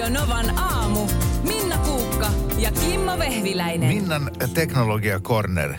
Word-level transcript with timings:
Radio 0.00 0.20
Novan 0.20 0.58
aamu. 0.58 1.06
Minna 1.42 1.78
Kuukka 1.78 2.30
ja 2.58 2.72
Kimmo 2.72 3.18
Vehviläinen. 3.18 3.88
Minnan 3.88 4.30
teknologia 4.54 5.20
corner 5.20 5.74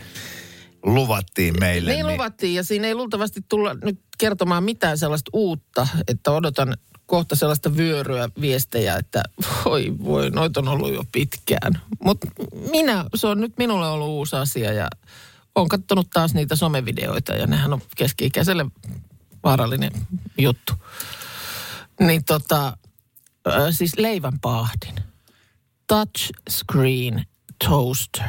luvattiin 0.83 1.59
meille. 1.59 1.91
Niin 1.91 2.07
luvattiin 2.07 2.55
ja 2.55 2.63
siinä 2.63 2.87
ei 2.87 2.95
luultavasti 2.95 3.41
tulla 3.49 3.73
nyt 3.73 3.99
kertomaan 4.17 4.63
mitään 4.63 4.97
sellaista 4.97 5.29
uutta, 5.33 5.87
että 6.07 6.31
odotan 6.31 6.77
kohta 7.05 7.35
sellaista 7.35 7.77
vyöryä 7.77 8.29
viestejä, 8.41 8.95
että 8.95 9.23
voi 9.65 9.93
voi, 10.03 10.29
noita 10.29 10.59
on 10.59 10.67
ollut 10.67 10.93
jo 10.93 11.03
pitkään. 11.11 11.81
Mutta 12.03 12.27
minä, 12.71 13.05
se 13.15 13.27
on 13.27 13.41
nyt 13.41 13.53
minulle 13.57 13.87
ollut 13.87 14.07
uusi 14.07 14.35
asia 14.35 14.73
ja 14.73 14.87
olen 15.55 15.69
katsonut 15.69 16.09
taas 16.13 16.33
niitä 16.33 16.55
somevideoita 16.55 17.33
ja 17.33 17.47
nehän 17.47 17.73
on 17.73 17.81
keski-ikäiselle 17.95 18.65
vaarallinen 19.43 19.91
juttu. 20.37 20.73
Niin 21.99 22.25
tota, 22.25 22.77
äh, 23.47 23.67
siis 23.71 23.97
leivänpaahdin. 23.97 24.95
Touchscreen 25.87 27.25
toaster 27.67 28.27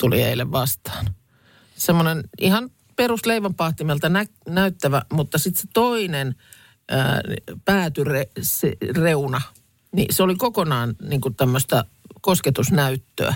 tuli 0.00 0.22
eilen 0.22 0.52
vastaan. 0.52 1.14
Semmoinen 1.74 2.24
ihan 2.40 2.70
perusleivänpaahtimelta 2.96 4.08
nä- 4.08 4.26
näyttävä, 4.48 5.02
mutta 5.12 5.38
sitten 5.38 5.62
se 5.62 5.68
toinen 5.74 6.34
ää, 6.88 7.20
päätyreuna, 7.64 9.40
niin 9.92 10.14
se 10.14 10.22
oli 10.22 10.36
kokonaan 10.36 10.94
niin 11.02 11.20
tämmöistä 11.36 11.84
kosketusnäyttöä. 12.20 13.34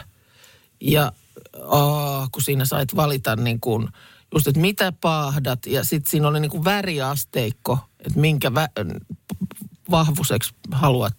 Ja 0.81 1.13
aa, 1.67 2.29
kun 2.33 2.43
siinä 2.43 2.65
sait 2.65 2.97
valita 2.97 3.37
niin 3.37 3.61
kuin, 3.61 3.89
just, 4.35 4.47
että 4.47 4.61
mitä 4.61 4.93
paahdat 5.01 5.67
ja 5.67 5.85
sitten 5.85 6.11
siinä 6.11 6.29
oli 6.29 6.41
niin 6.41 6.51
kuin 6.51 6.65
väriasteikko, 6.65 7.79
että 7.99 8.21
minkä 8.21 8.49
vä- 8.49 8.97
vahvuiseksi 9.91 10.55
haluat, 10.73 11.15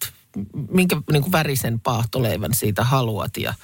minkä 0.70 0.96
niin 1.12 1.22
kuin 1.22 1.32
värisen 1.32 1.80
paahtoleivän 1.80 2.54
siitä 2.54 2.84
haluat 2.84 3.36
ja 3.36 3.54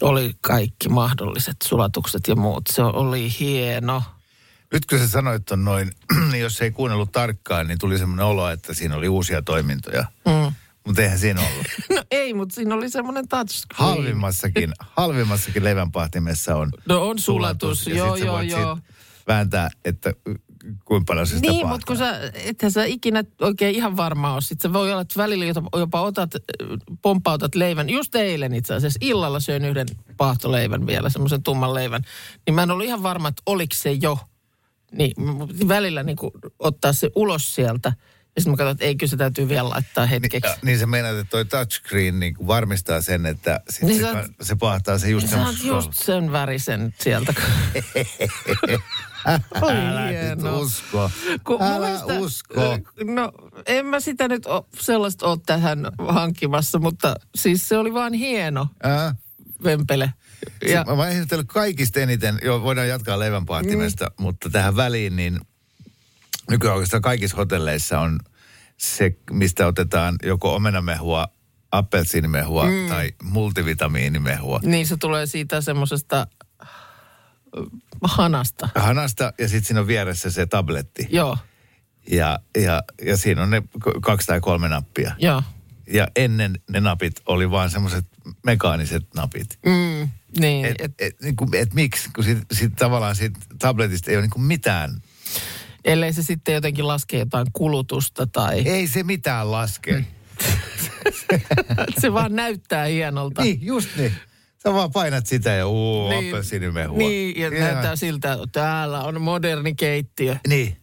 oli 0.00 0.34
kaikki 0.40 0.88
mahdolliset 0.88 1.56
sulatukset 1.64 2.22
ja 2.28 2.36
muut. 2.36 2.62
Se 2.72 2.82
oli 2.82 3.32
hieno. 3.40 4.02
Nyt 4.72 4.86
kun 4.86 4.98
sä 4.98 5.08
sanoit 5.08 5.44
ton 5.44 5.64
noin, 5.64 5.90
niin 6.32 6.40
jos 6.40 6.62
ei 6.62 6.70
kuunnellut 6.70 7.12
tarkkaan, 7.12 7.66
niin 7.66 7.78
tuli 7.78 7.98
semmoinen 7.98 8.26
olo, 8.26 8.48
että 8.48 8.74
siinä 8.74 8.96
oli 8.96 9.08
uusia 9.08 9.42
toimintoja. 9.42 10.04
Mm. 10.24 10.52
Mutta 10.86 11.02
eihän 11.02 11.18
siinä 11.18 11.40
ollut. 11.40 11.66
No 11.96 12.02
ei, 12.10 12.34
mutta 12.34 12.54
siinä 12.54 12.74
oli 12.74 12.90
semmoinen 12.90 13.28
touchscreen. 13.28 13.88
Halvimmassakin, 13.88 14.72
halvimmassakin 14.96 15.64
leivänpahtimessa 15.64 16.56
on 16.56 16.70
No 16.88 17.08
on 17.08 17.18
sulatus, 17.18 17.86
ja 17.86 17.94
joo, 17.94 18.16
sä 18.16 18.24
joo, 18.24 18.40
joo. 18.40 18.78
vääntää, 19.28 19.70
että 19.84 20.14
kuinka 20.84 21.04
paljon 21.06 21.26
se 21.26 21.36
sitä 21.36 21.50
Niin, 21.50 21.66
mutta 21.66 21.86
kun 21.86 21.96
sä, 21.96 22.20
ethän 22.34 22.72
sä 22.72 22.84
ikinä 22.84 23.24
oikein 23.40 23.74
ihan 23.74 23.96
varma 23.96 24.32
ole. 24.32 24.40
Sitten 24.40 24.68
se 24.68 24.72
voi 24.72 24.92
olla, 24.92 25.02
että 25.02 25.20
välillä 25.20 25.44
jopa, 25.44 25.78
jopa 25.78 26.00
otat, 26.02 26.34
äh, 26.34 26.40
pomppautat 27.02 27.54
leivän. 27.54 27.90
Just 27.90 28.14
eilen 28.14 28.54
itse 28.54 28.74
asiassa 28.74 28.98
illalla 29.02 29.40
söin 29.40 29.64
yhden 29.64 29.86
paahtoleivän 30.16 30.86
vielä, 30.86 31.08
semmoisen 31.08 31.42
tumman 31.42 31.74
leivän. 31.74 32.02
Niin 32.46 32.54
mä 32.54 32.62
en 32.62 32.70
ollut 32.70 32.86
ihan 32.86 33.02
varma, 33.02 33.28
että 33.28 33.42
oliko 33.46 33.74
se 33.74 33.92
jo. 33.92 34.18
Niin 34.92 35.12
välillä 35.68 36.02
niin 36.02 36.16
ottaa 36.58 36.92
se 36.92 37.10
ulos 37.14 37.54
sieltä. 37.54 37.92
Ja 38.36 38.40
sitten 38.42 38.52
mä 38.52 38.56
katsoin, 38.56 38.72
että 38.72 38.84
ei, 38.84 38.96
kyllä 38.96 39.10
se 39.10 39.16
täytyy 39.16 39.48
vielä 39.48 39.68
laittaa 39.68 40.06
hetkeksi. 40.06 40.50
Ja, 40.50 40.56
niin 40.62 40.78
sä 40.78 40.86
meinaat, 40.86 41.16
että 41.16 41.30
toi 41.30 41.44
touchscreen 41.44 42.20
niin 42.20 42.36
varmistaa 42.46 43.00
sen, 43.00 43.26
että 43.26 43.60
sit 43.70 43.82
Niin 43.82 44.00
se, 44.00 44.12
oot- 44.12 44.12
ka- 44.12 44.44
se 44.44 44.56
pahtaa 44.56 44.98
se 44.98 45.08
just 45.10 45.22
Niin 45.26 45.30
sä 45.30 45.36
semmoisessa 45.36 45.68
just 45.68 45.92
sen 45.92 46.32
värisen 46.32 46.94
sieltä. 47.00 47.34
Oli 49.62 49.76
Älä 49.76 50.10
nyt 50.10 50.44
usko. 50.62 51.10
Kun 51.44 51.62
Älä 51.62 51.86
mielestä- 51.86 52.18
usko. 52.18 52.78
No 53.04 53.32
en 53.66 53.86
mä 53.86 54.00
sitä 54.00 54.28
nyt 54.28 54.46
o, 54.46 54.68
sellaista 54.80 55.26
ole 55.26 55.38
tähän 55.46 55.78
hankkimassa, 56.08 56.78
mutta 56.78 57.14
siis 57.34 57.68
se 57.68 57.76
oli 57.78 57.94
vaan 57.94 58.12
hieno 58.12 58.66
Ää? 58.82 59.14
vempele. 59.64 60.12
Ja. 60.68 60.84
Mä 60.84 60.92
oon 60.92 61.08
ehdotellut 61.08 61.46
kaikista 61.48 62.00
eniten, 62.00 62.38
jo 62.44 62.62
voidaan 62.62 62.88
jatkaa 62.88 63.18
leivänpahtimesta, 63.18 64.04
mm. 64.06 64.22
mutta 64.22 64.50
tähän 64.50 64.76
väliin 64.76 65.16
niin 65.16 65.40
nykyään 66.50 66.76
oikeastaan 66.76 67.02
kaikissa 67.02 67.36
hotelleissa 67.36 68.00
on 68.00 68.20
se, 68.76 69.16
mistä 69.30 69.66
otetaan 69.66 70.16
joko 70.22 70.54
omenamehua, 70.54 71.28
appelsiinimehua 71.72 72.66
mm. 72.66 72.88
tai 72.88 73.12
multivitamiinimehua. 73.22 74.60
niin 74.62 74.86
se 74.86 74.96
tulee 74.96 75.26
siitä 75.26 75.60
semmoisesta 75.60 76.26
hanasta. 78.02 78.68
Hanasta 78.74 79.32
ja 79.38 79.48
sitten 79.48 79.64
siinä 79.66 79.80
on 79.80 79.86
vieressä 79.86 80.30
se 80.30 80.46
tabletti. 80.46 81.06
Joo, 81.10 81.38
Ja, 82.10 82.38
ja, 82.56 82.82
ja 83.04 83.16
siinä 83.16 83.42
on 83.42 83.50
ne 83.50 83.62
kaksi 84.02 84.26
tai 84.26 84.40
kolme 84.40 84.68
nappia. 84.68 85.12
joo. 85.18 85.42
Ja 85.92 86.08
ennen 86.16 86.58
ne 86.70 86.80
napit 86.80 87.20
oli 87.26 87.50
vaan 87.50 87.70
semmoiset 87.70 88.04
mekaaniset 88.46 89.14
napit. 89.14 89.58
Mm, 89.66 90.08
niin, 90.40 90.64
Et, 90.66 90.74
et, 90.78 90.92
et, 90.98 91.20
niin 91.22 91.36
kuin, 91.36 91.54
et 91.54 91.74
miksi? 91.74 92.08
Kun 92.14 92.24
sit, 92.24 92.38
sit 92.52 92.76
tavallaan 92.76 93.16
siitä 93.16 93.40
tabletista 93.58 94.10
ei 94.10 94.16
ole 94.16 94.22
niin 94.22 94.30
kuin 94.30 94.42
mitään. 94.42 95.02
ellei 95.84 96.12
se 96.12 96.22
sitten 96.22 96.54
jotenkin 96.54 96.88
laske 96.88 97.18
jotain 97.18 97.46
kulutusta 97.52 98.26
tai 98.26 98.62
Ei 98.68 98.86
se 98.86 99.02
mitään 99.02 99.50
laske. 99.50 99.92
Mm. 99.92 100.04
se 102.00 102.12
vaan 102.12 102.34
näyttää 102.36 102.84
hienolta. 102.84 103.42
Niin, 103.42 103.58
just 103.62 103.88
niin. 103.96 104.12
Sä 104.68 104.74
vaan 104.74 104.92
painat 104.92 105.26
sitä 105.26 105.50
ja 105.50 105.68
uu, 105.68 106.08
niin, 106.08 106.28
appelsiinimehua. 106.28 106.98
Niin, 106.98 107.40
ja 107.40 107.48
Ihan- 107.48 107.60
näyttää 107.60 107.96
siltä, 107.96 108.32
että 108.32 108.46
täällä 108.52 109.00
on 109.00 109.20
moderni 109.20 109.74
keittiö. 109.74 110.36
Niin. 110.48 110.76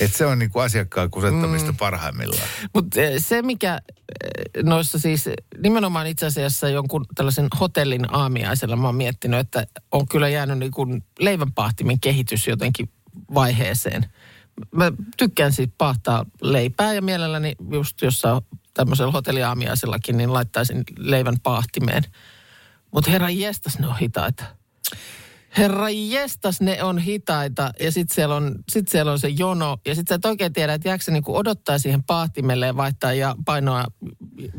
Että 0.00 0.18
se 0.18 0.26
on 0.26 0.38
niin 0.38 0.50
kuin 0.50 0.62
asiakkaan 0.62 1.10
kusettamista 1.10 1.72
mm. 1.72 1.76
parhaimmillaan. 1.76 2.48
Mutta 2.74 3.00
se, 3.18 3.42
mikä 3.42 3.80
eh, 4.24 4.62
noissa 4.62 4.98
siis 4.98 5.28
nimenomaan 5.62 6.06
itse 6.06 6.26
asiassa 6.26 6.68
jonkun 6.68 7.06
tällaisen 7.14 7.48
hotellin 7.60 8.14
aamiaisella 8.14 8.76
mä 8.76 8.88
oon 8.88 8.94
miettinyt, 8.94 9.40
että 9.40 9.66
on 9.92 10.08
kyllä 10.08 10.28
jäänyt 10.28 10.58
niin 10.58 10.72
kuin 10.72 11.04
leivänpahtimen 11.18 12.00
kehitys 12.00 12.46
jotenkin 12.46 12.90
vaiheeseen. 13.34 14.06
Mä 14.74 14.92
tykkään 15.16 15.52
siitä 15.52 15.74
pahtaa 15.78 16.26
leipää 16.42 16.94
ja 16.94 17.02
mielelläni 17.02 17.52
just 17.70 18.02
jossain 18.02 18.42
tämmöisellä 18.74 19.12
hotelliaamiaisellakin, 19.12 20.16
niin 20.16 20.32
laittaisin 20.32 20.84
leivän 20.98 21.40
pahtimeen. 21.42 22.02
Mutta 22.92 23.10
herra 23.10 23.30
jestas, 23.30 23.78
ne 23.78 23.86
on 23.86 23.98
hitaita. 23.98 24.44
Herra 25.58 25.90
jestas, 25.90 26.60
ne 26.60 26.82
on 26.82 26.98
hitaita 26.98 27.72
ja 27.80 27.92
sitten 27.92 28.14
siellä, 28.14 28.34
on, 28.34 28.54
sit 28.72 28.88
siellä 28.88 29.12
on 29.12 29.18
se 29.18 29.28
jono. 29.28 29.78
Ja 29.86 29.94
sitten 29.94 30.14
sä 30.14 30.14
et 30.14 30.24
oikein 30.24 30.52
tiedä, 30.52 30.74
että 30.74 30.88
jääkö 30.88 31.04
se 31.04 31.10
niinku 31.10 31.36
odottaa 31.36 31.78
siihen 31.78 32.02
pahtimelle 32.02 32.66
ja 32.66 32.76
vaihtaa 32.76 33.12
ja 33.12 33.34
painoa, 33.44 33.84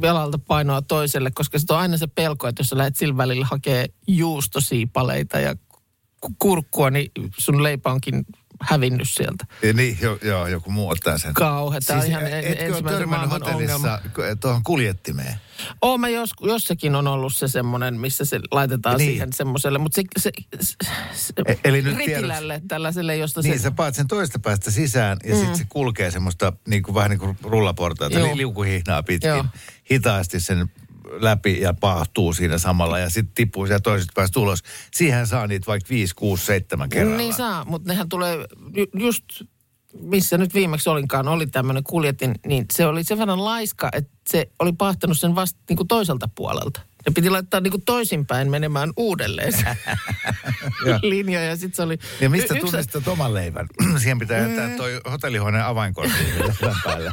jalalta 0.02 0.38
painoa 0.38 0.82
toiselle. 0.82 1.32
Koska 1.32 1.60
sitten 1.60 1.76
on 1.76 1.82
aina 1.82 1.98
se 1.98 2.08
pelko, 2.08 2.48
että 2.48 2.60
jos 2.60 2.70
sä 2.70 2.78
lähdet 2.78 2.96
sillä 2.96 3.18
välillä 3.18 3.46
hakee 3.46 3.90
juustosiipaleita 4.08 5.40
ja 5.40 5.56
ku- 6.22 6.36
kurkkua, 6.40 6.90
niin 6.90 7.12
sun 7.38 7.64
leipä 7.64 7.92
onkin 7.92 8.26
hävinnyt 8.62 9.10
sieltä. 9.10 9.46
Ja 9.62 9.74
niin, 9.74 9.98
jo, 10.02 10.18
joo, 10.22 10.48
joku 10.48 10.72
muu 10.72 10.90
ottaa 10.90 11.18
sen. 11.18 11.34
Kauhe, 11.34 11.80
tää 11.88 12.00
on 12.00 12.06
ihan 12.06 12.28
etkö 12.28 12.66
ensimmäisen 12.66 13.10
maailman 13.10 13.30
hotellissa 13.30 14.00
k- 14.14 14.40
tuohon 14.40 14.64
kuljettimeen? 14.64 15.36
Oo, 15.82 15.98
mä 15.98 16.10
jos, 16.10 16.30
jossakin 16.42 16.96
on 16.96 17.08
ollut 17.08 17.36
se 17.36 17.48
semmoinen, 17.48 18.00
missä 18.00 18.26
se 18.26 18.40
laitetaan 18.52 18.98
Niin. 18.98 19.10
siihen 19.12 19.34
semmoiselle, 19.34 19.80
mutta 19.80 19.96
se, 19.96 20.04
se, 20.20 20.32
se, 20.62 20.76
se 21.14 21.34
E- 21.46 21.56
eli 21.64 21.82
nyt 21.82 21.98
ritilälle, 21.98 22.62
tällaiselle, 22.68 23.16
josta 23.18 23.42
Niin, 23.42 23.60
se... 23.60 23.64
sä 23.64 23.72
paat 23.72 23.96
sen 23.96 24.08
toista 24.08 24.40
päästä 24.40 24.72
sisään 24.72 25.18
ja 25.24 25.34
mm. 25.34 25.40
sitten 25.40 25.58
se 25.58 25.66
kulkee 25.70 26.12
semmoista 26.12 26.54
niin 26.68 26.84
kuin, 26.84 26.96
vähän 26.96 27.10
niin 27.10 27.20
kuin 27.20 27.38
rullaportaita, 27.44 28.20
li- 28.24 28.38
liukuhihnaa 28.38 29.04
pitkin. 29.04 29.30
Joo. 29.30 29.46
Hitaasti 29.92 30.40
sen 30.40 30.72
läpi 31.20 31.62
ja 31.62 31.74
paahtuu 31.74 32.34
siinä 32.34 32.58
samalla 32.58 33.00
ja 33.00 33.10
sitten 33.10 33.36
tippuu 33.36 33.68
sieltä 33.68 33.84
toisesta 33.84 34.12
päästä 34.16 34.40
ulos. 34.40 34.64
Siihen 34.94 35.28
saa 35.28 35.48
niitä 35.48 35.68
vaikka 35.68 35.90
5, 35.90 36.16
6, 36.16 36.46
7 36.46 36.90
kerralla. 36.90 37.18
Niin 37.18 37.34
saa, 37.34 37.66
mutta 37.66 37.90
nehän 37.90 38.10
tulee 38.10 38.46
ju- 38.76 39.00
just, 39.00 39.24
missä 40.02 40.38
nyt 40.38 40.54
viimeksi 40.54 40.90
olinkaan, 40.90 41.28
oli 41.28 41.48
tämmöinen 41.48 41.84
kuljetin, 41.84 42.36
niin 42.46 42.66
se 42.74 42.86
oli 42.86 43.04
sen 43.04 43.18
verran 43.18 43.46
laiska, 43.46 43.90
että 43.94 44.12
se 44.30 44.52
oli 44.60 44.74
pahtanut 44.74 45.20
sen 45.20 45.36
vasta 45.36 45.60
niin 45.70 45.78
kuin 45.78 45.88
toiselta 45.88 46.30
puolelta. 46.36 46.82
Ja 47.06 47.12
piti 47.12 47.30
laittaa 47.30 47.60
niin 47.60 47.72
kuin 47.72 47.84
toisinpäin 47.86 48.52
menemään 48.52 48.94
uudelleen 48.98 49.54
se 49.54 49.66
linja. 51.10 51.44
Ja 51.44 51.56
sitten 51.56 51.76
se 51.76 51.82
oli... 51.82 51.98
Ja 52.22 52.30
mistä 52.30 52.54
y- 52.54 52.58
yksi- 52.58 52.72
tunnistat 52.72 53.08
oman 53.08 53.34
leivän? 53.34 53.68
Siihen 54.02 54.20
pitää 54.20 54.38
jättää 54.38 54.78
toi 54.78 55.02
hotellihuoneen 55.12 55.66
avainkortti 55.66 56.18
päälle. 56.84 57.12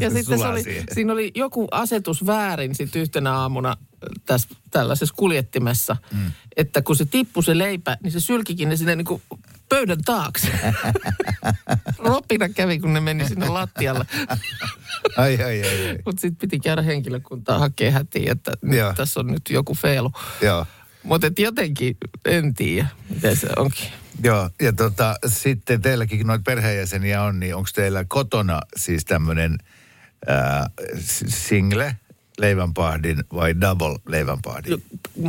Ja 0.00 0.10
sitten 0.14 0.38
se 0.38 0.46
oli, 0.46 0.62
siihen. 0.62 0.84
siinä 0.92 1.12
oli 1.12 1.30
joku 1.34 1.68
asetus 1.70 2.26
väärin 2.26 2.74
sitten 2.74 3.02
yhtenä 3.02 3.32
aamuna 3.34 3.76
tässä 4.26 4.48
tällaisessa 4.70 5.14
kuljettimessa, 5.18 5.96
mm. 6.12 6.32
että 6.56 6.82
kun 6.82 6.96
se 6.96 7.04
tippui 7.04 7.44
se 7.44 7.58
leipä, 7.58 7.96
niin 8.02 8.12
se 8.12 8.20
sylkikin 8.20 8.68
ne 8.68 8.76
sinne 8.76 8.96
niin 8.96 9.04
kuin 9.04 9.22
pöydän 9.68 10.02
taakse. 10.04 10.48
Ropina 12.04 12.48
kävi, 12.48 12.78
kun 12.78 12.92
ne 12.92 13.00
meni 13.00 13.28
sinne 13.28 13.48
lattialle. 13.48 14.06
Ai, 15.16 15.38
ai, 15.44 15.62
ai, 15.62 15.88
ai. 15.88 15.98
Mutta 16.04 16.20
sitten 16.20 16.36
piti 16.36 16.60
käydä 16.60 16.82
henkilökuntaa 16.82 17.58
hakea 17.58 17.90
hätiin, 17.90 18.30
että 18.30 18.52
nyt 18.62 18.80
tässä 18.96 19.20
on 19.20 19.26
nyt 19.26 19.42
joku 19.50 19.74
feilu. 19.74 20.12
Joo. 20.42 20.66
Mutta 21.02 21.26
jotenkin 21.38 21.96
en 22.24 22.54
tiedä, 22.54 22.88
miten 23.08 23.36
se 23.36 23.48
onkin. 23.56 23.88
Joo, 24.22 24.50
ja 24.62 24.72
tota, 24.72 25.16
sitten 25.26 25.82
teilläkin 25.82 26.26
noita 26.26 26.42
perheenjäseniä 26.42 27.22
on, 27.22 27.40
niin 27.40 27.54
onko 27.54 27.68
teillä 27.74 28.04
kotona 28.08 28.60
siis 28.76 29.04
tämmöinen 29.04 29.58
single, 31.28 31.96
leivänpahdin 32.38 33.24
vai 33.34 33.60
double 33.60 33.98
leivänpahdin? 34.08 34.82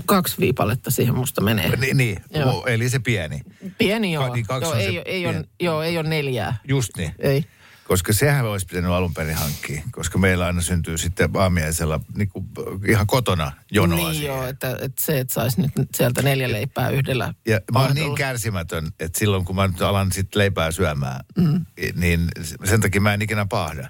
Kaksi 0.06 0.36
viipaletta 0.40 0.92
siihen 0.92 1.16
musta 1.16 1.42
menee. 1.42 1.76
Niin, 1.78 1.98
niin. 1.98 2.22
Joo. 2.34 2.66
eli 2.66 2.90
se 2.90 3.00
pieni. 3.00 3.42
Pieni 3.78 4.14
joo. 4.14 4.34
Niin, 4.34 4.46
kaksi 4.46 4.66
joo, 4.66 4.72
on 4.72 4.82
se 4.82 4.88
ei, 4.88 5.02
ei, 5.06 5.26
ole, 5.26 5.34
pieni. 5.34 5.48
joo, 5.60 5.82
ei 5.82 5.98
ole 5.98 6.10
neljää. 6.10 6.58
Just 6.68 6.98
niin. 6.98 7.12
Ei. 7.20 7.46
Koska 7.90 8.14
sehän 8.14 8.46
olisi 8.46 8.66
pitänyt 8.66 8.92
alun 8.92 9.14
perin 9.14 9.36
hankkia, 9.36 9.82
koska 9.92 10.18
meillä 10.18 10.46
aina 10.46 10.62
syntyy 10.62 10.98
sitten 10.98 11.30
aamiaisella 11.34 12.00
niin 12.16 12.30
kuin, 12.30 12.46
ihan 12.88 13.08
kotona 13.08 13.52
jonoa 13.72 13.98
niin 13.98 14.14
siihen. 14.14 14.28
joo, 14.28 14.48
että, 14.48 14.78
että 14.82 15.04
se, 15.04 15.20
että 15.20 15.34
saisi 15.34 15.62
nyt 15.62 15.90
sieltä 15.96 16.22
neljä 16.22 16.52
leipää 16.52 16.90
yhdellä 16.90 17.34
Ja 17.48 17.62
mä 17.74 17.80
oon 17.80 17.96
niin 17.96 18.16
kärsimätön, 18.16 18.92
että 19.00 19.20
silloin 19.20 19.46
kun 19.46 19.56
mä 19.56 19.68
nyt 19.68 19.82
alan 19.82 20.12
sitten 20.12 20.40
leipää 20.40 20.72
syömään, 20.72 21.26
mm. 21.38 21.66
niin 21.96 22.28
sen 22.64 22.82
takia 22.82 23.02
mä 23.02 23.14
en 23.14 23.22
ikinä 23.22 23.46
pahda. 23.46 23.90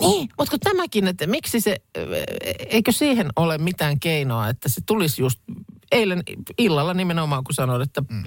Niin, 0.00 0.28
mutta 0.38 0.50
kun 0.50 0.60
tämäkin, 0.60 1.06
että 1.06 1.26
miksi 1.26 1.60
se, 1.60 1.76
eikö 2.70 2.92
siihen 2.92 3.28
ole 3.36 3.58
mitään 3.58 4.00
keinoa, 4.00 4.48
että 4.48 4.68
se 4.68 4.80
tulisi 4.86 5.22
just 5.22 5.40
eilen 5.92 6.22
illalla 6.58 6.94
nimenomaan, 6.94 7.44
kun 7.44 7.54
sanoin, 7.54 7.82
että 7.82 8.00
mm. 8.00 8.24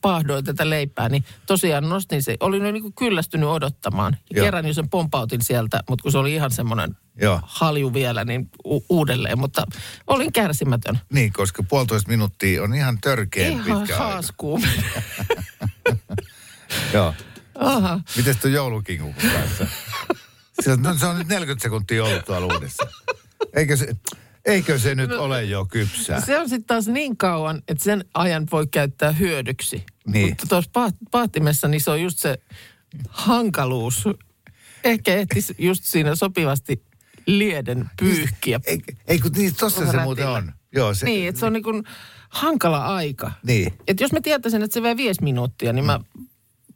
pahdoin 0.00 0.44
tätä 0.44 0.70
leipää, 0.70 1.08
niin 1.08 1.24
tosiaan 1.46 1.88
nostin 1.88 2.22
se, 2.22 2.36
olin 2.40 2.64
jo 2.66 2.72
niin 2.72 2.82
kuin 2.82 2.94
kyllästynyt 2.94 3.48
odottamaan. 3.48 4.16
Ja 4.30 4.36
Joo. 4.36 4.44
kerran 4.44 4.66
jo 4.66 4.74
sen 4.74 4.88
pompautin 4.88 5.44
sieltä, 5.44 5.82
mutta 5.88 6.02
kun 6.02 6.12
se 6.12 6.18
oli 6.18 6.34
ihan 6.34 6.50
semmoinen 6.50 6.96
Joo. 7.20 7.40
halju 7.42 7.94
vielä, 7.94 8.24
niin 8.24 8.50
u- 8.64 8.84
uudelleen, 8.88 9.38
mutta 9.38 9.66
olin 10.06 10.32
kärsimätön. 10.32 10.98
Niin, 11.12 11.32
koska 11.32 11.62
puolitoista 11.62 12.10
minuuttia 12.10 12.62
on 12.62 12.74
ihan 12.74 12.98
törkeän 13.00 13.52
Ihan 13.52 13.64
pitkä 13.64 13.94
aika. 13.94 13.96
haaskuun. 13.96 14.62
Joo. 16.94 17.14
Aha. 17.58 18.00
Mites 18.16 18.36
tuon 18.36 18.52
joulukinkun 18.52 19.14
kanssa? 19.14 19.66
Sillä, 20.62 20.76
no, 20.76 20.94
se 20.94 21.06
on 21.06 21.18
nyt 21.18 21.28
40 21.28 21.62
sekuntia 21.62 22.04
ollut 22.04 22.24
tuolla 22.24 22.54
uudessa. 22.54 22.86
Eikö 23.56 23.76
se, 23.76 23.96
eikö 24.48 24.78
se 24.78 24.94
nyt 24.94 25.12
ole 25.12 25.44
jo 25.44 25.64
kypsää? 25.64 26.20
Se 26.20 26.38
on 26.38 26.48
sitten 26.48 26.66
taas 26.66 26.88
niin 26.88 27.16
kauan, 27.16 27.62
että 27.68 27.84
sen 27.84 28.04
ajan 28.14 28.46
voi 28.52 28.66
käyttää 28.66 29.12
hyödyksi. 29.12 29.86
Niin. 30.06 30.28
Mutta 30.28 30.46
tuossa 30.46 30.70
paht- 30.70 31.08
paahtimessa 31.10 31.68
niin 31.68 31.80
se 31.80 31.90
on 31.90 32.02
just 32.02 32.18
se 32.18 32.38
hankaluus. 33.08 34.04
Ehkä 34.84 35.14
ehtisi 35.14 35.54
just 35.58 35.84
siinä 35.84 36.14
sopivasti 36.14 36.82
lieden 37.26 37.90
pyyhkiä. 38.00 38.60
Ei, 38.66 38.78
ei 39.06 39.18
kun 39.18 39.32
niin, 39.32 39.54
tossa 39.54 39.90
se 39.92 40.00
muuten 40.00 40.28
on. 40.28 40.52
Joo, 40.72 40.94
se, 40.94 41.06
Niin, 41.06 41.28
että 41.28 41.38
se 41.38 41.46
on 41.46 41.52
niin 41.52 41.62
kuin 41.62 41.84
hankala 42.28 42.86
aika. 42.86 43.32
Niin. 43.42 43.72
Että 43.86 44.04
jos 44.04 44.12
mä 44.12 44.20
tietäisin, 44.20 44.62
että 44.62 44.74
se 44.74 44.82
vie 44.82 44.96
viisi 44.96 45.22
minuuttia, 45.22 45.72
niin 45.72 45.84
mä 45.84 46.00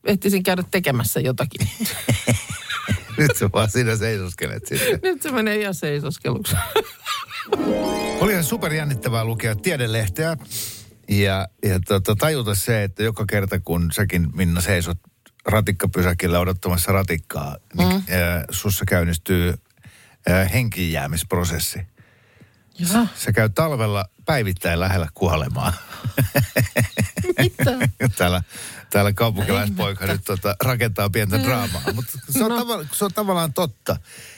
ehtisin 0.05 0.43
käydä 0.43 0.65
tekemässä 0.71 1.21
jotakin. 1.21 1.69
Nyt 3.19 3.37
sä 3.37 3.51
vaan 3.53 3.71
siinä 3.71 3.97
seisoskelet 3.97 4.67
sitten. 4.67 5.01
Nyt 5.03 5.23
se 5.23 5.31
menee 5.33 5.57
ihan 5.57 5.75
seisoskeluksi. 5.75 6.57
Oli 8.21 8.43
super 8.43 8.73
jännittävää 8.73 9.25
lukea 9.25 9.57
tiedelehteä 9.57 10.37
ja, 11.09 11.49
ja 11.63 11.81
tota, 11.81 12.17
tajuta 12.17 12.55
se, 12.55 12.83
että 12.83 13.03
joka 13.03 13.27
kerta 13.27 13.61
kun 13.61 13.93
säkin 13.93 14.29
Minna 14.35 14.61
seisot 14.61 14.99
ratikkapysäkillä 15.47 16.41
odottamassa 16.41 16.93
ratikkaa, 16.93 17.57
niin 17.79 17.89
mm. 17.89 18.03
ää, 18.11 18.45
sussa 18.51 18.85
käynnistyy 18.85 19.55
ää, 20.29 20.45
henkiinjäämisprosessi. 20.45 21.81
Jaha, 22.79 23.07
Se 23.15 23.33
käy 23.33 23.49
talvella 23.49 24.05
päivittäin 24.25 24.81
lähellä 24.81 25.09
kuolemaa. 25.15 25.73
mitä? 27.39 27.89
täällä, 28.19 28.43
täällä 28.93 29.13
kaupunkilaispoika 29.13 30.07
nyt 30.07 30.21
tota, 30.25 30.57
rakentaa 30.65 31.11
pientä 31.11 31.43
draamaa. 31.43 31.83
Mutta 31.95 32.13
se, 32.31 32.45
on 32.45 32.51
No. 32.51 32.59
tava, 32.59 32.85
se 32.93 33.05
on 33.05 33.13
tavallaan 33.13 33.53
totta. 33.53 33.97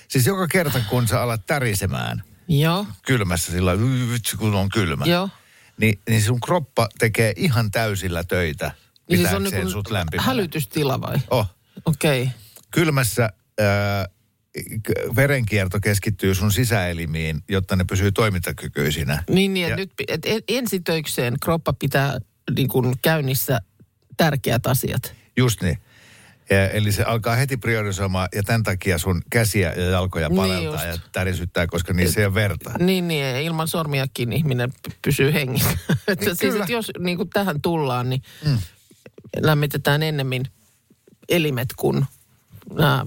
Siis 0.08 0.26
joka 0.26 0.46
kerta 0.46 0.80
kun 0.90 1.08
sä 1.08 1.22
alat 1.22 1.46
tärisemään 1.46 2.22
Joo, 2.48 2.86
kylmässä 3.06 3.52
sillä 3.52 3.68
lailla, 3.68 3.84
"Ui, 3.84 4.12
vitsi 4.12 4.36
kun 4.36 4.54
on 4.54 4.68
kylmä. 4.68 5.04
joo. 5.06 5.28
Niin, 5.80 5.98
niin 6.08 6.22
sun 6.22 6.40
kroppa 6.40 6.88
tekee 6.98 7.32
ihan 7.36 7.70
täysillä 7.70 8.24
töitä 8.24 8.72
Niin 9.10 9.18
siis 9.20 9.32
on 9.32 9.42
niin 9.42 9.54
kuin 9.54 9.70
sut 9.70 9.90
lämpimänä. 9.90 10.26
hälytystila 10.26 11.00
vai? 11.00 11.16
Oh. 11.30 11.46
Okei. 11.84 12.22
Okay. 12.22 12.34
Kylmässä 12.70 13.30
k- 14.82 15.16
verenkierto 15.16 15.80
keskittyy 15.80 16.34
sun 16.34 16.52
sisäelimiin, 16.52 17.42
jotta 17.48 17.76
ne 17.76 17.84
pysyy 17.84 18.12
toimintakykyisinä. 18.12 19.24
Niin, 19.30 19.54
niin 19.54 19.62
Ja- 19.68 19.68
että 19.68 19.76
nyt 19.80 19.92
et 20.08 20.26
en- 20.26 20.42
ensitöikseen 20.48 21.34
kroppa 21.42 21.72
pitää 21.72 22.18
niin 22.56 22.68
kuin 22.68 22.94
käynnissä 23.02 23.60
tärkeät 24.16 24.66
asiat. 24.66 25.14
Just 25.36 25.62
niin. 25.62 25.78
Ja, 26.50 26.68
eli 26.70 26.92
se 26.92 27.02
alkaa 27.02 27.36
heti 27.36 27.56
priorisoimaan 27.56 28.28
ja 28.34 28.42
tämän 28.42 28.62
takia 28.62 28.98
sun 28.98 29.22
käsiä 29.30 29.72
ja 29.72 29.84
jalkoja 29.84 30.28
Niin 30.28 30.36
paleltaa 30.36 30.86
just. 30.86 31.02
ja 31.02 31.08
tärisyttää, 31.12 31.66
koska 31.66 31.92
niissä 31.92 32.20
ei 32.20 32.26
ole 32.26 32.34
verta. 32.34 32.72
Niin, 32.78 33.08
niin 33.08 33.36
ilman 33.36 33.68
sormiakin 33.68 34.32
ihminen 34.32 34.72
pysyy 35.02 35.32
hengissä. 35.32 35.70
että 36.08 36.24
siis, 36.24 36.38
Kyllä. 36.38 36.64
että 36.64 36.72
jos 36.72 36.90
niin 36.98 37.16
kuin 37.16 37.30
tähän 37.30 37.60
tullaan, 37.60 38.10
niin 38.10 38.22
mm. 38.46 38.58
lämmitetään 39.40 40.02
ennemmin 40.02 40.44
elimet 41.28 41.68
kuin 41.76 42.04
nämä 42.72 43.06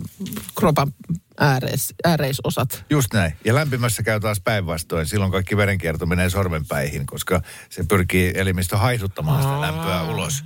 kropan 0.56 0.94
ääreis, 1.40 1.94
ääreisosat. 2.04 2.86
Just 2.90 3.14
näin. 3.14 3.34
Ja 3.46 3.56
lämpimässä 3.56 4.04
käy 4.04 4.20
taas 4.20 4.40
päinvastoin. 4.40 5.06
Silloin 5.06 5.32
kaikki 5.32 5.58
verenkierto 5.58 6.06
menee 6.06 6.30
sormenpäihin, 6.30 7.06
koska 7.06 7.42
se 7.70 7.84
pyrkii 7.84 8.32
elimistö 8.36 8.78
haihduttamaan 8.78 9.42
sitä 9.42 9.62
lämpöä 9.62 10.04
ulos. 10.04 10.44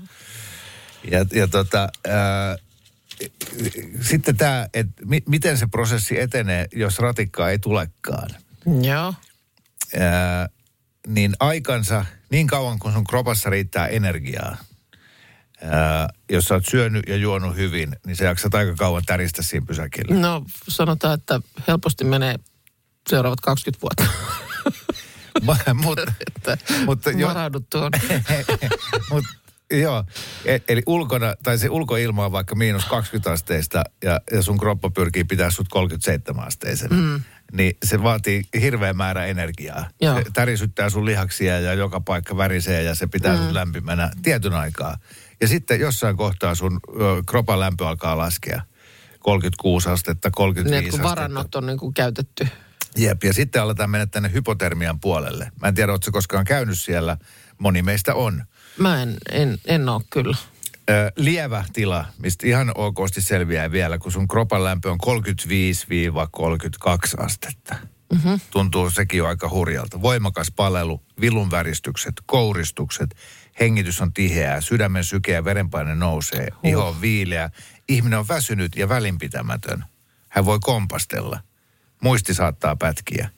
Ja, 1.11 1.25
ja 1.33 1.47
tota, 1.47 1.89
ää, 2.07 2.57
sitten 4.01 4.37
tämä, 4.37 4.67
että 4.73 5.05
mi, 5.05 5.23
miten 5.27 5.57
se 5.57 5.67
prosessi 5.67 6.19
etenee, 6.19 6.67
jos 6.73 6.99
ratikkaa 6.99 7.49
ei 7.49 7.59
tulekaan. 7.59 8.29
Joo. 8.81 9.13
Ää, 9.99 10.49
niin 11.07 11.33
aikansa, 11.39 12.05
niin 12.29 12.47
kauan 12.47 12.79
kun 12.79 12.93
sun 12.93 13.03
kropassa 13.03 13.49
riittää 13.49 13.87
energiaa, 13.87 14.57
ää, 15.61 16.09
jos 16.31 16.45
sä 16.45 16.53
oot 16.53 16.65
syönyt 16.65 17.03
ja 17.07 17.15
juonut 17.15 17.55
hyvin, 17.55 17.95
niin 18.05 18.15
sä 18.15 18.23
jaksat 18.23 18.55
aika 18.55 18.75
kauan 18.75 19.03
täristä 19.05 19.43
siinä 19.43 19.65
pysäkillä. 19.65 20.15
No 20.15 20.45
sanotaan, 20.67 21.13
että 21.13 21.41
helposti 21.67 22.03
menee 22.03 22.35
seuraavat 23.09 23.41
20 23.41 23.81
vuotta. 23.81 24.05
mutta, 26.85 27.11
jo, 27.17 27.27
varaudut 27.27 27.69
tuon. 27.69 27.91
Mut, 29.11 29.23
joo, 29.71 30.03
E- 30.45 30.59
eli 30.67 30.81
ulkona, 30.87 31.35
tai 31.43 31.57
se 31.57 31.69
ulkoilma 31.69 32.25
on 32.25 32.31
vaikka 32.31 32.55
miinus 32.55 32.85
20 32.85 33.31
asteista 33.31 33.83
ja, 34.03 34.21
ja 34.31 34.41
sun 34.41 34.57
kroppa 34.57 34.89
pyrkii 34.89 35.23
pitää 35.23 35.49
sut 35.49 35.67
37 35.69 36.47
asteisena. 36.47 36.95
Mm. 36.95 37.21
Niin 37.51 37.77
se 37.85 38.03
vaatii 38.03 38.41
hirveän 38.61 38.97
määrä 38.97 39.25
energiaa. 39.25 39.89
Joo. 40.01 40.15
Se 40.17 40.23
tärisyttää 40.33 40.89
sun 40.89 41.05
lihaksia 41.05 41.59
ja 41.59 41.73
joka 41.73 42.01
paikka 42.01 42.37
värisee 42.37 42.83
ja 42.83 42.95
se 42.95 43.07
pitää 43.07 43.35
mm. 43.37 43.43
sut 43.43 43.51
lämpimänä 43.51 44.11
tietyn 44.23 44.53
aikaa. 44.53 44.97
Ja 45.41 45.47
sitten 45.47 45.79
jossain 45.79 46.17
kohtaa 46.17 46.55
sun 46.55 46.79
ö, 46.89 46.99
kropan 47.27 47.59
lämpö 47.59 47.87
alkaa 47.87 48.17
laskea. 48.17 48.61
36 49.19 49.89
astetta, 49.89 50.31
35 50.31 50.81
Niin, 50.81 50.91
kun 50.91 50.99
astetta. 50.99 51.09
varannot 51.09 51.55
on 51.55 51.65
niin 51.65 51.77
kuin 51.79 51.93
käytetty. 51.93 52.47
Jep, 52.97 53.23
ja 53.23 53.33
sitten 53.33 53.61
aletaan 53.61 53.89
mennä 53.89 54.05
tänne 54.05 54.31
hypotermian 54.33 54.99
puolelle. 54.99 55.51
Mä 55.61 55.67
en 55.67 55.75
tiedä, 55.75 55.91
ootko 55.91 56.11
koskaan 56.11 56.45
käynyt 56.45 56.79
siellä. 56.79 57.17
Moni 57.57 57.81
meistä 57.81 58.13
on. 58.15 58.43
Mä 58.77 59.01
en, 59.01 59.17
en, 59.31 59.57
en 59.65 59.89
ole 59.89 60.01
kyllä. 60.09 60.37
Ö, 60.89 61.11
lievä 61.15 61.63
tila, 61.73 62.05
mistä 62.17 62.47
ihan 62.47 62.71
okosti 62.75 63.21
selviää 63.21 63.71
vielä, 63.71 63.97
kun 63.97 64.11
sun 64.11 64.27
kropan 64.27 64.63
lämpö 64.63 64.91
on 64.91 64.99
35-32 67.19 67.23
astetta. 67.23 67.75
Mm-hmm. 68.13 68.39
Tuntuu 68.51 68.89
sekin 68.89 69.17
jo 69.17 69.27
aika 69.27 69.49
hurjalta. 69.49 70.01
Voimakas 70.01 70.51
palelu, 70.55 71.01
vilunväristykset, 71.21 72.13
kouristukset, 72.25 73.15
hengitys 73.59 74.01
on 74.01 74.13
tiheää, 74.13 74.61
sydämen 74.61 75.03
syke 75.03 75.31
ja 75.31 75.45
verenpaine 75.45 75.95
nousee, 75.95 76.47
huh. 76.51 76.69
iho 76.69 76.87
on 76.87 77.01
viileä. 77.01 77.49
Ihminen 77.89 78.19
on 78.19 78.27
väsynyt 78.27 78.75
ja 78.75 78.89
välinpitämätön. 78.89 79.83
Hän 80.29 80.45
voi 80.45 80.59
kompastella. 80.61 81.39
Muisti 82.01 82.33
saattaa 82.33 82.75
pätkiä. 82.75 83.29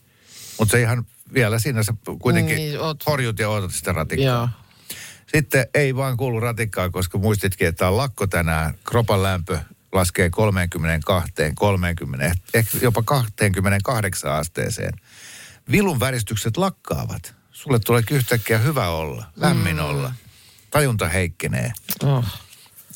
Mutta 0.60 0.72
se 0.72 0.82
ihan 0.82 1.06
vielä 1.34 1.60
siinä 1.60 1.84
sä 1.84 1.94
kuitenkin 2.22 2.56
Niin, 2.56 2.80
oot- 2.80 3.04
horjut 3.08 3.40
ja 3.40 3.50
odotat 3.50 3.75
sitä 3.75 3.92
ratikkaa. 3.92 4.25
Joo. 4.28 4.50
Sitten 5.27 5.68
ei 5.74 5.96
vaan 5.96 6.18
kuulu 6.18 6.39
ratikkaa, 6.39 6.89
koska 6.89 7.18
muistitkin, 7.18 7.68
että 7.68 7.88
on 7.88 7.98
lakko 7.98 8.27
tänään. 8.27 8.74
Kropan 8.84 9.24
lämpö 9.24 9.60
laskee 9.92 10.30
32, 10.30 11.32
30, 11.56 12.36
ehkä 12.53 12.77
jopa 12.82 13.03
28 13.03 14.32
asteeseen. 14.32 14.94
Vilun 15.72 16.00
väristykset 16.00 16.58
lakkaavat. 16.58 17.36
Sulle 17.51 17.80
tulee 17.80 18.03
yhtäkkiä 18.12 18.58
hyvä 18.58 18.89
olla, 18.89 19.25
lämmin 19.36 19.75
mm. 19.75 19.86
olla. 19.86 20.13
Tajunta 20.72 21.08
heikkenee, 21.10 21.72
Oh. 22.03 22.25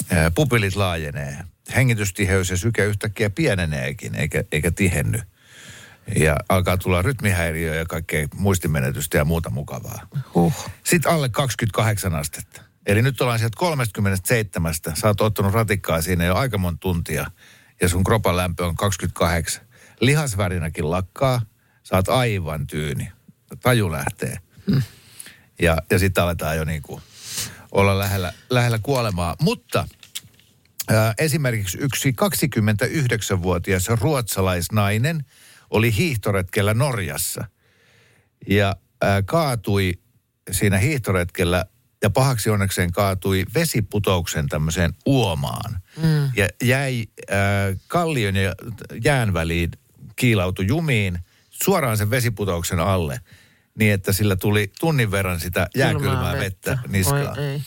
ää, 0.09 0.31
pupilit 0.31 0.75
laajenee. 0.75 1.37
Hengitystiheys 1.75 2.49
ja 2.49 2.57
syke 2.57 2.85
yhtäkkiä 2.85 3.29
pieneneekin, 3.29 4.15
eikä, 4.15 4.43
eikä 4.51 4.71
tihenny. 4.71 5.21
Ja 6.15 6.35
alkaa 6.49 6.77
tulla 6.77 7.01
rytmihäiriö 7.01 7.75
ja 7.75 7.85
kaikkea 7.85 8.27
muistimenetystä 8.35 9.17
ja 9.17 9.25
muuta 9.25 9.49
mukavaa. 9.49 10.07
Huh. 10.33 10.53
Sitten 10.83 11.11
alle 11.11 11.29
28 11.29 12.15
astetta. 12.15 12.61
Eli 12.85 13.01
nyt 13.01 13.21
ollaan 13.21 13.39
sieltä 13.39 13.57
37. 13.57 14.73
Sä 14.73 15.07
oot 15.07 15.21
ottanut 15.21 15.53
ratikkaa 15.53 16.01
siinä 16.01 16.25
jo 16.25 16.35
aika 16.35 16.57
monta 16.57 16.79
tuntia. 16.79 17.31
Ja 17.81 17.89
sun 17.89 18.03
kropan 18.03 18.37
lämpö 18.37 18.65
on 18.65 18.75
28. 18.75 19.63
Lihasvärinäkin 19.99 20.91
lakkaa. 20.91 21.41
Oot 21.91 22.09
aivan 22.09 22.67
tyyni. 22.67 23.11
Taju 23.61 23.91
lähtee. 23.91 24.37
Ja, 25.59 25.77
ja 25.89 25.99
sitten 25.99 26.23
aletaan 26.23 26.57
jo 26.57 26.63
niin 26.63 26.81
kuin 26.81 27.01
olla 27.71 27.99
lähellä, 27.99 28.33
lähellä 28.49 28.79
kuolemaa. 28.83 29.35
Mutta 29.41 29.87
ää, 30.87 31.13
esimerkiksi 31.17 31.77
yksi 31.81 32.11
29-vuotias 32.11 33.87
ruotsalaisnainen 33.87 35.25
oli 35.69 35.95
hiihtoretkellä 35.95 36.73
Norjassa. 36.73 37.45
Ja 38.47 38.75
ää, 39.01 39.21
kaatui 39.21 39.93
siinä 40.51 40.77
hiihtoretkellä 40.77 41.65
ja 42.01 42.09
pahaksi 42.09 42.49
onnekseen 42.49 42.91
kaatui 42.91 43.45
vesiputouksen 43.55 44.47
tämmöiseen 44.49 44.93
uomaan. 45.05 45.79
Mm. 45.97 46.31
Ja 46.35 46.47
jäi 46.63 47.05
ää, 47.29 47.37
kallion 47.87 48.35
ja 48.35 48.53
jään 49.03 49.33
väliin 49.33 49.71
kiilautui 50.15 50.67
jumiin 50.67 51.19
suoraan 51.49 51.97
sen 51.97 52.09
vesiputouksen 52.09 52.79
alle 52.79 53.19
niin, 53.79 53.93
että 53.93 54.13
sillä 54.13 54.35
tuli 54.35 54.71
tunnin 54.79 55.11
verran 55.11 55.39
sitä 55.39 55.67
jääkylmää 55.75 56.33
vettä, 56.33 56.71
vettä 56.71 56.79
niskaan. 56.87 57.39
Oi. 57.39 57.61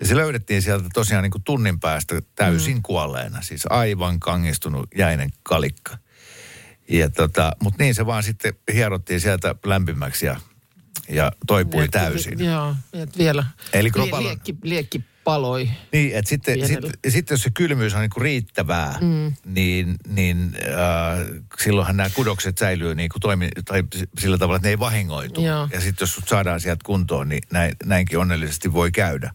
Ja 0.00 0.06
se 0.06 0.16
löydettiin 0.16 0.62
sieltä 0.62 0.88
tosiaan 0.94 1.22
niin 1.22 1.30
kuin 1.30 1.44
tunnin 1.44 1.80
päästä 1.80 2.22
täysin 2.34 2.76
mm. 2.76 2.82
kuolleena, 2.82 3.42
siis 3.42 3.62
aivan 3.70 4.20
kangistunut 4.20 4.88
jäinen 4.96 5.30
kalikka. 5.42 5.98
Ja 6.90 7.10
tota, 7.10 7.52
mutta 7.62 7.82
niin 7.84 7.94
se 7.94 8.06
vaan 8.06 8.22
sitten 8.22 8.54
hierottiin 8.72 9.20
sieltä 9.20 9.54
lämpimäksi 9.64 10.26
ja, 10.26 10.40
ja 11.08 11.32
toipui 11.46 11.84
Et- 11.84 11.90
täysin. 11.90 12.44
Joo, 12.44 12.74
et 12.92 13.18
vielä. 13.18 13.44
Eli 13.72 13.88
Lie- 13.88 13.92
globaalin- 13.92 14.22
liekki, 14.26 14.56
liekki 14.62 15.04
paloi. 15.24 15.70
Niin, 15.92 16.16
että 16.16 16.28
sitten, 16.28 16.66
sitten, 16.66 16.90
sitten 17.08 17.34
jos 17.34 17.42
se 17.42 17.50
kylmyys 17.50 17.94
on 17.94 18.00
niin 18.00 18.10
kuin 18.10 18.22
riittävää, 18.22 18.98
mm. 19.00 19.32
niin, 19.44 19.96
niin 20.08 20.56
äh, 20.68 21.26
silloinhan 21.62 21.96
nämä 21.96 22.10
kudokset 22.10 22.58
säilyy 22.58 22.94
niin 22.94 23.08
kuin 23.08 23.20
toimi, 23.20 23.48
tai 23.64 23.82
sillä 24.18 24.38
tavalla, 24.38 24.56
että 24.56 24.68
ne 24.68 24.70
ei 24.70 24.78
vahingoitu. 24.78 25.40
Joo. 25.40 25.68
Ja 25.72 25.80
sitten 25.80 26.02
jos 26.02 26.14
sut 26.14 26.28
saadaan 26.28 26.60
sieltä 26.60 26.82
kuntoon, 26.84 27.28
niin 27.28 27.42
näin, 27.52 27.76
näinkin 27.84 28.18
onnellisesti 28.18 28.72
voi 28.72 28.90
käydä. 28.90 29.26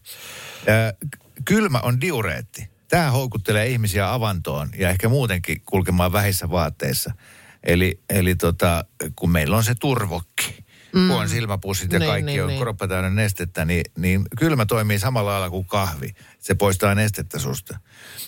Äh, 0.68 1.10
kylmä 1.44 1.78
on 1.78 2.00
diureetti. 2.00 2.68
Tämä 2.88 3.10
houkuttelee 3.10 3.66
ihmisiä 3.66 4.12
avantoon 4.12 4.68
ja 4.78 4.90
ehkä 4.90 5.08
muutenkin 5.08 5.62
kulkemaan 5.64 6.12
vähissä 6.12 6.50
vaatteissa. 6.50 7.12
Eli, 7.66 8.00
eli 8.10 8.34
tota, 8.34 8.84
kun 9.16 9.30
meillä 9.30 9.56
on 9.56 9.64
se 9.64 9.74
turvokki, 9.74 10.64
mm. 10.92 11.08
kun 11.08 11.16
on 11.16 11.28
silmäpussit 11.28 11.92
ja 11.92 11.98
Niin, 11.98 12.10
kaikki 12.10 12.30
niin, 12.30 12.42
on 12.42 12.48
niin. 12.48 12.60
kroppa 12.60 12.88
täynnä 12.88 13.10
nestettä, 13.10 13.64
niin, 13.64 13.82
niin 13.98 14.22
kylmä 14.38 14.66
toimii 14.66 14.98
samalla 14.98 15.30
lailla 15.30 15.50
kuin 15.50 15.66
kahvi. 15.66 16.14
Se 16.38 16.54
poistaa 16.54 16.94
nestettä 16.94 17.38
susta. 17.38 17.78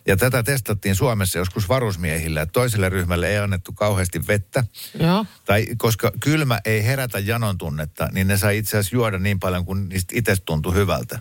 Ja 0.07 0.17
tätä 0.17 0.43
testattiin 0.43 0.95
Suomessa 0.95 1.39
joskus 1.39 1.69
varusmiehillä, 1.69 2.43
että 2.43 2.53
toiselle 2.53 2.89
ryhmälle 2.89 3.29
ei 3.29 3.39
annettu 3.39 3.73
kauheasti 3.73 4.27
vettä. 4.27 4.65
Joo. 5.01 5.27
Tai 5.45 5.67
koska 5.77 6.13
kylmä 6.21 6.61
ei 6.65 6.85
herätä 6.85 7.19
janon 7.19 7.59
tunnetta, 7.59 8.09
niin 8.13 8.27
ne 8.27 8.37
sai 8.37 8.59
itse 8.59 8.79
asiassa 8.79 8.97
juoda 8.97 9.19
niin 9.19 9.41
paljon 9.41 9.65
kuin 9.65 9.89
niistä 9.89 10.15
itse 10.17 10.37
tuntui 10.45 10.75
hyvältä. 10.75 11.19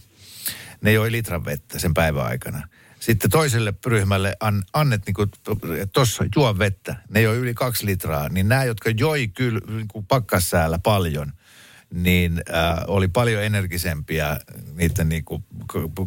Ne 0.82 0.92
joi 0.92 1.12
litran 1.12 1.46
vettä 1.46 1.80
sen 1.80 1.94
päivän 1.94 2.26
aikana. 2.26 2.68
Sitten 3.08 3.32
toiselle 3.32 3.74
ryhmälle 3.86 4.36
an, 4.40 4.64
annet 4.74 5.06
niin 5.06 5.14
kuin, 5.14 5.32
tuossa 5.94 6.24
juo 6.36 6.60
vettä. 6.60 6.96
Ne 7.10 7.22
joi 7.22 7.38
yli 7.38 7.54
kaksi 7.54 7.86
litraa. 7.86 8.30
Niin 8.30 8.50
nämä, 8.50 8.64
jotka 8.64 8.90
joi 8.90 9.28
kyllä 9.28 9.60
niin 9.68 9.88
kuin 9.88 10.06
pakkassäällä 10.06 10.80
paljon, 10.80 11.34
niin 11.94 12.44
äh, 12.54 12.84
oli 12.88 13.08
paljon 13.08 13.44
energisempiä. 13.44 14.40
Niiden 14.74 15.10
niin 15.10 15.26
kuin, 15.26 15.44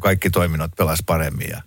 kaikki 0.01 0.31
toiminnot 0.31 0.71
pelas 0.77 0.99
paremmin 1.07 1.49
ja, 1.51 1.63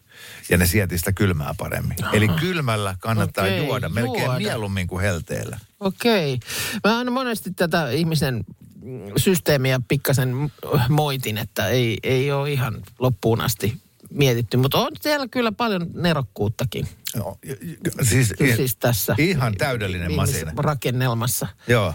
ja 0.49 0.57
ne 0.57 0.65
sieti 0.65 0.97
sitä 0.97 1.11
kylmää 1.11 1.55
paremmin. 1.57 1.97
Eli 2.13 2.27
kylmällä 2.27 2.95
kannattaa 2.99 3.43
Okei, 3.43 3.57
juoda 3.57 3.89
melkein 3.89 4.23
juoda. 4.23 4.37
mieluummin 4.37 4.87
kuin 4.87 5.01
helteellä. 5.01 5.59
Okei. 5.79 6.39
Mä 6.83 6.97
aina 6.97 7.11
monesti 7.11 7.51
tätä 7.51 7.89
ihmisen 7.89 8.43
systeemiä 9.17 9.79
pikkasen 9.87 10.51
moitin, 10.89 11.37
että 11.37 11.67
ei, 11.67 11.97
ei 12.03 12.31
ole 12.31 12.51
ihan 12.51 12.81
loppuun 12.99 13.41
asti 13.41 13.83
mietitty. 14.13 14.57
Mutta 14.57 14.77
on 14.77 14.91
siellä 15.01 15.27
kyllä 15.27 15.51
paljon 15.51 15.87
nerokkuuttakin. 15.93 16.87
Joo, 17.15 17.37
siis, 18.01 18.33
siis 18.55 18.75
tässä. 18.75 19.15
Ihan 19.17 19.55
täydellinen 19.57 20.13
masina. 20.13 20.51
rakennelmassa. 20.57 21.47
Joo. 21.67 21.93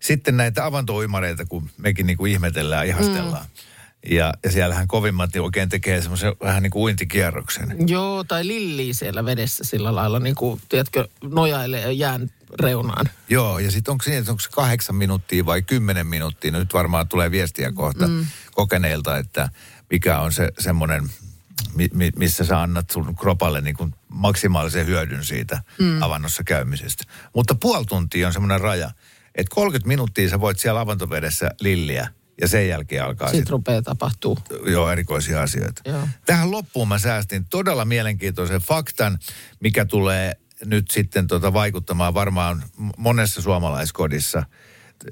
Sitten 0.00 0.36
näitä 0.36 0.66
avantouimareita, 0.66 1.46
kun 1.46 1.70
mekin 1.76 2.06
niinku 2.06 2.26
ihmetellään, 2.26 2.86
ihastellaan. 2.86 3.44
Mm. 3.44 3.70
Ja, 4.10 4.34
ja 4.44 4.50
siellähän 4.50 4.88
kovimmat 4.88 5.34
niin 5.34 5.42
oikein 5.42 5.68
tekee 5.68 6.00
semmoisen 6.00 6.32
vähän 6.42 6.62
niin 6.62 6.70
kuin 6.70 6.82
uintikierroksen. 6.82 7.76
Joo, 7.88 8.24
tai 8.24 8.46
lillii 8.46 8.94
siellä 8.94 9.24
vedessä 9.24 9.64
sillä 9.64 9.94
lailla, 9.94 10.20
niin 10.20 10.34
kuin, 10.34 10.60
tiedätkö, 10.68 11.08
nojailee 11.24 11.92
jään 11.92 12.30
reunaan. 12.60 13.06
Joo, 13.28 13.58
ja 13.58 13.70
sitten 13.70 13.92
onko 13.92 14.02
siinä, 14.02 14.24
onko 14.28 14.40
se 14.40 14.50
kahdeksan 14.50 14.96
minuuttia 14.96 15.46
vai 15.46 15.62
kymmenen 15.62 16.06
minuuttia? 16.06 16.50
No 16.50 16.58
nyt 16.58 16.74
varmaan 16.74 17.08
tulee 17.08 17.30
viestiä 17.30 17.72
kohta 17.72 18.08
mm. 18.08 18.26
kokeneilta, 18.52 19.18
että 19.18 19.48
mikä 19.90 20.20
on 20.20 20.32
se 20.32 20.48
semmoinen, 20.58 21.10
mi, 21.74 21.88
mi, 21.92 22.10
missä 22.16 22.44
sä 22.44 22.62
annat 22.62 22.90
sun 22.90 23.16
kropalle 23.16 23.60
niin 23.60 23.76
kuin 23.76 23.94
maksimaalisen 24.08 24.86
hyödyn 24.86 25.24
siitä 25.24 25.62
mm. 25.78 26.02
avannossa 26.02 26.44
käymisestä. 26.44 27.04
Mutta 27.34 27.54
puoli 27.54 27.84
tuntia 27.84 28.26
on 28.26 28.32
semmoinen 28.32 28.60
raja, 28.60 28.90
että 29.34 29.54
30 29.54 29.88
minuuttia 29.88 30.28
sä 30.28 30.40
voit 30.40 30.58
siellä 30.58 30.80
avantovedessä 30.80 31.50
lilliä 31.60 32.08
ja 32.40 32.48
sen 32.48 32.68
jälkeen 32.68 33.04
alkaa 33.04 33.28
Sitten 33.28 33.38
sitten 33.38 33.52
rupeaa 33.52 33.82
tapahtuu. 33.82 34.38
joo, 34.66 34.90
erikoisia 34.90 35.42
asioita. 35.42 35.82
Joo. 35.84 36.08
Tähän 36.26 36.50
loppuun 36.50 36.88
mä 36.88 36.98
säästin 36.98 37.44
todella 37.44 37.84
mielenkiintoisen 37.84 38.60
faktan, 38.60 39.18
mikä 39.60 39.84
tulee 39.84 40.36
nyt 40.64 40.90
sitten 40.90 41.26
tota 41.26 41.52
vaikuttamaan 41.52 42.14
varmaan 42.14 42.62
monessa 42.96 43.42
suomalaiskodissa. 43.42 44.42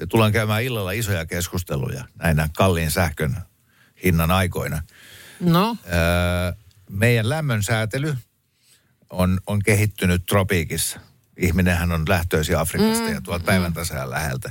Tullaan 0.08 0.32
käymään 0.32 0.62
illalla 0.62 0.92
isoja 0.92 1.26
keskusteluja 1.26 2.04
näinä 2.22 2.48
kalliin 2.56 2.90
sähkön 2.90 3.36
hinnan 4.04 4.30
aikoina. 4.30 4.82
No, 5.40 5.76
Öö, 5.86 6.52
meidän 6.90 7.28
lämmön 7.28 7.62
säätely 7.62 8.16
on, 9.10 9.40
on 9.46 9.62
kehittynyt 9.62 10.26
tropiikissa. 10.26 11.00
Ihminenhän 11.36 11.92
on 11.92 12.04
lähtöisin 12.08 12.58
Afrikasta 12.58 13.04
mm, 13.04 13.12
ja 13.12 13.20
tuolta 13.20 13.44
päivän 13.44 13.72
tasaan 13.72 14.10
läheltä. 14.10 14.50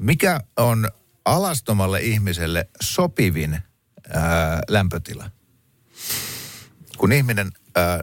Mikä 0.00 0.40
on 0.56 0.88
alastomalle 1.24 2.00
ihmiselle 2.00 2.68
sopivin 2.82 3.58
ää, 4.12 4.60
lämpötila? 4.68 5.30
Kun 6.98 7.12
ihminen 7.12 7.52
ää, 7.74 8.00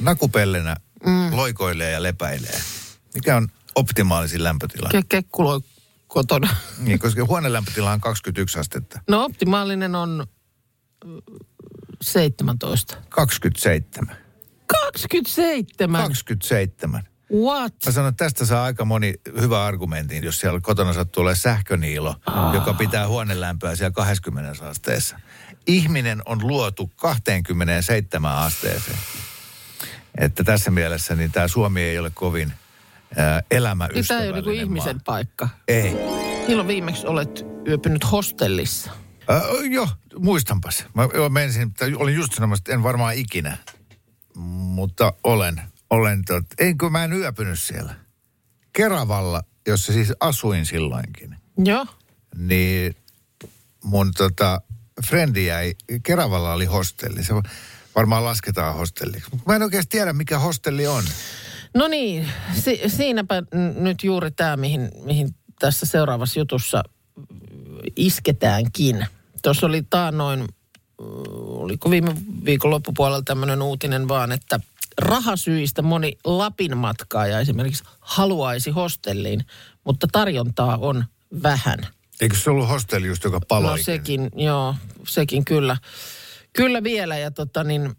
nakupellenä 0.00 0.76
mm. 1.06 1.36
loikoilee 1.36 1.90
ja 1.90 2.02
lepäilee. 2.02 2.60
Mikä 3.14 3.36
on 3.36 3.48
optimaalisin 3.74 4.44
lämpötila? 4.44 4.88
ke- 4.92 5.06
kekkuloi 5.08 5.60
kotona. 6.06 6.56
Niin, 6.78 6.98
koska 6.98 7.24
huonelämpötila 7.24 7.92
on 7.92 8.00
21 8.00 8.58
astetta. 8.58 9.00
No 9.08 9.24
optimaalinen 9.24 9.94
on 9.94 10.10
mm, 10.10 10.35
17. 12.02 12.96
27. 13.08 14.16
27? 14.66 16.00
27. 16.02 17.02
What? 17.32 17.74
Mä 17.86 17.92
sanon, 17.92 18.08
että 18.08 18.24
tästä 18.24 18.44
saa 18.44 18.64
aika 18.64 18.84
moni 18.84 19.14
hyvä 19.40 19.64
argumentin, 19.64 20.24
jos 20.24 20.40
siellä 20.40 20.60
kotona 20.60 20.92
sattuu 20.92 21.20
olemaan 21.20 21.36
sähköniilo, 21.36 22.14
ah. 22.26 22.54
joka 22.54 22.74
pitää 22.74 23.08
huonelämpöä 23.08 23.76
siellä 23.76 23.92
20 23.92 24.68
asteessa. 24.68 25.20
Ihminen 25.66 26.22
on 26.24 26.46
luotu 26.46 26.92
27 26.96 28.32
asteeseen. 28.32 28.98
Että 30.18 30.44
tässä 30.44 30.70
mielessä 30.70 31.16
niin 31.16 31.32
tämä 31.32 31.48
Suomi 31.48 31.82
ei 31.82 31.98
ole 31.98 32.10
kovin 32.10 32.52
ää, 33.16 33.34
Niin 33.34 33.48
Tämä 33.48 33.50
ei 33.50 33.56
elämäystävällinen 33.56 34.44
ole 34.44 34.52
niin 34.52 34.62
ihmisen 34.62 35.00
paikka. 35.00 35.48
Ei. 35.68 35.96
Milloin 36.48 36.68
viimeksi 36.68 37.06
olet 37.06 37.46
yöpynyt 37.68 38.12
hostellissa? 38.12 38.90
Äh, 39.30 39.42
joo, 39.70 39.88
muistanpas. 40.18 40.84
Mä 40.94 41.08
joo, 41.14 41.28
menisin, 41.28 41.74
tai 41.74 41.94
olin 41.94 42.14
just 42.14 42.32
sanomassa, 42.34 42.60
että 42.60 42.72
en 42.74 42.82
varmaan 42.82 43.14
ikinä. 43.14 43.56
Mutta 44.36 45.12
olen, 45.24 45.62
olen 45.90 46.24
tot, 46.24 46.44
enkö 46.58 46.90
mä 46.90 47.04
en 47.04 47.12
yöpynyt 47.12 47.58
siellä. 47.58 47.94
Keravalla, 48.72 49.42
jossa 49.66 49.92
siis 49.92 50.12
asuin 50.20 50.66
silloinkin, 50.66 51.36
Joo. 51.58 51.86
niin 52.36 52.96
mun 53.84 54.12
tota, 54.16 54.60
frendi 55.06 55.46
jäi, 55.46 55.74
Keravalla 56.02 56.52
oli 56.52 56.64
hostelli. 56.64 57.24
Se 57.24 57.34
varmaan 57.96 58.24
lasketaan 58.24 58.74
hostelliksi. 58.74 59.30
Mutta 59.30 59.50
mä 59.50 59.56
en 59.56 59.62
oikeasti 59.62 59.90
tiedä, 59.90 60.12
mikä 60.12 60.38
hostelli 60.38 60.86
on. 60.86 61.04
No 61.74 61.88
niin, 61.88 62.28
si- 62.54 62.80
siinäpä 62.86 63.40
n- 63.40 63.84
nyt 63.84 64.04
juuri 64.04 64.30
tämä, 64.30 64.56
mihin, 64.56 64.88
mihin 65.04 65.34
tässä 65.58 65.86
seuraavassa 65.86 66.38
jutussa 66.40 66.82
isketäänkin. 67.96 69.06
Tuossa 69.46 69.66
oli 69.66 69.82
taannoin, 69.90 70.48
oliko 71.46 71.90
viime 71.90 72.14
viikon 72.44 72.70
loppupuolella 72.70 73.22
tämmöinen 73.22 73.62
uutinen 73.62 74.08
vaan, 74.08 74.32
että 74.32 74.60
rahasyistä 74.98 75.82
moni 75.82 76.18
Lapin 76.24 76.76
matkaaja 76.76 77.40
esimerkiksi 77.40 77.84
haluaisi 78.00 78.70
hostelliin, 78.70 79.46
mutta 79.84 80.06
tarjontaa 80.12 80.76
on 80.76 81.04
vähän. 81.42 81.78
Eikö 82.20 82.36
se 82.36 82.50
ollut 82.50 82.68
hostelli 82.68 83.06
just, 83.06 83.24
joka 83.24 83.40
paloi? 83.48 83.70
No 83.70 83.82
sekin, 83.82 84.30
joo, 84.36 84.74
sekin 85.08 85.44
kyllä. 85.44 85.76
Kyllä 86.52 86.82
vielä 86.82 87.18
ja 87.18 87.30
tota 87.30 87.64
niin, 87.64 87.94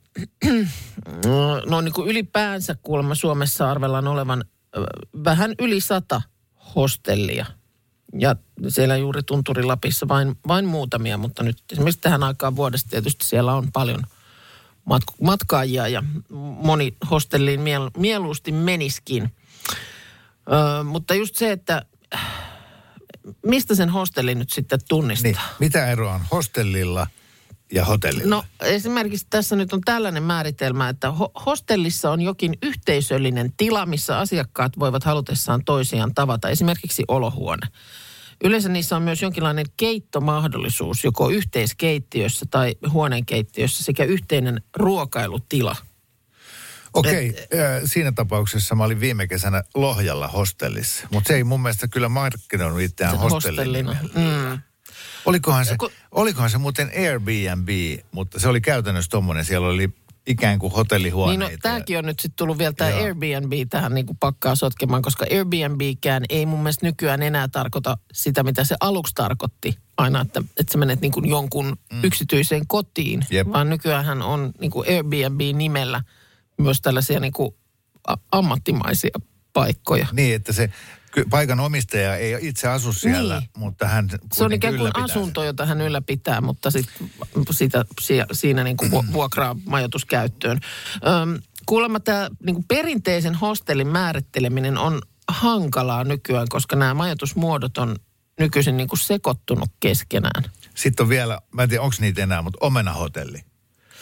no 1.69 1.81
niin 1.81 1.93
kuin 1.93 2.09
ylipäänsä 2.09 2.75
kuulemma 2.81 3.15
Suomessa 3.15 3.71
arvellaan 3.71 4.07
olevan 4.07 4.45
vähän 5.23 5.55
yli 5.59 5.81
sata 5.81 6.21
hostellia. 6.75 7.45
Ja 8.17 8.35
siellä 8.69 8.97
juuri 8.97 9.23
Tunturilapissa 9.23 10.07
vain, 10.07 10.35
vain 10.47 10.65
muutamia, 10.65 11.17
mutta 11.17 11.43
nyt 11.43 11.57
esimerkiksi 11.71 12.01
tähän 12.01 12.23
aikaan 12.23 12.55
vuodesta 12.55 12.89
tietysti 12.89 13.25
siellä 13.25 13.53
on 13.53 13.71
paljon 13.71 14.03
matk- 14.89 15.15
matkaajia 15.21 15.87
ja 15.87 16.03
moni 16.61 16.97
hostelliin 17.11 17.59
miel- 17.59 17.91
mieluusti 17.97 18.51
meniskin. 18.51 19.31
Öö, 20.51 20.83
mutta 20.83 21.13
just 21.13 21.35
se, 21.35 21.51
että 21.51 21.85
mistä 23.45 23.75
sen 23.75 23.89
hostellin 23.89 24.39
nyt 24.39 24.49
sitten 24.49 24.79
tunnistaa? 24.89 25.31
Niin, 25.31 25.41
mitä 25.59 25.87
eroa 25.87 26.13
on 26.13 26.21
hostellilla 26.31 27.07
ja 27.71 27.85
hotellilla? 27.85 28.35
No 28.35 28.43
esimerkiksi 28.61 29.27
tässä 29.29 29.55
nyt 29.55 29.73
on 29.73 29.81
tällainen 29.81 30.23
määritelmä, 30.23 30.89
että 30.89 31.09
ho- 31.09 31.43
hostellissa 31.45 32.11
on 32.11 32.21
jokin 32.21 32.57
yhteisöllinen 32.63 33.53
tila, 33.57 33.85
missä 33.85 34.17
asiakkaat 34.17 34.79
voivat 34.79 35.03
halutessaan 35.03 35.65
toisiaan 35.65 36.13
tavata, 36.13 36.49
esimerkiksi 36.49 37.03
olohuone. 37.07 37.67
Yleensä 38.43 38.69
niissä 38.69 38.95
on 38.95 39.01
myös 39.01 39.21
jonkinlainen 39.21 39.65
keittomahdollisuus, 39.77 41.03
joko 41.03 41.29
yhteiskeittiössä 41.29 42.45
tai 42.51 42.75
huoneenkeittiössä 42.89 43.83
sekä 43.83 44.03
yhteinen 44.03 44.61
ruokailutila. 44.75 45.75
Okei, 46.93 47.29
okay, 47.29 47.81
siinä 47.85 48.11
tapauksessa 48.11 48.75
mä 48.75 48.83
olin 48.83 48.99
viime 48.99 49.27
kesänä 49.27 49.63
Lohjalla 49.75 50.27
hostellissa, 50.27 51.07
mutta 51.11 51.27
se 51.27 51.35
ei 51.35 51.43
mun 51.43 51.61
mielestä 51.61 51.87
kyllä 51.87 52.09
markkinoinut 52.09 52.81
itseään 52.81 53.17
hostellin 53.17 53.85
Hostellina. 53.85 53.95
Mm. 54.15 54.61
Olikohan 55.25 55.65
se, 55.65 55.75
olikohan 56.11 56.49
se 56.49 56.57
muuten 56.57 56.91
Airbnb, 56.97 57.69
mutta 58.11 58.39
se 58.39 58.47
oli 58.47 58.61
käytännössä 58.61 59.09
tommonen, 59.09 59.45
siellä 59.45 59.67
oli 59.67 59.89
ikään 60.27 60.59
kuin 60.59 60.69
Niin 60.69 60.77
hotellihuoneita. 60.77 61.53
no, 61.53 61.59
tämäkin 61.61 61.97
on 61.97 62.05
nyt 62.05 62.19
sitten 62.19 62.35
tullut 62.35 62.57
vielä 62.57 62.73
tämä. 62.73 62.95
Airbnb 62.95 63.53
tähän 63.69 63.93
niin 63.93 64.05
kuin 64.05 64.17
pakkaa 64.17 64.55
sotkemaan, 64.55 65.01
koska 65.01 65.25
Airbnbkään 65.31 66.23
ei 66.29 66.45
mun 66.45 66.59
mielestä 66.59 66.85
nykyään 66.85 67.21
enää 67.21 67.47
tarkoita 67.47 67.97
sitä, 68.13 68.43
mitä 68.43 68.63
se 68.63 68.75
aluksi 68.79 69.13
tarkoitti. 69.15 69.77
Aina, 69.97 70.21
että, 70.21 70.43
että 70.59 70.71
sä 70.71 70.77
menet 70.77 71.01
niin 71.01 71.11
kuin 71.11 71.29
jonkun 71.29 71.77
mm. 71.93 72.03
yksityiseen 72.03 72.67
kotiin, 72.67 73.25
Jep. 73.29 73.47
vaan 73.47 73.69
nykyään 73.69 74.21
on 74.21 74.51
niin 74.59 74.71
kuin 74.71 74.89
Airbnb-nimellä 74.89 76.03
myös 76.57 76.81
tällaisia 76.81 77.19
niin 77.19 77.33
kuin 77.33 77.55
ammattimaisia 78.31 79.19
paikkoja. 79.53 80.07
Niin, 80.11 80.35
että 80.35 80.53
se 80.53 80.69
paikan 81.29 81.59
omistaja 81.59 82.15
ei 82.15 82.37
itse 82.41 82.67
asu 82.67 82.93
siellä, 82.93 83.39
Niin. 83.39 83.49
mutta 83.57 83.87
hän 83.87 84.09
Se 84.33 84.43
on 84.43 84.53
ikään 84.53 84.77
kuin 84.77 84.91
asunto, 84.93 85.43
jota 85.43 85.65
hän 85.65 85.81
ylläpitää, 85.81 86.41
mutta 86.41 86.71
sit 86.71 86.85
sitä, 87.51 87.85
si- 88.01 88.21
siinä 88.31 88.63
niin 88.63 88.77
kuin 88.77 88.91
vu- 88.91 89.05
vuokraa 89.13 89.55
majoituskäyttöön. 89.65 90.59
Öm, 91.07 91.39
kuulemma 91.65 91.99
tämä 91.99 92.29
niin 92.45 92.53
kuin 92.55 92.65
perinteisen 92.67 93.35
hostellin 93.35 93.87
määritteleminen 93.87 94.77
on 94.77 95.01
hankalaa 95.27 96.03
nykyään, 96.03 96.47
koska 96.49 96.75
nämä 96.75 96.93
majoitusmuodot 96.93 97.77
on 97.77 97.95
nykyisin 98.39 98.77
niin 98.77 98.87
kuin 98.89 98.99
sekoittunut 98.99 99.69
keskenään. 99.79 100.43
Sitten 100.75 101.03
on 101.03 101.09
vielä, 101.09 101.39
mä 101.53 101.63
en 101.63 101.69
tiedä 101.69 101.83
onko 101.83 101.95
niitä 101.99 102.23
enää, 102.23 102.41
mutta 102.41 102.57
omenahotelli. 102.61 103.41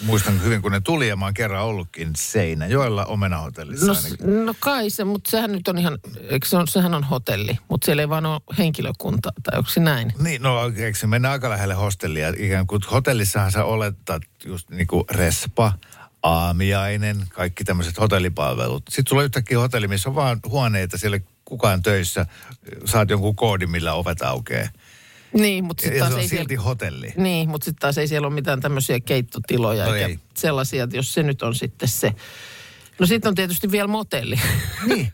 Muistan 0.01 0.43
hyvin, 0.43 0.61
kun 0.61 0.71
ne 0.71 0.81
tuli 0.81 1.07
ja 1.07 1.15
mä 1.15 1.25
oon 1.25 1.33
kerran 1.33 1.63
ollutkin 1.63 2.09
Seinäjoella 2.17 3.05
omenahotellissa 3.05 3.85
No, 3.85 3.93
ainakin. 4.03 4.45
no 4.45 4.53
kai 4.59 4.89
se, 4.89 5.03
mutta 5.03 5.31
sehän 5.31 5.51
nyt 5.51 5.67
on 5.67 5.77
ihan, 5.77 5.97
eikö 6.29 6.47
se 6.47 6.57
on, 6.57 6.67
sehän 6.67 6.93
on 6.93 7.03
hotelli, 7.03 7.57
mutta 7.69 7.85
siellä 7.85 8.01
ei 8.01 8.09
vaan 8.09 8.25
ole 8.25 8.41
henkilökunta, 8.57 9.29
tai 9.43 9.57
onko 9.57 9.69
se 9.69 9.79
näin? 9.79 10.13
Niin, 10.19 10.41
no 10.41 10.71
eikö 10.75 10.97
se 10.99 11.07
mennä 11.07 11.31
aika 11.31 11.49
lähelle 11.49 11.73
hostellia? 11.73 12.33
Ikään 12.37 12.67
kuin 12.67 12.81
hotellissahan 12.91 13.51
sä 13.51 13.63
oletat 13.63 14.21
just 14.45 14.69
niin 14.69 14.87
kuin 14.87 15.03
respa, 15.11 15.73
aamiainen, 16.23 17.23
kaikki 17.29 17.63
tämmöiset 17.63 17.99
hotellipalvelut. 17.99 18.83
Sitten 18.89 19.09
sulla 19.09 19.21
on 19.21 19.25
yhtäkkiä 19.25 19.59
hotelli, 19.59 19.87
missä 19.87 20.09
on 20.09 20.15
vaan 20.15 20.39
huoneita, 20.47 20.97
siellä 20.97 21.19
kukaan 21.45 21.83
töissä. 21.83 22.25
Saat 22.85 23.09
jonkun 23.09 23.35
koodin, 23.35 23.69
millä 23.71 23.93
ovet 23.93 24.21
aukeaa. 24.21 24.67
Niin, 25.35 25.63
mutta 25.63 25.81
sitten 25.81 25.99
taas 25.99 26.09
se 26.09 26.15
on 26.15 26.21
ei 26.21 26.27
siellä... 26.27 26.41
silti 26.41 26.55
hotelli. 26.55 27.13
Niin, 27.17 27.49
mutta 27.49 27.65
sitten 27.65 27.79
taas 27.79 27.97
ei 27.97 28.07
siellä 28.07 28.27
ole 28.27 28.33
mitään 28.35 28.61
tämmöisiä 28.61 28.99
keittotiloja 28.99 29.85
No 29.85 29.93
eikä 29.93 30.07
ei. 30.07 30.19
sellaisia, 30.33 30.83
että 30.83 30.95
jos 30.95 31.13
se 31.13 31.23
nyt 31.23 31.41
on 31.41 31.55
sitten 31.55 31.87
se. 31.87 32.13
No 32.99 33.05
sitten 33.05 33.29
on 33.29 33.35
tietysti 33.35 33.71
vielä 33.71 33.87
motelli. 33.87 34.39
Niin. 34.85 35.09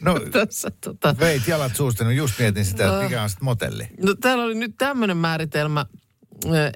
No, 0.00 0.20
Tässä, 0.32 0.70
tota. 0.70 1.14
veit 1.20 1.48
jalat 1.48 1.76
suusta, 1.76 2.04
niin 2.04 2.16
just 2.16 2.38
mietin 2.38 2.64
sitä, 2.64 2.84
että 2.88 3.02
mikä 3.02 3.22
on 3.22 3.30
sitten 3.30 3.44
motelli. 3.44 3.88
No 4.02 4.14
täällä 4.14 4.44
oli 4.44 4.54
nyt 4.54 4.74
tämmöinen 4.78 5.16
määritelmä, 5.16 5.86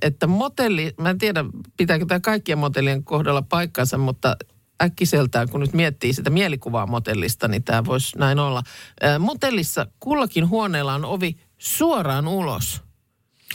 että 0.03 0.27
motelli, 0.27 0.95
mä 1.01 1.11
en 1.11 1.19
tiedä 1.19 1.45
pitääkö 1.77 2.07
tämä 2.07 2.21
kaikkien 2.21 2.59
motellien 2.59 3.05
kohdalla 3.05 3.43
paikkansa, 3.43 3.99
mutta 3.99 4.37
äkkiseltään 4.83 5.49
kun 5.49 5.61
nyt 5.61 5.73
miettii 5.73 6.13
sitä 6.13 6.31
mielikuvaa 6.31 6.87
motellista, 6.87 7.49
niin 7.49 7.65
tämä 7.65 7.85
voisi 7.85 8.19
näin 8.19 8.39
olla. 8.39 8.63
Motellissa 9.19 9.87
kullakin 10.01 10.49
huoneella 10.49 10.95
on 10.95 11.05
ovi 11.05 11.37
suoraan 11.59 12.29
ulos, 12.29 12.83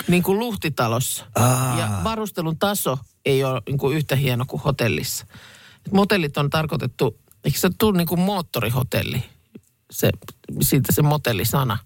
niin 0.08 0.24
kuin 0.24 0.40
luhtitalossa. 0.40 1.26
Aa. 1.36 1.80
Ja 1.80 1.90
varustelun 2.04 2.60
taso 2.60 2.98
ei 3.26 3.44
ole 3.44 3.62
niin 3.68 3.78
kuin 3.78 3.98
yhtä 3.98 4.16
hieno 4.16 4.46
kuin 4.48 4.62
hotellissa. 4.62 5.26
Motellit 5.92 6.38
on 6.38 6.50
tarkoitettu, 6.50 7.20
eikö 7.44 7.60
se 7.60 7.70
tule 7.78 7.98
niin 7.98 8.08
kuin 8.08 8.20
moottorihotelli, 8.22 9.24
se, 9.92 10.10
siitä 10.62 10.92
se 10.92 11.02
motellisana. 11.02 11.78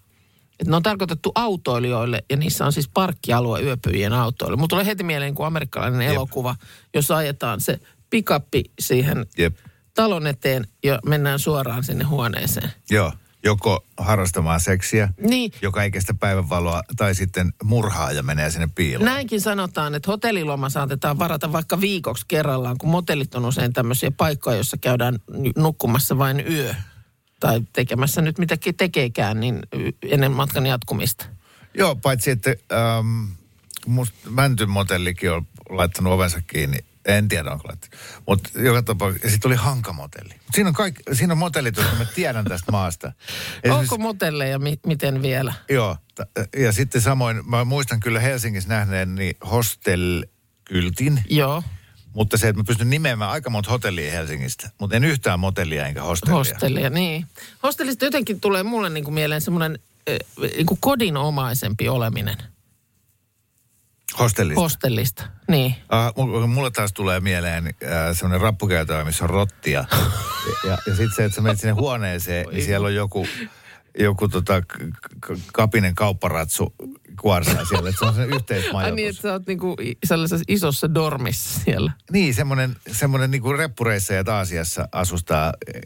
Et 0.60 0.68
ne 0.68 0.76
on 0.76 0.84
tarkoitettu 0.84 1.32
autoilijoille 1.36 2.24
ja 2.30 2.38
niissä 2.38 2.66
on 2.66 2.74
siis 2.74 2.90
parkkialue 2.94 3.62
yöpyjien 3.62 4.14
autoille. 4.14 4.58
Mutta 4.58 4.74
tulee 4.74 4.86
heti 4.86 5.04
mieleen 5.04 5.36
kuin 5.36 5.48
amerikkalainen 5.48 6.02
Jep. 6.02 6.16
elokuva, 6.16 6.56
jossa 6.94 7.16
ajetaan 7.18 7.62
se 7.62 7.80
pikappi 8.10 8.64
siihen 8.80 9.26
Jep. 9.38 9.58
talon 9.94 10.28
eteen 10.28 10.68
ja 10.84 11.00
mennään 11.06 11.40
suoraan 11.40 11.84
sinne 11.84 12.04
huoneeseen. 12.04 12.72
Joo. 12.90 13.14
Joko 13.44 13.86
harrastamaan 13.98 14.60
seksiä, 14.60 15.10
Niin, 15.22 15.52
joka 15.62 15.84
ei 15.84 15.92
kestä 15.92 16.14
päivänvaloa, 16.14 16.82
tai 16.98 17.16
sitten 17.16 17.54
murhaa 17.64 18.12
ja 18.12 18.24
menee 18.24 18.52
sinne 18.52 18.70
piiloon. 18.76 19.06
Näinkin 19.06 19.42
sanotaan, 19.42 19.96
että 19.96 20.12
hotelliloma 20.12 20.70
saatetaan 20.70 21.20
varata 21.20 21.52
vaikka 21.52 21.82
viikoksi 21.82 22.26
kerrallaan, 22.28 22.78
kun 22.78 22.90
motellit 22.90 23.36
on 23.36 23.46
usein 23.46 23.74
tämmöisiä 23.74 24.12
paikkoja, 24.12 24.56
joissa 24.58 24.78
käydään 24.78 25.20
nukkumassa 25.56 26.18
vain 26.18 26.54
yö. 26.54 26.76
Tai 27.40 27.62
tekemässä 27.74 28.22
nyt 28.22 28.40
mitäkin 28.40 28.76
tekeekään, 28.76 29.40
niin 29.40 29.60
ennen 30.04 30.32
matkan 30.32 30.66
jatkumista. 30.66 31.26
Joo, 31.74 31.96
paitsi 31.96 32.32
että 32.32 32.56
ähm, 32.74 33.24
Mäntyn 34.30 34.70
motellikin 34.70 35.32
on 35.32 35.48
laittanut 35.70 36.14
ovensa 36.14 36.42
kiinni. 36.42 36.78
En 37.08 37.28
tiedä, 37.28 37.52
onko 37.52 37.68
laittanut. 37.68 37.96
Mutta 38.28 38.50
joka 38.62 38.82
tapauksessa, 38.84 39.28
ja 39.28 39.32
sitten 39.32 39.50
oli 39.50 39.56
hankamotelli. 39.56 40.34
Mut 40.34 40.56
siinä 40.56 40.68
on, 40.68 40.74
kaikki, 40.74 41.04
siinä 41.14 41.34
on 41.34 41.38
motellit, 41.38 41.78
jotka 41.78 41.96
mä 41.96 42.06
tiedän 42.06 42.46
tästä 42.46 42.72
maasta. 42.72 43.14
Esimerkiksi- 43.64 43.72
Onko 43.94 43.98
motelleja 43.98 44.60
mi- 44.60 44.80
miten 44.86 45.22
vielä? 45.22 45.54
Joo, 45.70 45.98
t- 46.16 46.56
ja 46.58 46.72
sitten 46.72 47.02
samoin, 47.02 47.50
mä 47.50 47.66
muistan 47.66 48.00
kyllä 48.00 48.20
Helsingissä 48.20 48.70
nähneen 48.70 49.16
niin 49.16 49.36
hostel-kyltin, 49.52 51.22
Joo, 51.30 51.64
mutta 52.14 52.38
se, 52.38 52.48
että 52.50 52.60
mä 52.60 52.64
pystyn 52.68 52.90
nimeämään 52.90 53.32
aika 53.32 53.50
monta 53.50 53.70
hotellia 53.72 54.12
Helsingistä, 54.12 54.70
mutta 54.80 54.96
en 54.96 55.04
yhtään 55.04 55.40
motellia 55.40 55.86
enkä 55.88 56.04
hostellia. 56.04 56.36
hostellia, 56.38 56.90
niin. 56.90 57.26
Hostellista 57.64 58.06
jotenkin 58.06 58.40
tulee 58.42 58.64
mulle 58.64 58.90
niin 58.90 59.04
kuin 59.04 59.14
mieleen 59.14 59.42
semmoinen 59.42 59.80
niin 60.56 60.66
kuin 60.66 60.78
kodinomaisempi 60.82 61.90
oleminen. 61.90 62.38
Hostellista. 64.20 64.62
Hostellista, 64.62 65.24
niin. 65.48 65.76
Ah, 65.90 66.14
mu- 66.16 66.48
mulle 66.48 66.72
taas 66.72 66.94
tulee 66.94 67.20
mieleen 67.20 67.68
äh, 67.68 67.72
semmoinen 68.18 68.42
rappukäytävä, 68.42 69.04
missä 69.06 69.24
on 69.24 69.30
rottia. 69.30 69.86
ja, 70.68 70.78
ja 70.88 70.96
sitten 70.96 71.12
se, 71.16 71.26
että 71.26 71.36
sä 71.36 71.42
menet 71.42 71.60
sinne 71.60 71.74
huoneeseen, 71.74 72.46
niin 72.52 72.66
siellä 72.66 72.88
on 72.88 72.96
joku, 72.96 73.28
joku 74.00 74.28
tota, 74.28 74.62
k- 74.62 74.78
k- 75.22 75.40
kapinen 75.54 75.96
kaupparatsu 75.96 76.76
kuorsaa 77.22 77.66
siellä. 77.66 77.90
Että 77.90 78.00
se 78.00 78.06
on 78.06 78.16
se 78.16 78.22
Ai 78.22 78.28
yhteismajoitus. 78.28 78.96
niin, 78.96 79.10
että 79.10 79.22
sä 79.22 79.32
oot 79.32 79.48
niin 79.48 79.60
kuin 79.60 79.76
sellaisessa 80.06 80.46
isossa 80.48 80.94
dormissa 80.94 81.60
siellä. 81.60 81.92
Niin, 82.12 82.34
semmoinen, 82.34 82.76
semmoinen 82.92 83.32
niin 83.32 83.42
kuin 83.42 83.58
reppureissa 83.58 84.14
ja 84.14 84.24
Aasiassa 84.28 84.88
asustaa, 84.92 85.54
eh, 85.76 85.82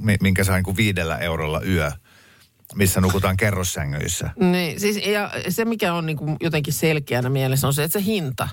mi- 0.00 0.16
minkä 0.20 0.44
saa 0.44 0.56
niin 0.56 0.64
kuin 0.64 0.76
viidellä 0.76 1.18
eurolla 1.18 1.60
yö, 1.60 1.92
missä 2.74 3.00
nukutaan 3.00 3.36
kerrossängyissä. 3.36 4.30
Niin, 4.40 4.80
siis 4.80 5.06
ja 5.06 5.30
se 5.48 5.64
mikä 5.64 5.94
on 5.94 6.06
niin 6.06 6.16
kuin 6.16 6.36
jotenkin 6.40 6.72
selkeänä 6.72 7.30
mielessä 7.30 7.66
on 7.66 7.74
se, 7.74 7.84
että 7.84 7.98
se 7.98 8.04
hinta. 8.04 8.48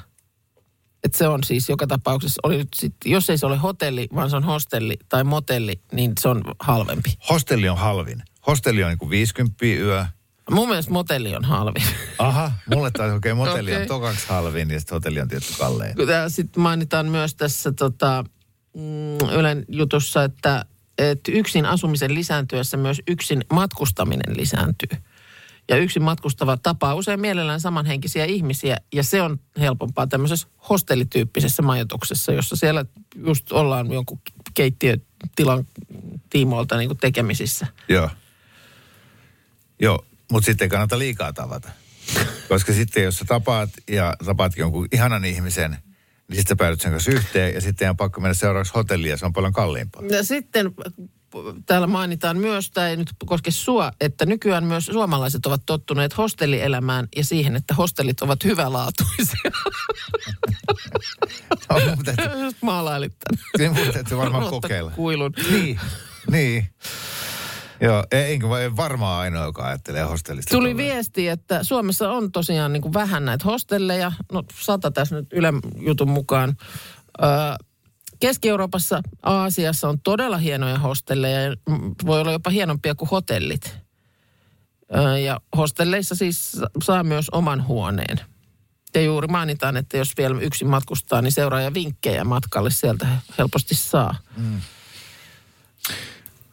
Että 1.04 1.18
se 1.18 1.28
on 1.28 1.44
siis 1.44 1.70
joka 1.70 1.88
tapauksessa, 1.88 2.40
oli 2.44 2.58
nyt 2.58 2.68
sit, 2.76 2.96
jos 3.06 3.30
ei 3.30 3.38
se 3.38 3.46
ole 3.46 3.58
hotelli, 3.58 4.08
vaan 4.16 4.30
se 4.30 4.36
on 4.36 4.44
hostelli 4.44 4.98
tai 5.10 5.24
motelli, 5.24 5.82
niin 5.92 6.12
se 6.20 6.30
on 6.30 6.44
halvempi. 6.60 7.14
Hostelli 7.30 7.70
on 7.70 7.78
halvin. 7.78 8.24
Hostelli 8.48 8.84
on 8.84 8.90
niin 8.90 8.98
kuin 8.98 9.10
50 9.10 9.66
yö. 9.66 10.06
Mun 10.52 10.68
mielestä 10.68 10.92
motelli 10.92 11.36
on 11.36 11.46
halvin. 11.46 11.84
Aha, 12.20 12.52
mulle 12.76 12.92
taas 12.92 13.14
okei, 13.14 13.32
okay, 13.32 13.46
motelli 13.46 13.72
Okei. 13.72 13.82
on 13.82 13.88
tokaksi 13.88 14.28
halvin 14.28 14.70
ja 14.70 14.80
sitten 14.80 14.96
hotelli 14.96 15.22
on 15.22 15.28
tietty 15.28 15.54
kallein. 15.58 15.96
Sitten 16.28 16.64
mainitaan 16.64 17.06
myös 17.06 17.36
tässä 17.36 17.72
tota, 17.72 18.24
mm, 18.76 19.30
Ylen 19.30 19.66
jutussa, 19.68 20.24
että, 20.24 20.66
että 21.10 21.32
yksin 21.32 21.66
asumisen 21.66 22.14
lisääntyessä 22.14 22.78
myös 22.78 23.02
yksin 23.08 23.46
matkustaminen 23.54 24.38
lisääntyy. 24.38 24.98
Ja 25.70 25.78
yksin 25.78 26.04
matkustava 26.04 26.58
tapaa 26.58 26.96
usein 26.96 27.22
mielellään 27.22 27.60
samanhenkisiä 27.60 28.26
ihmisiä, 28.26 28.78
ja 28.94 29.04
se 29.04 29.22
on 29.22 29.40
helpompaa 29.60 30.08
tämmöisessä 30.08 30.48
hostellityyppisessä 30.70 31.62
majoituksessa, 31.62 32.32
jossa 32.32 32.56
siellä 32.56 32.86
just 33.16 33.52
ollaan 33.52 33.92
jonkun 33.94 34.22
keittiötilan 34.54 35.68
tiimoilta 36.30 36.78
niin 36.78 36.98
tekemisissä. 36.98 37.68
Joo. 37.90 38.10
Joo, 39.80 40.06
mutta 40.32 40.46
sitten 40.46 40.70
kannata 40.70 41.00
liikaa 41.00 41.34
tavata. 41.34 41.70
Koska 42.50 42.74
sitten 42.74 43.04
jos 43.04 43.18
sä 43.18 43.26
tapaat 43.26 43.70
ja 43.88 44.16
tapaat 44.26 44.58
jonkun 44.58 44.88
ihanan 44.92 45.26
ihmisen, 45.26 45.78
niin 46.32 46.40
sitten 46.40 46.58
päädyt 46.58 46.82
sen 46.82 46.92
kanssa 46.92 47.12
yhteen 47.12 47.54
ja 47.54 47.62
sitten 47.62 47.90
on 47.90 47.98
pakko 47.98 48.22
mennä 48.22 48.34
seuraavaksi 48.34 48.74
hotelliin 48.76 49.12
ja 49.12 49.18
se 49.18 49.26
on 49.26 49.34
paljon 49.34 49.54
kalliimpaa. 49.54 50.02
Ja 50.10 50.24
sitten 50.24 50.72
täällä 51.66 51.88
mainitaan 51.88 52.38
myös, 52.38 52.72
tämä 52.72 52.88
ei 52.90 52.98
nyt 52.98 53.10
koske 53.26 53.52
sua, 53.52 53.92
että 54.02 54.26
nykyään 54.26 54.64
myös 54.64 54.86
suomalaiset 54.86 55.46
ovat 55.46 55.62
tottuneet 55.66 56.18
hostellielämään 56.18 57.08
ja 57.16 57.26
siihen, 57.26 57.56
että 57.56 57.74
hostellit 57.74 58.22
ovat 58.22 58.44
hyvälaatuisia. 58.44 59.52
No, 61.70 61.80
täytyy, 62.04 62.44
Just 62.44 62.58
maalailit 62.62 63.14
tämän. 63.20 63.46
niin 63.58 63.86
mun 63.86 63.94
täytyy 63.94 64.18
varmaan 64.18 64.44
Rotta 64.44 64.52
kokeilla. 64.62 64.92
Kuilun. 64.92 65.34
Niin, 65.52 65.80
niin. 66.32 66.70
Joo, 67.82 68.04
ei- 68.12 68.34
enkä 68.34 68.50
vai- 68.50 68.76
varmaan 68.76 69.20
ainoa, 69.22 69.44
joka 69.46 69.64
ajattelee 69.68 70.04
hostellista. 70.04 70.50
Tuli 70.52 70.70
tolleen. 70.70 70.78
viesti, 70.78 71.28
että 71.28 71.64
Suomessa 71.64 72.12
on 72.12 72.32
tosiaan 72.32 72.74
niin 72.74 72.82
kuin 72.82 72.94
vähän 72.94 73.26
näitä 73.26 73.46
hostelleja. 73.46 74.12
No 74.32 74.44
sata 74.62 74.92
tässä 74.92 75.16
nyt 75.16 75.28
Yle 75.34 75.54
jutun 75.80 76.10
mukaan. 76.10 76.58
Öö, 77.24 77.30
Keski-Euroopassa, 78.20 79.02
Aasiassa 79.24 79.90
on 79.90 80.00
todella 80.00 80.38
hienoja 80.38 80.78
hostelleja. 80.80 81.42
ja 81.42 81.56
mm, 81.70 81.96
Voi 82.06 82.22
olla 82.22 82.32
jopa 82.32 82.50
hienompia 82.50 82.96
kuin 82.96 83.10
hotellit. 83.10 83.78
Öö, 84.96 85.18
ja 85.18 85.42
hostelleissa 85.58 86.16
siis 86.16 86.52
sa- 86.52 86.68
saa 86.84 87.04
myös 87.04 87.30
oman 87.30 87.68
huoneen. 87.68 88.22
Ja 88.96 89.02
juuri 89.02 89.28
mainitaan, 89.28 89.78
että 89.78 89.98
jos 89.98 90.14
vielä 90.18 90.42
yksin 90.42 90.70
matkustaa, 90.70 91.22
niin 91.22 91.32
seuraaja 91.32 91.74
vinkkejä 91.74 92.24
matkalle 92.24 92.70
sieltä 92.72 93.08
helposti 93.38 93.76
saa. 93.76 94.16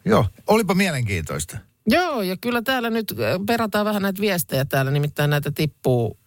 Joo, 0.05 0.25
olipa 0.47 0.73
mielenkiintoista. 0.75 1.57
Joo, 1.87 2.21
ja 2.21 2.37
kyllä 2.37 2.61
täällä 2.61 2.89
nyt 2.89 3.11
äh, 3.11 3.17
perataan 3.47 3.85
vähän 3.85 4.01
näitä 4.01 4.21
viestejä 4.21 4.65
täällä, 4.65 4.91
nimittäin 4.91 5.29
näitä 5.29 5.51
tippuu. 5.51 6.19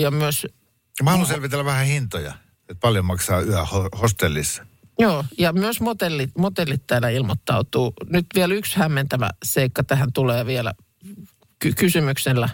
Ja 0.00 0.10
myös, 0.10 0.46
Mä 1.02 1.10
haluan 1.10 1.28
selvitellä 1.28 1.64
vähän 1.64 1.86
hintoja, 1.86 2.34
että 2.60 2.80
paljon 2.80 3.04
maksaa 3.04 3.40
yö 3.40 3.62
ho- 3.62 3.98
hostellissa. 4.00 4.66
joo, 4.98 5.24
ja 5.38 5.52
myös 5.52 5.80
motellit, 5.80 6.30
motellit 6.38 6.86
täällä 6.86 7.08
ilmoittautuu. 7.08 7.92
Nyt 8.10 8.26
vielä 8.34 8.54
yksi 8.54 8.76
hämmentävä 8.78 9.30
seikka 9.44 9.84
tähän 9.84 10.12
tulee 10.12 10.46
vielä 10.46 10.72
ky- 11.58 11.72
kysymyksellä, 11.72 12.48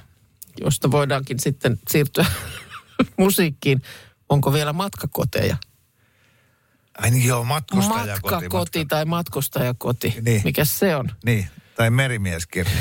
josta 0.61 0.91
voidaankin 0.91 1.41
sitten 1.41 1.79
siirtyä 1.91 2.27
musiikkiin. 3.19 3.83
Onko 4.29 4.53
vielä 4.53 4.73
matkakoteja? 4.73 5.57
Ai 6.99 7.11
niin 7.11 7.25
joo, 7.25 7.45
matkustajakoti. 7.45 8.35
Matkakoti 8.35 8.79
matka- 8.79 8.89
tai 8.89 9.05
matkustajakoti. 9.05 10.17
Niin. 10.23 10.41
Mikä 10.45 10.65
se 10.65 10.97
on? 10.97 11.11
Niin, 11.25 11.47
tai 11.77 11.91
merimieskirja. 11.91 12.73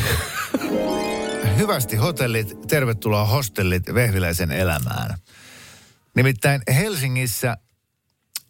Hyvästi 1.57 1.95
hotellit, 1.95 2.67
tervetuloa 2.67 3.25
hostellit 3.25 3.83
Vehviläisen 3.93 4.51
elämään. 4.51 5.17
Nimittäin 6.15 6.61
Helsingissä, 6.75 7.57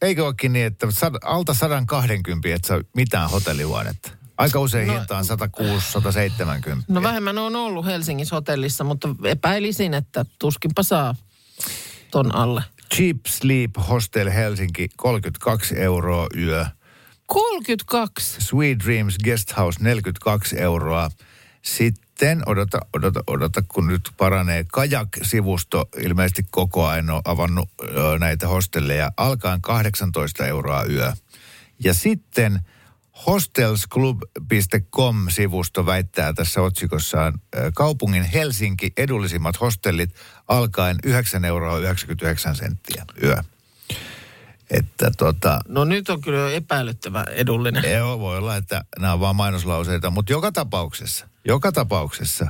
eikö 0.01 0.25
olekin 0.25 0.53
niin, 0.53 0.65
että 0.65 0.91
sad, 0.91 1.15
alta 1.23 1.53
120, 1.53 2.55
että 2.55 2.67
saa 2.67 2.81
mitään 2.95 3.29
hotellihuonetta? 3.29 4.11
Aika 4.37 4.59
usein 4.59 4.87
No- 4.87 4.93
no, 4.93 4.99
hinta 4.99 5.17
on 5.17 5.25
106, 5.25 5.91
170. 5.91 6.85
No 6.87 7.03
vähemmän 7.03 7.37
on 7.37 7.55
ollut 7.55 7.85
Helsingissä 7.85 8.35
hotellissa, 8.35 8.83
mutta 8.83 9.09
epäilisin, 9.23 9.93
että 9.93 10.25
tuskinpa 10.39 10.83
saa 10.83 11.15
ton 12.11 12.35
alle. 12.35 12.63
Cheap 12.93 13.25
Sleep 13.27 13.71
Hostel 13.89 14.29
Helsinki, 14.29 14.89
32 14.97 15.75
euroa 15.79 16.27
yö. 16.37 16.65
32. 17.25 18.41
Sweet 18.41 18.79
Dreams 18.85 19.17
Guest 19.23 19.57
House 19.57 19.83
42 19.83 20.59
euroa. 20.59 21.09
Sitten, 21.61 22.43
odota, 22.45 22.79
odota, 22.93 23.23
odota, 23.27 23.63
kun 23.67 23.87
nyt 23.87 24.09
paranee. 24.17 24.65
Kajak-sivusto 24.71 25.89
ilmeisesti 25.97 26.45
koko 26.51 26.87
ajan 26.87 27.09
on 27.09 27.21
avannut 27.25 27.69
ö, 27.81 28.19
näitä 28.19 28.47
hostelleja. 28.47 29.11
Alkaen 29.17 29.61
18 29.61 30.45
euroa 30.45 30.83
yö. 30.83 31.13
Ja 31.79 31.93
sitten 31.93 32.59
hostelsclub.com-sivusto 33.27 35.85
väittää 35.85 36.33
tässä 36.33 36.61
otsikossaan 36.61 37.39
kaupungin 37.73 38.23
Helsinki 38.23 38.93
edullisimmat 38.97 39.61
hostellit 39.61 40.15
alkaen 40.47 40.97
9 41.03 41.45
euroa 41.45 41.77
99 41.77 42.55
senttiä 42.55 43.05
yö. 43.23 43.37
Että 44.69 45.11
tota, 45.17 45.59
No 45.67 45.83
nyt 45.83 46.09
on 46.09 46.21
kyllä 46.21 46.51
epäilyttävä 46.51 47.23
edullinen. 47.23 47.91
Joo, 47.91 48.19
voi 48.19 48.37
olla, 48.37 48.55
että 48.55 48.83
nämä 48.99 49.13
on 49.13 49.19
vaan 49.19 49.35
mainoslauseita, 49.35 50.09
mutta 50.09 50.31
joka 50.31 50.51
tapauksessa, 50.51 51.27
joka 51.45 51.71
tapauksessa 51.71 52.47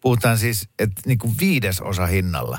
puhutaan 0.00 0.38
siis, 0.38 0.68
että 0.78 1.02
niin 1.06 1.18
kuin 1.18 1.34
viidesosa 1.40 2.06
hinnalla. 2.06 2.58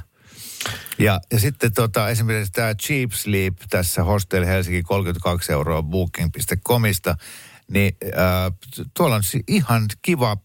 Ja, 0.98 1.20
ja 1.32 1.40
sitten 1.40 1.74
tota, 1.74 2.10
esimerkiksi 2.10 2.52
tämä 2.52 2.76
Cheap 2.76 3.12
Sleep 3.12 3.58
tässä 3.70 4.04
Hostel 4.04 4.46
Helsinki 4.46 4.84
32 4.84 5.52
euroa 5.52 5.84
booking.comista, 5.84 7.16
niin 7.72 7.98
äh, 8.06 8.54
tuolla 8.94 9.16
on 9.16 9.24
si- 9.24 9.44
ihan 9.48 9.86
kiva, 10.02 10.38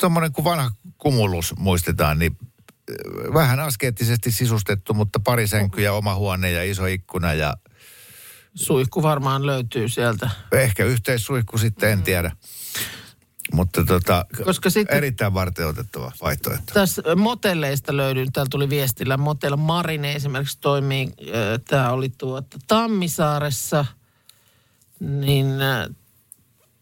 tuommoinen 0.00 0.32
kuin 0.32 0.44
vanha 0.44 0.70
kumulus 0.98 1.54
muistetaan, 1.56 2.18
niin 2.18 2.36
äh, 2.40 3.34
vähän 3.34 3.60
askeettisesti 3.60 4.30
sisustettu, 4.30 4.94
mutta 4.94 5.20
pari 5.20 5.46
sänkyä, 5.46 5.92
oma 5.92 6.14
huone 6.14 6.50
ja 6.50 6.64
iso 6.64 6.86
ikkuna 6.86 7.34
ja 7.34 7.56
Suihku 8.54 9.02
varmaan 9.02 9.46
löytyy 9.46 9.88
sieltä. 9.88 10.30
Ehkä 10.52 10.84
yhteissuihku 10.84 11.58
sitten, 11.58 11.90
en 11.90 12.02
tiedä. 12.02 12.36
Mutta 13.52 13.84
tota, 13.84 14.26
Koska 14.44 14.70
sitten- 14.70 14.96
erittäin 14.96 15.34
varten 15.34 15.66
otettava 15.66 16.12
vaihtoehto. 16.22 16.74
Tässä 16.74 17.02
motelleista 17.16 17.96
löytyy, 17.96 18.26
täällä 18.32 18.48
tuli 18.50 18.70
viestillä, 18.70 19.16
Motel 19.16 19.56
Marine 19.56 20.12
esimerkiksi 20.12 20.58
toimii, 20.60 21.12
tämä 21.68 21.90
oli 21.90 22.08
tuota 22.18 22.58
Tammisaaressa, 22.66 23.84
niin 25.00 25.46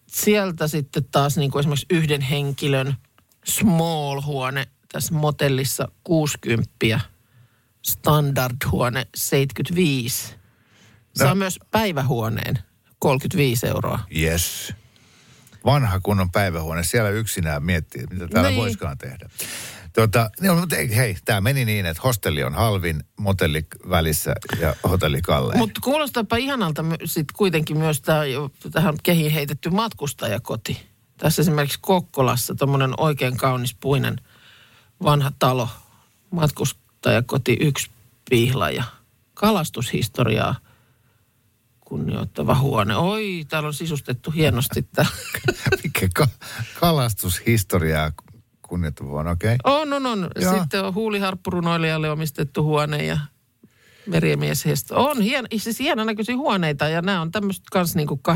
sieltä 0.07 0.69
sitten 0.69 1.05
taas 1.11 1.37
niin 1.37 1.51
kuin 1.51 1.61
esimerkiksi 1.61 1.87
yhden 1.91 2.21
henkilön 2.21 2.97
small-huone 3.45 4.67
tässä 4.93 5.15
motellissa 5.15 5.89
60, 6.05 7.01
standard-huone 7.83 9.07
75. 9.15 10.35
Saa 11.17 11.29
No. 11.29 11.35
myös 11.35 11.59
päivähuoneen 11.71 12.59
35 12.99 13.67
euroa. 13.67 13.99
Yes. 14.21 14.73
Vanha 15.65 16.01
kunnon 16.01 16.31
päivähuone. 16.31 16.85
Siellä 16.85 17.11
yksinään 17.11 17.63
miettii, 17.63 18.07
mitä 18.11 18.29
täällä 18.29 18.51
Niin. 18.51 18.61
voiskaan 18.61 18.99
tehdä. 18.99 19.29
Tota, 19.93 20.31
no, 20.41 20.55
mutta 20.57 20.77
ei, 20.77 20.97
hei, 20.97 21.17
tämä 21.25 21.41
meni 21.41 21.65
niin, 21.65 21.87
että 21.87 22.03
hostelli 22.05 22.45
on 22.45 22.55
halvin, 22.55 23.05
motelli 23.17 23.67
välissä 23.91 24.35
ja 24.61 24.75
hotelli 24.89 25.23
kallein. 25.23 25.59
Mutta 25.59 25.81
kuulostaapa 25.85 26.37
ihanalta 26.37 26.83
my- 26.83 26.97
sit 27.05 27.33
kuitenkin 27.33 27.79
myös 27.79 28.01
tämä 28.01 28.21
tähän 28.73 28.95
kehiin 29.03 29.33
heitetty 29.33 29.71
matkustajakoti. 29.71 30.87
Tässä 31.17 31.43
esimerkiksi 31.43 31.79
Kokkolassa 31.83 32.55
tuommoinen 32.55 32.95
oikein 33.01 33.37
kaunis 33.37 33.75
puinen 33.81 34.21
vanha 35.03 35.33
talo, 35.39 35.69
matkustajakoti 36.31 37.57
yksi 37.61 37.91
pihla 38.31 38.71
ja 38.71 38.85
kalastushistoriaa 39.35 40.55
kunnioittava 41.93 42.55
huone. 42.55 42.97
Oi, 42.97 43.45
täällä 43.49 43.67
on 43.67 43.75
sisustettu 43.75 44.31
hienosti 44.31 44.83
tämä. 44.83 45.09
Mikä 45.85 46.09
ka- 46.15 46.29
kalastushistoriaa 46.81 48.13
kunnioittava 48.63 49.09
vuonna, 49.09 49.31
okei. 49.31 49.57
Okay. 49.65 49.81
On, 49.83 49.93
on, 49.93 50.07
on. 50.07 50.31
Joo. 50.41 50.59
Sitten 50.59 50.85
on 50.85 50.95
huuliharppurunoilijalle 50.95 52.11
omistettu 52.11 52.63
huone 52.63 53.05
ja 53.05 53.19
merimies 54.07 54.65
Hesto. 54.65 55.05
On 55.05 55.21
hien, 55.21 55.47
siis 55.57 55.79
hienon 55.79 56.07
näköisiä 56.07 56.37
huoneita 56.37 56.89
ja 56.89 57.03
nämä 57.03 57.21
on 57.21 57.31
tämmöiset 57.31 57.65
kanssa 57.73 57.99
niinku 57.99 58.21
8-90 58.29 58.33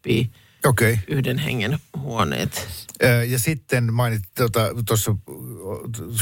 Okei. 0.00 0.28
Okay. 0.64 0.96
yhden 1.08 1.38
hengen 1.38 1.78
huoneet. 1.96 2.68
Ö, 3.02 3.24
Ja 3.24 3.38
sitten 3.38 3.92
mainittiin, 3.94 4.48
tuossa 4.86 5.16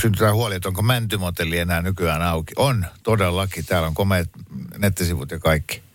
syntyy 0.00 0.28
huoli, 0.28 0.54
että 0.54 0.68
onko 0.68 0.82
mäntymotelli 0.82 1.58
enää 1.58 1.82
nykyään 1.82 2.22
auki. 2.22 2.54
On, 2.56 2.86
todellakin. 3.02 3.66
Täällä 3.66 3.88
on 3.88 3.94
komeat 3.94 4.28
nettisivut 4.78 5.30
ja 5.30 5.38
kaikki. 5.38 5.87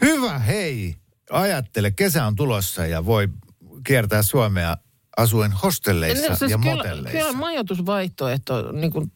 Hyvä, 0.00 0.38
hei. 0.38 0.96
Ajattele, 1.30 1.90
kesä 1.90 2.26
on 2.26 2.36
tulossa 2.36 2.86
ja 2.86 3.06
voi 3.06 3.28
kiertää 3.86 4.22
Suomea 4.22 4.76
asuen 5.16 5.52
hostelleissa 5.52 6.28
No, 6.28 6.36
siis 6.36 6.50
ja 6.50 6.58
kyllä, 6.58 6.74
motelleissa. 6.76 7.18
kyllä 7.18 7.32
majoitusvaihtoehto, 7.32 8.72
niin 8.72 8.90
kuin, 8.92 9.12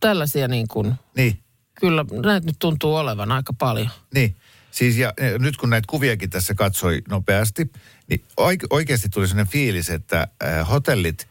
tällaisia 0.00 0.48
niin 0.48 0.68
kuin, 0.68 0.94
Niin, 1.16 1.38
kyllä 1.80 2.04
näitä 2.22 2.46
nyt 2.46 2.56
tuntuu 2.58 2.94
olevan 2.96 3.32
aika 3.32 3.52
paljon. 3.52 3.90
niin. 4.14 4.36
Siis 4.70 4.96
ja, 4.96 5.12
nyt 5.38 5.56
kun 5.56 5.70
näitä 5.70 5.86
kuviakin 5.90 6.30
tässä 6.30 6.54
katsoi 6.54 7.02
nopeasti, 7.08 7.70
niin 8.08 8.24
oike- 8.40 8.66
oikeasti 8.70 9.08
tuli 9.08 9.28
sellainen 9.28 9.52
fiilis, 9.52 9.90
että 9.90 10.28
äh, 10.44 10.68
hotellit 10.70 11.28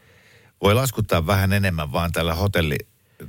voi 0.63 0.73
laskuttaa 0.75 1.27
vähän 1.27 1.53
enemmän 1.53 1.91
vaan 1.91 2.11
tällä 2.11 2.33
hotelli 2.33 2.75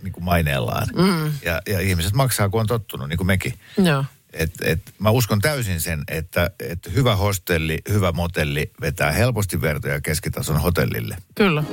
niin 0.02 0.12
kuin 0.12 0.24
maineellaan. 0.24 0.86
Mm. 0.96 1.32
Ja, 1.44 1.62
ja 1.66 1.80
ihmiset 1.80 2.12
maksaa, 2.12 2.48
kun 2.48 2.60
on 2.60 2.66
tottunut, 2.66 3.08
niin 3.08 3.16
kuin 3.16 3.26
mekin. 3.26 3.54
Joo. 3.84 4.04
Et, 4.32 4.50
et, 4.62 4.80
mä 4.98 5.10
uskon 5.10 5.40
täysin 5.40 5.80
sen, 5.80 6.04
että, 6.08 6.50
että 6.60 6.90
hyvä 6.90 7.16
hostelli, 7.16 7.78
hyvä 7.88 8.12
motelli 8.12 8.70
vetää 8.80 9.12
helposti 9.12 9.60
vertoja 9.60 10.00
keskitason 10.00 10.60
hotellille. 10.60 11.18
Kyllä. 11.34 11.64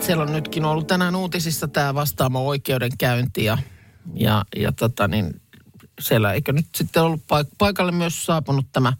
Siellä 0.00 0.22
on 0.22 0.32
nytkin 0.32 0.64
ollut 0.64 0.86
tänään 0.86 1.16
uutisissa 1.16 1.68
tämä 1.68 1.94
vastaamo 1.94 2.46
oikeudenkäynti 2.46 3.44
ja, 3.44 3.58
ja, 4.14 4.44
ja 4.56 4.72
tota 4.72 5.08
niin, 5.08 5.40
siellä 6.00 6.32
eikö 6.32 6.52
nyt 6.52 6.66
sitten 6.74 7.02
ollut 7.02 7.20
paik- 7.20 7.54
paikalle 7.58 7.92
myös 7.92 8.26
saapunut 8.26 8.66
tämä 8.72 8.92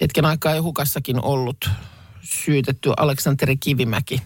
hetken 0.00 0.24
aikaa 0.24 0.54
jo 0.54 0.62
hukassakin 0.62 1.24
ollut 1.24 1.70
syytetty 2.22 2.92
Aleksanteri 2.96 3.56
Kivimäki. 3.56 4.22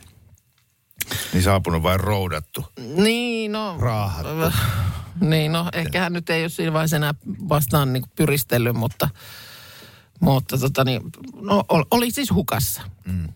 Niin 1.33 1.43
saapunut 1.43 1.83
vai 1.83 1.99
roudattu? 1.99 2.65
Niin, 2.97 3.53
no... 3.53 3.77
Raahattu. 3.79 4.59
Niin, 5.21 5.53
no 5.53 5.69
ehkä 5.73 6.01
hän 6.01 6.13
nyt 6.13 6.31
ei 6.31 6.43
ole 6.43 6.49
siinä 6.49 6.73
vaiheessa 6.73 6.97
enää 6.97 7.15
vastaan 7.49 7.93
niin 7.93 8.05
pyristellyt, 8.17 8.77
mutta, 8.77 9.09
mutta 10.21 10.59
tota 10.59 10.85
niin, 10.85 11.03
no, 11.41 11.65
ol- 11.69 11.85
oli 11.91 12.11
siis 12.11 12.31
hukassa. 12.31 12.83
Mm. 13.05 13.29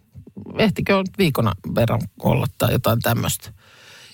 Ehtikö 0.58 0.96
nyt 0.96 1.18
viikona 1.18 1.52
verran 1.74 2.00
olla 2.18 2.46
tai 2.58 2.72
jotain 2.72 3.00
tämmöistä. 3.00 3.52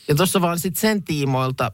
Ja 0.09 0.15
tuossa 0.15 0.41
vaan 0.41 0.59
sitten 0.59 0.81
sen 0.81 1.03
tiimoilta 1.03 1.73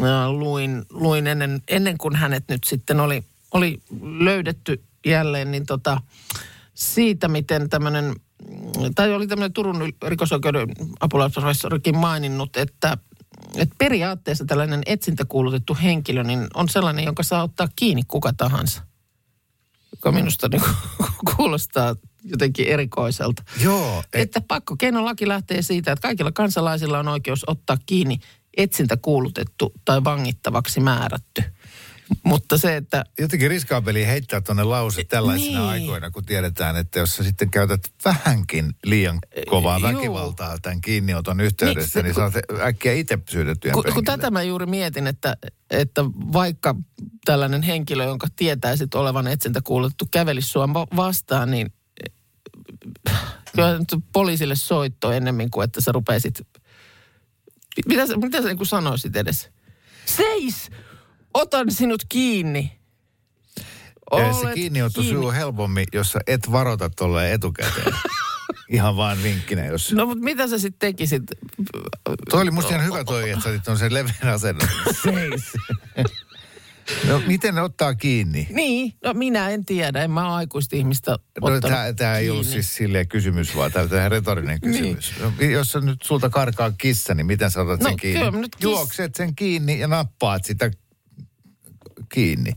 äh, 0.00 0.30
luin, 0.30 0.84
luin 0.90 1.26
ennen, 1.26 1.62
ennen 1.68 1.98
kuin 1.98 2.16
hänet 2.16 2.44
nyt 2.48 2.64
sitten 2.64 3.00
oli, 3.00 3.24
oli 3.52 3.82
löydetty 4.02 4.84
jälleen, 5.06 5.50
niin 5.50 5.66
tota, 5.66 6.00
siitä 6.74 7.28
miten 7.28 7.68
tämmöinen, 7.68 8.14
tai 8.94 9.14
oli 9.14 9.26
tämmöinen 9.26 9.52
Turun 9.52 9.92
rikosoikeuden 10.06 10.68
apulaisprofessorikin 11.00 11.96
maininnut, 11.96 12.56
että 12.56 12.98
että 13.56 13.74
periaatteessa 13.78 14.44
tällainen 14.44 14.82
etsintäkuulutettu 14.86 15.76
henkilö 15.82 16.22
niin 16.22 16.46
on 16.54 16.68
sellainen, 16.68 17.04
jonka 17.04 17.22
saa 17.22 17.42
ottaa 17.42 17.68
kiinni 17.76 18.02
kuka 18.08 18.32
tahansa. 18.32 18.82
Joka 19.92 20.12
minusta 20.12 20.48
niin 20.48 20.62
kuulostaa 21.36 21.96
jotenkin 22.24 22.68
erikoiselta. 22.68 23.42
Joo. 23.62 24.02
Et, 24.12 24.20
Että 24.20 24.40
pakkokeinolaki 24.40 25.28
lähtee 25.28 25.62
siitä, 25.62 25.92
että 25.92 26.02
kaikilla 26.02 26.32
kansalaisilla 26.32 26.98
on 26.98 27.08
oikeus 27.08 27.44
ottaa 27.46 27.76
kiinni 27.86 28.18
etsintäkuulutettu 28.56 29.72
tai 29.84 30.04
vangittavaksi 30.04 30.80
määrätty. 30.80 31.42
Mutta 32.22 32.58
se, 32.58 32.76
että 32.76 33.04
jotenkin 33.18 33.50
riskaapeli 33.50 34.06
heittää 34.06 34.40
tuonne 34.40 34.64
lause 34.64 35.04
tällaisina 35.04 35.58
Niin. 35.58 35.70
aikoina, 35.70 36.10
kun 36.10 36.24
tiedetään, 36.24 36.76
että 36.76 36.98
jos 36.98 37.16
sä 37.16 37.24
sitten 37.24 37.50
käytät 37.50 37.80
vähänkin 38.04 38.72
liian 38.84 39.18
kovaa 39.50 39.78
Juu. 39.78 39.88
väkivaltaa 39.88 40.58
tämän 40.62 40.80
kiinnioton 40.80 41.40
yhteydessä, 41.40 41.98
Niin, 41.98 42.04
niin 42.04 42.14
saat 42.14 42.34
äkkiä 42.60 42.92
itse 42.92 43.18
syydettyä 43.30 43.72
kun, 43.72 43.84
kun 43.94 44.04
tätä 44.04 44.30
mä 44.30 44.42
juuri 44.42 44.66
mietin, 44.66 45.06
että, 45.06 45.36
että 45.70 46.04
vaikka 46.32 46.74
tällainen 47.24 47.62
henkilö, 47.62 48.04
jonka 48.04 48.26
tietäisit 48.36 48.94
olevan 48.94 49.26
etsintäkuulutettu, 49.26 50.08
kävelisi 50.10 50.48
sua 50.48 50.74
va- 50.74 50.86
vastaan, 50.96 51.50
niin 51.50 51.72
kyllä 53.56 53.78
nyt 53.78 53.88
poliisille 54.12 54.56
soitto 54.56 55.12
ennemmin 55.12 55.50
kuin 55.50 55.64
että 55.64 55.80
sä 55.80 55.92
rupeisit... 55.92 56.40
Mitä 57.88 58.06
sä, 58.06 58.16
mitä 58.16 58.42
sä 58.42 58.48
niin 58.48 58.56
kuin 58.56 58.66
sanoisit 58.66 59.16
edes? 59.16 59.50
Seis! 60.06 60.70
Otan 61.34 61.70
sinut 61.70 62.02
kiinni. 62.08 62.78
Se 63.60 63.64
Olet 64.10 64.54
kiinniotto 64.54 65.00
kiinni. 65.00 65.16
sujuu 65.18 65.32
helpommin, 65.32 65.86
jos 65.92 66.12
sä 66.12 66.20
et 66.26 66.52
varota 66.52 66.90
tolleen 66.90 67.32
etukäteen. 67.32 67.94
Ihan 68.68 68.96
vaan 68.96 69.22
vinkkinä, 69.22 69.66
jos... 69.66 69.92
No 69.92 70.06
mutta 70.06 70.24
mitä 70.24 70.48
sä 70.48 70.58
sitten 70.58 70.78
tekisit? 70.88 71.22
Toi 72.30 72.42
oli 72.42 72.50
musta 72.50 72.74
ihan 72.74 72.84
hyvä 72.86 73.04
toi, 73.04 73.30
että 73.30 73.42
sä 73.44 73.48
otit 73.50 73.68
on 73.68 73.78
sen 73.78 73.94
leveän 73.94 74.34
asennon. 74.34 74.68
Seis. 75.02 75.44
no 77.08 77.22
miten 77.26 77.54
ne 77.54 77.60
ottaa 77.60 77.94
kiinni? 77.94 78.46
Niin, 78.50 78.94
no 79.04 79.12
minä 79.12 79.50
en 79.50 79.64
tiedä. 79.64 80.04
En 80.04 80.10
mä 80.10 80.26
ole 80.26 80.34
aikuista 80.34 80.76
ihmistä 80.76 81.16
No, 81.40 81.60
tämä, 81.60 81.92
tämä 81.92 82.16
ei 82.18 82.30
ollut 82.30 82.46
kiinni. 82.46 82.62
siis 82.62 82.74
silleen 82.74 83.08
kysymys, 83.08 83.56
vaan 83.56 83.72
tämä 83.72 84.04
on 84.04 84.10
retorinen 84.10 84.60
kysymys. 84.60 85.12
No, 85.20 85.32
jos 85.46 85.76
on 85.76 85.86
nyt 85.86 86.02
sulta 86.02 86.30
karkaa 86.30 86.72
kissa, 86.78 87.14
niin 87.14 87.26
miten 87.26 87.50
sä 87.50 87.60
otat 87.62 87.80
No, 87.80 87.88
sen 87.88 87.96
kiinni? 87.96 88.30
nyt 88.40 88.56
kiss- 88.56 88.62
Juokset 88.62 89.14
sen 89.14 89.34
kiinni 89.34 89.78
ja 89.78 89.86
nappaat 89.88 90.44
sitä 90.44 90.70
kiinni. 92.08 92.52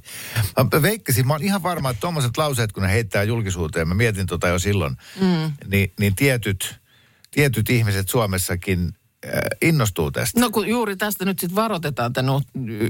Mä 0.73 0.81
veikkasin, 0.81 1.27
mä 1.27 1.33
oon 1.33 1.43
ihan 1.43 1.63
varma, 1.63 1.89
että 1.89 2.01
tuommoiset 2.01 2.37
lauseet, 2.37 2.71
kun 2.71 2.83
ne 2.83 2.91
heittää 2.91 3.23
julkisuuteen, 3.23 3.87
mä 3.87 3.93
mietin 3.93 4.27
tota 4.27 4.47
jo 4.47 4.59
silloin, 4.59 4.97
mm. 5.21 5.51
niin, 5.67 5.93
niin 5.99 6.15
tietyt, 6.15 6.79
tietyt 7.31 7.69
ihmiset 7.69 8.09
Suomessakin 8.09 8.93
äh, 9.25 9.31
innostuu 9.61 10.11
tästä. 10.11 10.39
No 10.39 10.49
kun 10.49 10.67
juuri 10.67 10.95
tästä 10.95 11.25
nyt 11.25 11.39
sitten 11.39 11.55
varoitetaan 11.55 12.13
tämän 12.13 12.41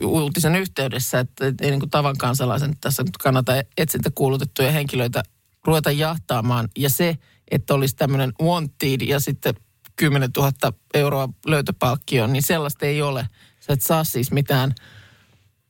uutisen 0.04 0.56
yhteydessä, 0.56 1.20
että 1.20 1.46
ei 1.46 1.72
niin 1.72 1.80
kuin 1.80 1.89
tavan 1.89 2.17
kansalaisen 2.17 2.78
tässä 2.82 3.04
nyt 3.04 3.17
kannata 3.17 3.54
etsintä 3.78 4.10
kuulutettuja 4.15 4.72
henkilöitä 4.72 5.24
ruveta 5.65 5.91
jahtaamaan. 5.91 6.70
Ja 6.78 6.89
se, 6.89 7.17
että 7.52 7.74
olisi 7.74 7.96
tämmöinen 7.96 8.34
wanted 8.41 9.02
ja 9.02 9.20
sitten 9.20 9.54
10 9.96 10.30
000 10.38 10.52
euroa 10.93 11.30
löytöpalkkio, 11.46 12.28
niin 12.28 12.43
sellaista 12.43 12.86
ei 12.86 13.02
ole. 13.02 13.28
Sä 13.60 13.74
et 13.74 13.82
saa 13.82 14.04
siis 14.04 14.32
mitään 14.32 14.74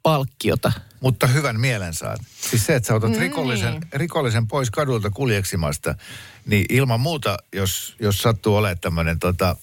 palkkiota. 0.08 0.72
Mutta 1.00 1.28
hyvän 1.28 1.60
mielen 1.60 1.94
saat. 1.94 2.22
Siis 2.50 2.66
se, 2.66 2.76
että 2.76 2.88
sä 2.88 2.96
otat 2.96 3.10
Niin. 3.10 3.22
rikollisen, 3.22 3.82
rikollisen 3.94 4.48
pois 4.48 4.72
kadulta 4.72 5.10
kuljeksimasta, 5.10 5.96
niin 6.46 6.66
ilman 6.70 7.00
muuta, 7.00 7.38
jos, 7.54 7.96
jos 8.00 8.18
sattuu 8.18 8.56
olemaan 8.56 8.80
tämmöinen 8.80 9.20
tota, 9.20 9.56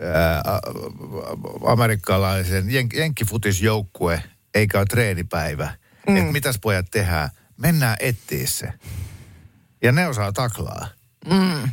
ää, 0.00 0.42
amerikkalaisen 1.66 2.64
jen- 2.68 2.98
jenkkifutisjoukkue, 2.98 4.22
eikä 4.54 4.78
ole 4.78 4.86
treenipäivä, 4.86 5.72
mm. 6.08 6.16
että 6.16 6.32
mitäs 6.32 6.58
pojat 6.58 6.86
tehdään, 6.90 7.30
mennään 7.56 7.96
etsiä 8.00 8.46
se. 8.46 8.72
Ja 9.82 9.92
ne 9.92 10.08
osaa 10.08 10.32
taklaa. 10.32 10.88
Mm. 11.26 11.68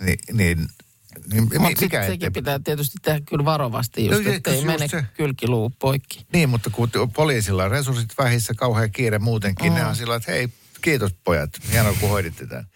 Ni, 0.00 0.16
niin, 0.32 0.68
niin 1.32 1.42
mi- 1.42 1.58
Mutta 1.58 1.58
mikä 1.58 1.80
sitten 1.80 2.00
ettei- 2.00 2.12
sekin 2.14 2.32
pitää 2.32 2.58
tietysti 2.58 2.98
tehdä 3.02 3.20
kyllä 3.28 3.44
varovasti 3.44 4.08
No, 4.08 4.12
just, 4.16 4.24
se- 4.24 4.34
että 4.34 4.50
ei 4.50 4.56
just 4.56 4.66
mene 4.66 4.88
se. 4.88 5.04
kylkiluu 5.16 5.70
poikki. 5.78 6.26
Niin, 6.32 6.48
mutta 6.48 6.70
kun 6.70 6.90
poliisilla 7.14 7.64
on 7.64 7.70
resurssit 7.70 8.12
vähissä, 8.18 8.54
kauhean 8.56 8.90
kiire 8.92 9.18
muutenkin, 9.18 9.72
mm. 9.72 9.78
ne 9.78 9.86
on 9.86 9.96
sillä 9.96 10.16
että 10.16 10.32
hei, 10.32 10.48
kiitos 10.82 11.12
pojat, 11.24 11.50
hienoa 11.72 11.94
kun 12.00 12.08
hoiditte 12.10 12.46
tämän. 12.46 12.66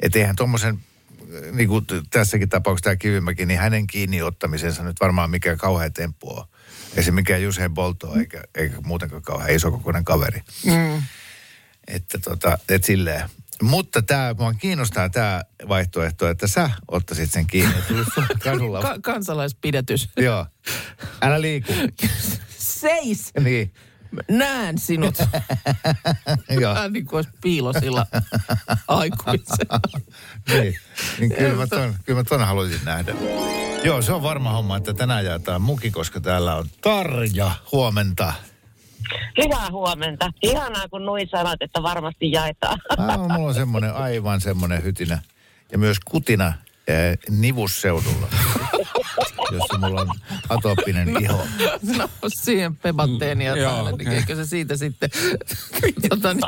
Että 0.00 0.18
eihän 0.18 0.36
tuommoisen, 0.36 0.78
niin 1.52 1.68
kuin 1.68 1.86
tässäkin 2.10 2.48
tapauksessa 2.48 2.84
tämä 2.84 2.96
Kivimäki, 2.96 3.46
niin 3.46 3.60
hänen 3.60 3.86
kiinni 3.86 4.22
ottamisensa 4.22 4.82
nyt 4.82 5.00
varmaan 5.00 5.30
mikään 5.30 5.58
kauhea 5.58 5.90
temppu 5.90 6.36
on. 6.38 6.44
Ei 6.96 7.02
se 7.02 7.10
mikään 7.10 7.48
Usain 7.48 7.74
Bolt 7.74 8.02
ole, 8.02 8.20
eikä, 8.20 8.44
eikä 8.54 8.76
muutenkaan 8.80 9.22
kauhean 9.22 9.50
isokokoinen 9.50 10.04
kaveri. 10.04 10.40
Mm. 10.66 11.02
Että 11.88 12.18
tota, 12.18 12.58
et 12.68 12.84
silleen. 12.84 13.30
Mutta 13.62 14.02
tämä, 14.02 14.34
mua 14.38 14.54
kiinnostaa 14.54 15.08
tämä 15.08 15.42
vaihtoehto, 15.68 16.28
että 16.28 16.46
sä 16.46 16.70
ottaisit 16.88 17.30
sen 17.32 17.46
kiinni, 17.46 17.74
kadulla. 18.44 18.82
Ka- 18.82 18.98
kansalaispidätys. 19.02 20.08
Joo. 20.16 20.46
Älä 21.22 21.40
liiku. 21.40 21.72
Seis! 22.58 23.30
Niin. 23.40 23.74
Näen 24.30 24.78
sinut. 24.78 25.14
Joo. 26.60 26.74
Vähän 26.74 26.92
niin 26.92 27.06
kuin 27.06 27.24
piilosilla 27.42 28.06
aikuisena. 28.88 29.80
niin, 30.48 30.76
niin 31.18 31.34
kyllä, 31.34 31.54
mä 31.54 31.66
ton, 31.66 31.94
kyllä 32.04 32.20
mä 32.20 32.24
ton 32.24 32.46
haluaisin 32.46 32.80
nähdä. 32.84 33.14
Joo, 33.84 34.02
se 34.02 34.12
on 34.12 34.22
varma 34.22 34.52
homma, 34.52 34.76
että 34.76 34.94
tänään 34.94 35.24
jaetaan 35.24 35.62
muki, 35.62 35.90
koska 35.90 36.20
täällä 36.20 36.56
on 36.56 36.66
Tarja. 36.80 37.50
Huomenta. 37.72 38.32
Hyvää 39.44 39.70
huomenta. 39.70 40.30
Ihanaa, 40.42 40.88
kun 40.88 41.06
Nui 41.06 41.26
sanot, 41.26 41.62
että 41.62 41.82
varmasti 41.82 42.32
jaetaan. 42.32 42.78
Aivan, 42.98 43.32
mulla 43.32 43.48
on 43.48 43.54
semmoinen 43.54 43.94
aivan 43.94 44.40
semmoinen 44.40 44.82
hytinä. 44.82 45.18
Ja 45.72 45.78
myös 45.78 45.96
kutina 46.04 46.46
äh, 46.46 46.54
nivusseudulla, 47.30 48.28
jossa 49.52 49.78
mulla 49.78 50.00
on 50.00 50.08
atopinen 50.48 51.22
iho. 51.22 51.46
No 51.96 52.08
siihen 52.28 52.76
pebatteenia 52.76 53.54
päälle, 53.54 53.92
niin 53.92 54.08
eikö 54.08 54.36
se 54.36 54.44
siitä 54.44 54.76
sitten, 54.76 55.10
tota, 56.08 56.34
niin, 56.34 56.44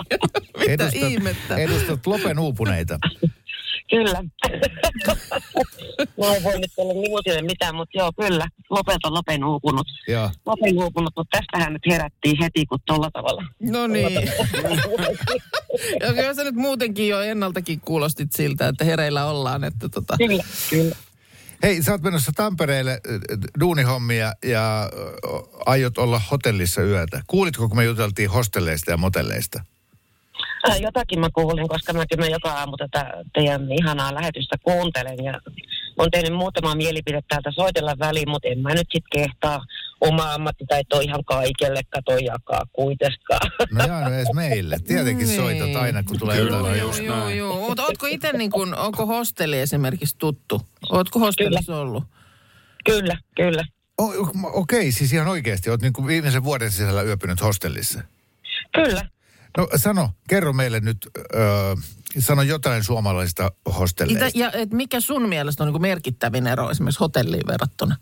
mitä 0.71 0.91
ihmettä. 0.93 1.57
edustat 1.57 2.07
Lopen 2.07 2.39
uupuneita. 2.39 2.99
Kyllä. 3.91 4.23
no 6.17 6.35
ei 6.35 6.43
voi 6.43 6.59
nyt 6.59 6.71
olla 6.77 7.03
nimusille 7.03 7.43
mitään, 7.43 7.75
mutta 7.75 7.99
joo, 7.99 8.13
kyllä. 8.21 8.49
Lopet 8.71 9.05
on 9.05 9.15
lopen 9.15 9.45
uupunut. 9.45 9.87
Joo. 10.09 10.31
Lopen 10.47 10.79
uupunut, 10.79 11.13
mutta 11.17 11.39
tästähän 11.39 11.73
nyt 11.73 11.83
herättiin 11.89 12.37
heti, 12.43 12.67
kun 12.67 12.79
tolla 12.87 13.11
tavalla. 13.11 13.43
No 13.61 13.87
niin. 13.87 14.13
ja 16.01 16.15
kyllä 16.15 16.35
sä 16.35 16.45
nyt 16.45 16.55
muutenkin 16.55 17.09
jo 17.09 17.21
ennaltakin 17.21 17.81
kuulostit 17.81 18.33
siltä, 18.33 18.69
että 18.69 18.85
hereillä 18.85 19.25
ollaan, 19.27 19.65
että 19.65 19.89
tota, 19.89 20.17
Kyllä, 20.19 20.45
kyllä. 20.71 20.97
Hei, 21.63 21.83
sä 21.83 21.93
oot 21.93 22.03
menossa 22.03 22.33
Tampereelle 22.37 23.01
duunihommia 23.61 24.33
ja 24.45 24.91
aiot 25.67 25.99
olla 25.99 26.21
hotellissa 26.31 26.83
yötä. 26.83 27.23
Kuulitko, 27.27 27.69
kun 27.69 27.77
me 27.77 27.85
juteltiin 27.85 28.31
hostelleista 28.31 28.91
ja 28.91 28.97
motelleista? 28.97 29.65
Äh, 30.71 30.81
Jotakin 30.81 31.21
mä 31.21 31.29
kuulin, 31.35 31.69
koska 31.69 31.93
mä 31.93 32.05
kyllä 32.07 32.27
joka 32.27 32.53
aamu 32.53 32.77
tätä 32.77 33.13
teidän 33.35 33.73
ihanaa 33.73 34.15
lähetystä 34.15 34.57
kuuntelen 34.63 35.25
ja 35.25 35.41
on 35.99 36.11
tehnyt 36.11 36.33
muutama 36.33 36.75
mielipide 36.75 37.21
täältä 37.29 37.51
soitella 37.55 37.95
väliin, 37.99 38.31
mutta 38.31 38.49
en 38.49 38.59
mä 38.59 38.75
nyt 38.75 38.87
sit 38.93 39.05
kehtaa 39.13 39.65
oma 40.01 40.33
ammattitaito 40.35 41.01
ihan 41.01 41.25
kaikelle 41.25 41.81
kato 41.91 42.17
jakaa 42.17 42.63
kuitenkaan. 42.73 43.51
No 43.71 43.85
jaa, 43.87 44.09
no 44.09 44.15
edes 44.15 44.29
meille. 44.35 44.77
Tietenkin 44.87 45.27
Niin. 45.27 45.37
soitat 45.41 45.77
aina, 45.83 46.03
kun 46.03 46.19
tulee 46.19 46.37
Kyllä, 46.37 46.57
jotain. 46.57 46.81
just 46.81 47.03
joo, 47.03 47.17
näin. 47.17 47.39
joo. 47.39 47.69
Mutta 47.69 47.83
ootko 47.85 48.07
itse 48.07 48.33
niin 48.33 48.51
kuin, 48.51 48.75
onko 48.75 49.07
hostelli 49.07 49.59
esimerkiksi 49.59 50.19
tuttu? 50.19 50.63
Ootko 50.91 51.19
hostellissa 51.19 51.77
ollut? 51.77 52.05
kyllä, 52.85 53.17
kyllä. 53.37 53.65
O- 54.01 54.31
Okei, 54.61 54.93
siis 54.93 55.13
ihan 55.13 55.29
oikeasti. 55.29 55.71
Oot 55.71 55.83
niin 55.83 55.93
kuin 55.93 56.07
viimeisen 56.07 56.45
vuoden 56.45 56.71
sisällä 56.71 57.03
yöpynyt 57.03 57.41
hostellissa. 57.43 58.03
Kyllä. 58.75 59.03
No 59.57 59.69
sano, 59.77 60.11
kerro 60.29 60.53
meille 60.53 60.81
nyt, 60.81 60.99
öö, 61.35 61.75
sano 62.19 62.43
jotain 62.43 62.85
suomalaisista 62.85 63.53
hostelleista. 63.79 64.27
Itä, 64.27 64.39
ja 64.39 64.51
et 64.53 64.73
mikä 64.73 65.01
sun 65.01 65.29
mielestä 65.29 65.63
on 65.63 65.67
niin 65.67 65.73
kuin 65.73 65.83
merkittävin 65.83 66.47
ero 66.47 66.71
esimerkiksi 66.71 67.01
hotelliin 67.01 67.47
verrattuna? 67.47 67.97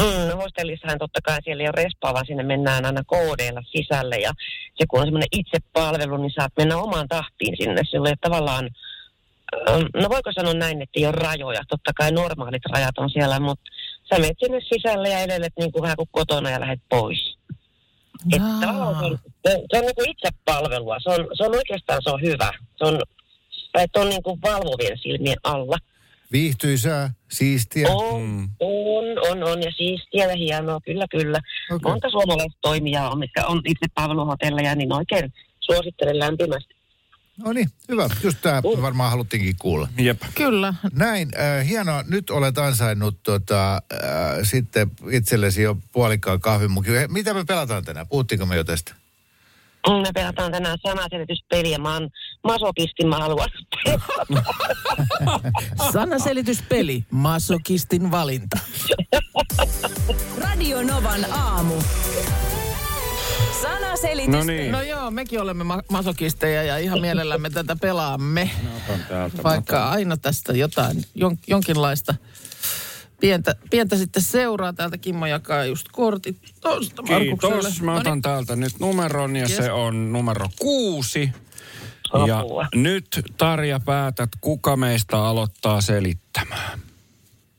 Mm, 0.00 0.28
no 0.28 0.36
hostellissahan 0.36 0.98
totta 0.98 1.20
kai 1.24 1.38
siellä 1.44 1.62
ei 1.62 1.68
ole 1.68 1.84
respaa, 1.84 2.14
vaan 2.14 2.26
sinne 2.26 2.42
mennään 2.42 2.84
aina 2.84 3.04
koodeilla 3.06 3.60
sisälle. 3.62 4.16
Ja 4.16 4.32
se 4.74 4.86
kun 4.88 5.00
on 5.00 5.06
semmoinen 5.06 5.28
itsepalvelu, 5.32 6.16
niin 6.16 6.32
saat 6.34 6.52
mennä 6.56 6.76
omaan 6.76 7.08
tahtiin 7.08 7.56
sinne. 7.56 7.82
Ole 8.00 8.14
tavallaan, 8.20 8.70
no 9.94 10.08
voiko 10.08 10.32
sanoa 10.32 10.54
näin, 10.54 10.82
että 10.82 10.98
ei 11.00 11.06
ole 11.06 11.12
rajoja. 11.12 11.62
Totta 11.68 11.92
kai 11.92 12.12
normaalit 12.12 12.62
rajat 12.72 12.98
on 12.98 13.10
siellä, 13.10 13.40
mutta 13.40 13.70
sä 14.08 14.20
menet 14.20 14.36
sinne 14.38 14.60
sisälle 14.60 15.08
ja 15.08 15.18
elelet 15.18 15.52
niin 15.58 15.72
kuin 15.72 15.82
vähän 15.82 15.96
kuin 15.96 16.08
kotona 16.12 16.50
ja 16.50 16.60
lähdet 16.60 16.80
pois. 16.88 17.36
Että 18.32 18.48
tavallaan 18.60 18.98
se 18.98 19.04
on, 19.04 19.18
se, 19.46 19.50
se 19.70 19.78
on 19.78 19.84
niin 19.84 19.94
kuin 19.94 20.10
itsepalvelua. 20.10 20.96
Se 21.02 21.10
on, 21.10 21.28
se 21.36 21.44
on 21.44 21.54
oikeastaan 21.56 22.00
se 22.04 22.10
on 22.10 22.22
hyvä. 22.22 22.52
Se 22.76 22.84
on, 22.84 22.98
että 23.74 24.00
on 24.00 24.08
niin 24.08 24.22
kuin 24.22 24.42
valvovien 24.42 24.98
silmien 24.98 25.38
alla. 25.44 25.76
Viihtyisää, 26.32 27.10
siistiä. 27.32 27.88
On, 27.90 28.20
Mm. 28.22 28.48
on, 28.60 29.04
on, 29.30 29.44
on, 29.44 29.62
ja 29.62 29.70
siistiä 29.76 30.26
ja 30.26 30.36
hienoa, 30.36 30.80
kyllä, 30.80 31.06
kyllä. 31.10 31.38
Okay. 31.70 31.92
Monta 31.92 32.10
suomalaista 32.10 32.58
toimijaa 32.60 33.10
on, 33.10 33.18
mitkä 33.18 33.46
on 33.46 33.62
itse 33.66 33.86
palveluhotelleja, 33.94 34.74
niin 34.74 34.92
oikein 34.92 35.32
suosittelen 35.60 36.18
lämpimästi. 36.18 36.74
No 37.44 37.52
niin, 37.52 37.68
hyvä. 37.88 38.08
Just 38.22 38.38
tämä 38.42 38.60
Uh. 38.64 38.82
varmaan 38.82 39.10
haluttiinkin 39.10 39.54
kuulla. 39.58 39.88
Jep. 39.98 40.20
Kyllä. 40.34 40.74
Näin, 40.92 41.28
äh, 41.38 41.68
hienoa. 41.68 42.04
Nyt 42.08 42.30
olet 42.30 42.58
ansainnut 42.58 43.22
tota, 43.22 43.74
äh, 43.74 43.80
sitten 44.42 44.90
itsellesi 45.10 45.62
jo 45.62 45.76
puolikkaan 45.92 46.40
kahvimukin. 46.40 46.92
Mitä 47.08 47.34
me 47.34 47.44
pelataan 47.44 47.84
tänään? 47.84 48.08
Puhuttiinko 48.08 48.46
me 48.46 48.56
jo 48.56 48.64
tästä? 48.64 48.94
Mm, 49.88 50.02
Me 50.02 50.08
pelataan 50.14 50.52
tänään 50.52 50.78
sanaselityspeliä. 50.82 51.78
Mä 51.78 51.92
oon 51.94 52.08
masokisti, 52.44 53.04
mä 53.06 53.18
haluan. 53.18 53.48
Sanaselityspeli, 55.92 57.04
masokistin 57.10 58.10
valinta. 58.10 58.58
Radio 60.44 60.82
Novan 60.82 61.26
aamu. 61.32 61.74
Sanaselitys. 63.62 64.34
No 64.34 64.44
niin. 64.44 64.72
No 64.72 64.82
joo, 64.82 65.10
mekin 65.10 65.40
olemme 65.40 65.64
ma- 65.64 65.82
masokisteja 65.90 66.62
ja 66.62 66.78
ihan 66.78 67.00
mielellämme 67.00 67.50
tätä 67.50 67.76
pelaamme. 67.76 68.50
Täältä. 69.08 69.42
Vaikka 69.42 69.88
aina 69.88 70.16
tästä 70.16 70.52
jotain, 70.52 71.04
jon, 71.14 71.38
jonkinlaista 71.46 72.14
pientä, 73.20 73.54
pientä 73.70 73.96
sitten 73.96 74.22
seuraa. 74.22 74.72
Täältä 74.72 74.98
Kimmo 74.98 75.26
jakaa 75.26 75.64
just 75.64 75.86
kortit 75.92 76.36
tuosta 76.60 77.02
Markukselle. 77.02 77.54
Kiitos. 77.54 77.82
Mä 77.82 77.94
otan 77.94 78.22
täältä 78.22 78.56
nyt 78.56 78.72
numeron 78.80 79.36
ja 79.36 79.42
Yes. 79.42 79.56
se 79.56 79.72
on 79.72 80.12
numero 80.12 80.48
kuusi. 80.60 81.30
Ja 82.26 82.38
Apua. 82.38 82.66
nyt 82.74 83.06
Tarja 83.36 83.80
päätät, 83.80 84.28
kuka 84.40 84.76
meistä 84.76 85.18
aloittaa 85.18 85.80
selittämään. 85.80 86.80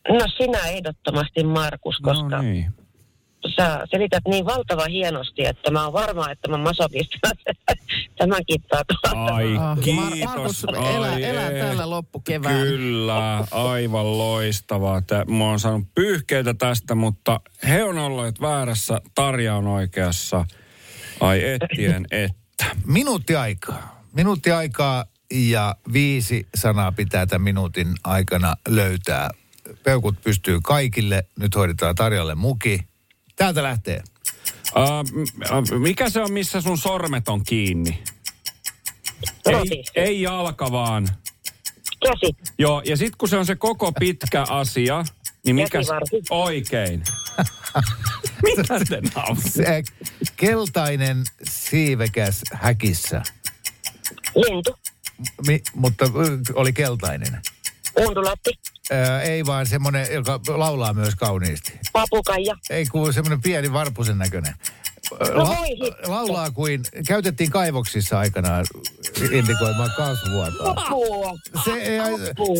No 0.10 0.20
sinä 0.38 0.60
ehdottomasti, 0.60 1.44
Markus, 1.44 1.98
koska 2.02 2.24
No 2.36 2.42
niin. 2.42 2.74
Sä 3.56 3.88
selität 3.92 4.24
niin 4.28 4.46
valtavan 4.46 4.92
hienosti, 4.92 5.46
että 5.46 5.72
mä 5.72 5.84
oon 5.84 5.94
varma, 5.94 6.32
että 6.32 6.48
mä 6.48 6.58
masokistina 6.58 7.32
tämän 8.18 8.42
kittaa 8.48 8.82
Ai, 9.14 9.46
Mar- 9.46 9.84
kiitos. 9.84 10.20
Markus 10.26 10.66
Ai, 10.66 11.24
elää 11.24 11.50
ei. 11.50 11.62
täällä 11.62 11.90
loppukevään. 11.90 12.68
Kyllä, 12.68 13.46
aivan 13.52 14.18
loistavaa. 14.18 15.02
Mä 15.28 15.44
oon 15.44 15.60
saanut 15.60 15.88
pyyhkeitä 15.96 16.54
tästä, 16.54 16.96
mutta 16.96 17.40
he 17.68 17.84
on 17.84 17.98
olleet 17.98 18.42
väärässä, 18.42 19.02
Tarja 19.16 19.56
on 19.56 19.68
oikeassa. 19.68 20.46
Ai 21.20 21.44
ettien 21.44 22.06
että. 22.12 22.66
Minuutti 22.86 23.36
aikaa. 23.36 24.06
Minuutti 24.14 24.52
aikaa 24.52 25.06
ja 25.34 25.76
viisi 25.94 26.48
sanaa 26.56 26.92
pitää 26.92 27.26
tämän 27.26 27.42
minuutin 27.44 27.88
aikana 28.04 28.56
löytää. 28.68 29.30
Peukut 29.84 30.22
pystyy 30.24 30.60
kaikille. 30.64 31.24
Nyt 31.40 31.56
hoidetaan 31.56 31.96
Tarjalle 31.96 32.36
muki. 32.36 32.91
Täältä 33.42 33.64
lähtee. 33.64 34.04
Uh, 34.76 35.80
mikä 35.80 36.10
se 36.10 36.22
on, 36.22 36.32
missä 36.32 36.62
sun 36.62 36.78
sormet 36.78 37.30
on 37.30 37.44
kiinni? 37.44 38.04
Ei, 39.46 39.54
Roti. 39.54 39.84
ei 39.96 40.22
jalka 40.22 40.72
vaan. 40.72 41.08
Käsi. 42.04 42.54
Joo, 42.58 42.82
ja 42.86 42.98
sitten 42.98 43.18
kun 43.18 43.30
se 43.30 43.38
on 43.38 43.46
se 43.46 43.56
koko 43.56 43.92
pitkä 43.92 44.44
asia, 44.50 45.04
niin 45.46 45.56
mikä... 45.56 45.70
Käsivarsi. 45.70 46.22
Oikein. 46.30 47.04
Mitä 48.44 48.80
te? 48.90 49.02
Se 49.50 49.84
keltainen 50.36 51.24
siivekäs 51.50 52.42
häkissä, 52.54 53.22
Lintu. 54.36 54.76
Mi, 55.48 55.62
mutta 55.76 56.06
oli 56.54 56.74
keltainen. 56.74 57.42
Undulatti. 58.00 58.52
Ää, 58.92 59.22
ei 59.22 59.46
vaan 59.46 59.68
semmoinen, 59.68 60.08
joka 60.14 60.40
laulaa 60.48 60.94
myös 60.94 61.16
kauniisti. 61.16 61.80
Papukaija. 61.94 62.56
Ei 62.70 62.86
kun 62.86 63.14
semmoinen 63.14 63.42
pieni 63.42 63.74
varpusen 63.74 64.18
näköinen. 64.18 64.54
No 65.34 65.64
hitto. 65.64 66.12
laulaa 66.12 66.52
kuin, 66.52 66.84
käytettiin 67.08 67.52
kaivoksissa 67.52 68.20
aikanaan 68.20 68.66
indikoimaan 69.32 69.92
kasvuvuotoa. 69.98 70.74
Apua. 70.78 71.34
Se, 71.64 71.72
ei, 71.72 72.00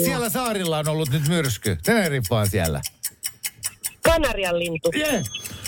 siellä 0.04 0.30
saarilla 0.30 0.78
on 0.78 0.88
ollut 0.88 1.10
nyt 1.10 1.28
myrsky. 1.28 1.78
Teneriffa 1.84 2.40
on 2.40 2.50
siellä. 2.50 2.82
Kanarian 4.02 4.60
lintu. 4.60 4.92
Yeah. 4.96 5.24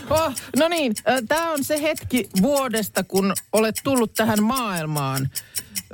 Oh, 0.09 0.33
no 0.57 0.67
niin, 0.67 0.93
tämä 1.27 1.51
on 1.51 1.63
se 1.63 1.81
hetki 1.81 2.29
vuodesta, 2.41 3.03
kun 3.03 3.33
olet 3.53 3.75
tullut 3.83 4.13
tähän 4.13 4.43
maailmaan 4.43 5.29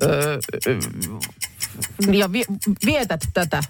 öö, 0.03 0.37
ö, 0.67 0.79
ja 2.11 2.31
vi, 2.31 2.43
vietät 2.85 3.21
tätä, 3.33 3.63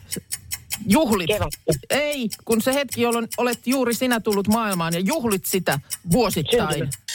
juhlit. 0.87 1.27
Kevättä. 1.27 1.57
Ei, 1.89 2.29
kun 2.45 2.61
se 2.61 2.73
hetki, 2.73 3.01
jolloin 3.01 3.27
olet 3.37 3.67
juuri 3.67 3.93
sinä 3.93 4.19
tullut 4.19 4.47
maailmaan 4.47 4.93
ja 4.93 4.99
juhlit 4.99 5.45
sitä 5.45 5.79
vuosittain. 6.11 6.73
Syntymä. 6.73 7.09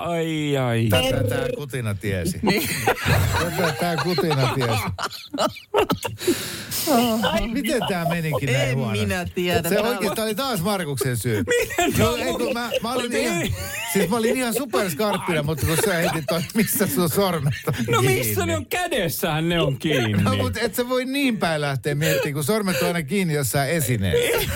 Ai, 0.00 0.56
ai. 0.56 0.86
Tätä 0.90 1.24
tämä 1.28 1.46
kutina 1.56 1.94
tiesi. 1.94 2.38
Niin. 2.50 2.68
Tätä 3.56 3.72
tämä 3.80 3.96
kutina 4.02 4.54
tiesi. 4.54 4.82
Miten 7.52 7.80
tämä 7.88 8.04
menikin 8.04 8.52
näin 8.52 8.68
En 8.68 8.76
huonosti? 8.76 9.06
minä 9.06 9.24
tiedä. 9.34 9.68
Se 9.68 9.80
oikeastaan 9.80 10.26
oli 10.26 10.34
taas 10.34 10.60
Markuksen 10.60 11.16
syy. 11.16 11.42
Miten 11.60 11.92
no, 11.98 12.16
ei, 12.16 12.32
kun 12.32 12.52
mä, 12.52 12.70
mä, 12.82 12.92
olin 12.92 13.12
ihan, 13.16 13.42
siis 13.92 14.10
mä 14.10 14.16
olin 14.16 14.36
ihan 14.36 14.54
superskarppina, 14.54 15.42
mutta 15.42 15.66
kun 15.66 15.76
sä 15.84 15.94
heitit 15.94 16.24
toi, 16.28 16.40
missä 16.54 16.86
sun 16.86 17.10
sormet 17.10 17.54
on 17.66 17.74
No 17.88 18.00
kiinni. 18.00 18.18
missä 18.18 18.46
ne 18.46 18.56
on 18.56 18.66
kädessähän 18.66 19.48
ne 19.48 19.60
on 19.60 19.78
kiinni. 19.78 20.12
No, 20.12 20.36
mutta 20.36 20.60
et 20.60 20.74
sä 20.74 20.88
voi 20.88 21.04
niin 21.04 21.36
päin 21.38 21.60
lähteä 21.60 21.94
miettimään, 21.94 22.34
kun 22.34 22.44
sormet 22.44 22.80
on 22.82 22.86
aina 22.86 23.02
kiinni 23.02 23.34
jossain 23.34 23.70
esineessä. 23.70 24.50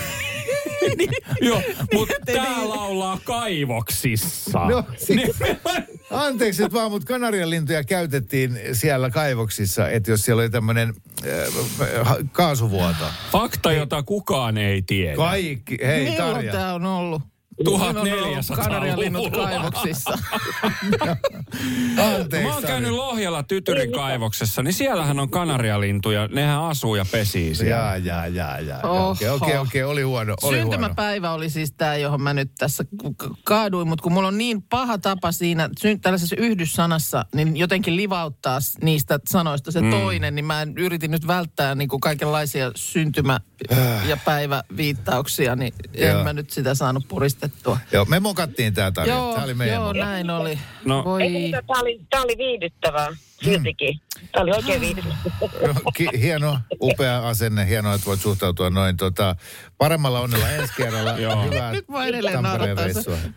Joo, 1.41 1.61
mutta 1.93 2.13
tää 2.25 2.69
laulaa 2.69 3.19
kaivoksissa. 3.23 4.59
No, 4.65 4.83
siis-. 5.07 5.39
Anteeksi 6.11 6.63
nyt 6.63 6.73
vaan, 6.73 6.91
mutta 6.91 7.07
kanarianlintuja 7.07 7.83
käytettiin 7.83 8.59
siellä 8.73 9.09
kaivoksissa, 9.09 9.89
että 9.89 10.11
jos 10.11 10.21
siellä 10.21 10.41
oli 10.41 10.49
tämmöinen 10.49 10.93
äh, 11.25 12.17
kaasuvuoto. 12.31 13.05
Fakta, 13.31 13.71
jota 13.71 14.03
kukaan 14.03 14.57
ei 14.57 14.81
tiedä. 14.81 15.15
Kaikki, 15.15 15.77
hei 15.85 16.09
Milloin 16.09 16.33
Tarja. 16.33 16.51
tämä 16.51 16.73
on 16.73 16.85
ollut? 16.85 17.21
1400-luvulla. 17.63 18.55
Kanarialinnut 18.63 19.33
kaivoksissa. 19.33 20.17
Anteeksi. 22.15 22.47
Mä 22.47 22.53
oon 22.53 22.63
käynyt 22.63 22.91
Lohjalla 22.91 23.43
Tytyrin 23.43 23.91
kaivoksessa, 23.91 24.63
niin 24.63 24.73
siellähän 24.73 25.19
on 25.19 25.29
kanarialintuja. 25.29 26.27
Nehän 26.27 26.63
asuu 26.63 26.95
ja 26.95 27.05
pesii 27.11 27.55
siellä. 27.55 27.75
Jaa, 27.75 27.97
jaa, 27.97 28.27
jaa, 28.27 28.59
jaa. 28.59 28.81
Okei, 28.81 29.29
okei, 29.29 29.57
okei, 29.57 29.83
oli 29.83 30.01
huono, 30.01 30.35
oli 30.43 30.57
huono. 30.57 30.71
Syntymäpäivä 30.71 31.31
oli 31.31 31.49
siis 31.49 31.71
tämä, 31.77 31.95
johon 31.95 32.21
mä 32.21 32.33
nyt 32.33 32.51
tässä 32.57 32.85
kaaduin, 33.43 33.87
mutta 33.87 34.03
kun 34.03 34.11
mulla 34.13 34.27
on 34.27 34.37
niin 34.37 34.61
paha 34.61 34.97
tapa 34.97 35.31
siinä 35.31 35.69
tällaisessa 36.01 36.35
yhdyssanassa, 36.39 37.25
niin 37.35 37.57
jotenkin 37.57 37.95
livauttaa 37.95 38.59
niistä 38.81 39.19
sanoista 39.27 39.71
se 39.71 39.81
mm. 39.81 39.91
toinen, 39.91 40.35
niin 40.35 40.45
mä 40.45 40.61
en- 40.61 40.77
yritin 40.77 41.11
nyt 41.11 41.27
välttää 41.27 41.75
niin 41.75 41.89
kuin 41.89 41.99
kaikenlaisia 41.99 42.71
syntymä- 42.75 43.39
ja 44.07 44.17
päiväviittauksia, 44.25 45.55
niin 45.55 45.73
en 45.93 46.17
mä 46.17 46.33
nyt 46.33 46.49
sitä 46.49 46.75
saanut 46.75 47.07
puristettua 47.07 47.44
soitettua. 47.47 47.77
Joo, 47.91 48.05
me 48.05 48.19
mokattiin 48.19 48.73
tää 48.73 48.91
tarina. 48.91 49.15
Joo, 49.15 49.35
Tää 49.35 49.43
oli 49.43 49.53
meidän 49.53 49.75
joo 49.75 49.85
moka. 49.87 49.99
näin 50.05 50.29
oli. 50.29 50.59
No. 50.85 51.03
Voi. 51.05 51.23
Ei, 51.23 51.51
tämä 51.51 51.79
oli, 51.81 51.99
tää 52.09 52.21
oli 52.21 52.37
viihdyttävää 52.37 53.07
siltikin. 53.43 53.99
Tämä 54.31 54.43
oli 54.43 54.51
oikein 54.51 54.97
ki- 55.93 56.21
hieno, 56.21 56.59
upea 56.81 57.27
asenne. 57.27 57.67
Hienoa, 57.67 57.93
että 57.93 58.05
voit 58.05 58.21
suhtautua 58.21 58.69
noin. 58.69 58.97
Tota, 58.97 59.35
paremmalla 59.77 60.19
onnella 60.19 60.49
ensi 60.49 60.73
kerralla. 60.77 61.11
Joo. 61.25 61.43
Hyvää 61.45 61.71
Nyt 61.71 61.87
mä 61.89 62.05
edelleen 62.05 62.43
naurattaa. 62.43 62.85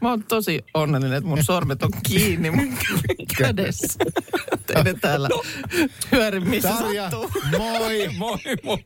Mä 0.01 0.11
oon 0.11 0.23
tosi 0.25 0.65
onnellinen, 0.75 1.17
että 1.19 1.29
mun 1.29 1.45
sormet 1.45 1.83
on 1.83 1.91
kiinni 2.09 2.51
mun 2.51 2.69
kädessä. 3.39 4.05
Ei 4.77 4.85
ne 4.85 4.95
täällä 5.01 5.29
hyöri 6.13 6.41
missä 6.41 6.69
Tarja, 6.69 7.11
sattuu. 7.11 7.31
moi! 7.59 8.09
Moi 8.19 8.39
moi. 8.65 8.79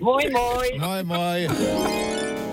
Moi 0.00 0.30
moi! 0.30 0.78
Moi 0.78 1.02
moi! 1.04 1.46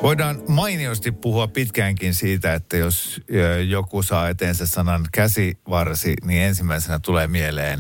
Voidaan 0.01 0.41
mainiosti 0.47 1.11
puhua 1.11 1.47
pitkäänkin 1.47 2.13
siitä, 2.13 2.53
että 2.53 2.77
jos 2.77 3.21
joku 3.67 4.03
saa 4.03 4.29
eteensä 4.29 4.67
sanan 4.67 5.05
käsivarsi, 5.11 6.13
niin 6.25 6.41
ensimmäisenä 6.41 6.99
tulee 6.99 7.27
mieleen 7.27 7.79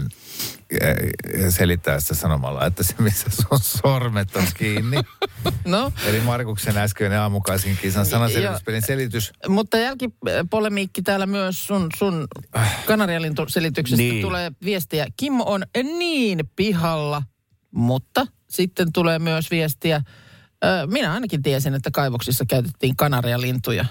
selittää 1.49 1.99
sitä 1.99 2.13
sanomalla, 2.15 2.65
että 2.65 2.83
se 2.83 2.93
missä 2.99 3.25
sun 3.29 3.59
sormet 3.59 4.35
on 4.35 4.43
kiinni. 4.57 4.97
No, 5.65 5.91
Eli 6.05 6.19
Markuksen 6.19 6.77
äskeinen 6.77 7.19
aamukaisin 7.19 7.77
kisan 7.81 8.05
sananselvityspelin 8.05 8.81
selitys. 8.81 9.31
mutta 9.47 9.77
jälkipolemiikki 9.77 11.01
täällä 11.01 11.25
myös 11.25 11.67
sun, 11.67 11.87
sun 11.97 12.27
kanarialintuselityksestä 12.85 13.97
Niin. 13.97 14.11
niin. 14.13 14.21
tulee 14.21 14.51
viestiä. 14.65 15.07
Kimmo 15.17 15.43
on 15.47 15.63
niin 15.73 16.39
pihalla, 16.55 17.23
mutta 17.71 18.27
sitten 18.49 18.93
tulee 18.93 19.19
myös 19.19 19.51
viestiä. 19.51 20.01
Minä 20.85 21.13
ainakin 21.13 21.41
tiesin, 21.43 21.73
että 21.73 21.91
kaivoksissa 21.91 22.45
käytettiin 22.45 22.95
kanarialintuja. 22.95 23.85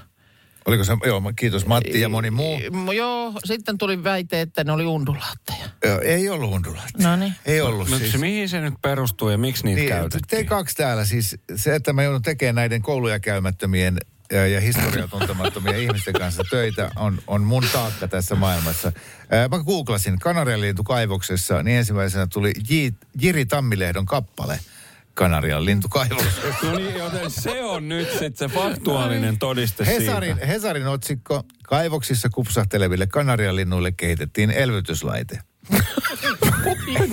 Oliko 0.68 0.84
se, 0.84 0.92
joo, 1.06 1.22
kiitos 1.36 1.66
Matti 1.66 2.00
ja 2.00 2.08
moni 2.08 2.30
muu. 2.30 2.58
Joo, 2.96 3.32
sitten 3.44 3.78
tuli 3.78 4.04
väite, 4.04 4.40
että 4.40 4.64
ne 4.64 4.72
oli 4.72 4.84
undulaatteja. 4.86 5.68
Joo, 5.84 6.00
ei 6.00 6.28
ollut 6.28 6.52
undulaatti. 6.52 7.02
No 7.02 7.16
niin. 7.16 7.34
Ei 7.46 7.60
ollut 7.60 7.88
No, 7.90 7.98
siis. 7.98 8.12
se, 8.12 8.18
mihin 8.18 8.48
se 8.48 8.60
nyt 8.60 8.74
perustuu 8.82 9.28
ja 9.30 9.38
miksi 9.38 9.64
niitä 9.64 9.80
Niin, 9.80 9.88
käytettiin? 9.88 10.46
T2 10.48 10.72
täällä 10.76 11.04
siis 11.04 11.36
se, 11.56 11.74
että 11.74 11.92
mä 11.92 12.02
joudun 12.02 12.22
tekemään 12.22 12.54
näiden 12.54 12.82
kouluja 12.82 13.20
käymättömien 13.20 13.98
ja, 14.32 14.46
ja 14.46 14.60
historiaa 14.60 15.08
tuntemattomia 15.08 15.76
ihmisten 15.86 16.14
kanssa 16.14 16.42
töitä 16.50 16.90
on, 16.96 17.18
on 17.26 17.42
mun 17.42 17.64
taakka 17.72 18.08
tässä 18.08 18.34
maailmassa. 18.34 18.92
Ää, 19.30 19.48
Mä 19.48 19.58
googlasin 19.64 20.18
Kanarianlintu 20.18 20.84
kaivoksessa, 20.84 21.62
niin 21.62 21.76
ensimmäisenä 21.78 22.26
tuli 22.26 22.52
J, 22.70 22.74
Jiri 23.22 23.46
Tammilehdon 23.46 24.06
kappale 24.06 24.60
Kanarian 25.18 25.64
lintukaivoksessa. 25.64 26.40
No 26.62 26.78
niin, 26.78 26.94
joten 26.94 27.30
se 27.30 27.64
on 27.64 27.88
nyt 27.88 28.08
sitten 28.10 28.34
se 28.36 28.48
faktuaalinen 28.54 29.38
todiste 29.38 29.86
Hesarin, 29.86 30.34
siitä. 30.34 30.46
Hesarin 30.46 30.86
otsikko, 30.86 31.42
kaivoksissa 31.62 32.28
kupsahteleville 32.28 33.06
kanarianlinnuille 33.06 33.92
kehitettiin 33.92 34.50
elvytyslaite. 34.50 35.38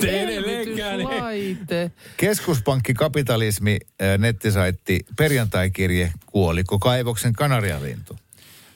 Te 0.01 0.21
edelleenkään 0.23 0.99
ei- 0.99 1.05
Laite. 1.05 1.91
Keskuspankkikapitalismi 2.17 3.77
äh, 4.01 4.17
nettisaitti 4.17 4.99
perjantaikirje 5.17 6.11
Kuoliko 6.25 6.79
kaivoksen 6.79 7.33
kanarialintu? 7.33 8.17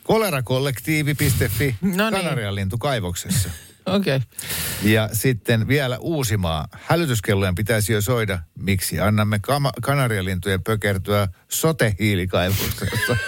Kolerakollektiivi.fi 0.04 1.76
No 1.82 2.10
niin. 2.10 2.24
Kanarialintu 2.24 2.78
kaivoksessa. 2.78 3.50
Okei. 3.86 4.16
Okay. 4.16 4.92
Ja 4.92 5.10
sitten 5.14 5.68
vielä 5.68 5.98
Uusimaa. 5.98 6.68
Hälytyskellojen 6.72 7.56
pitäisi 7.56 7.94
jo 7.94 8.02
soida. 8.02 8.40
Miksi 8.60 9.00
annamme 9.00 9.40
kama- 9.42 9.74
kanarialintujen 9.82 10.64
pökertyä 10.64 11.28
sotehiilikaivoksessa? 11.50 13.18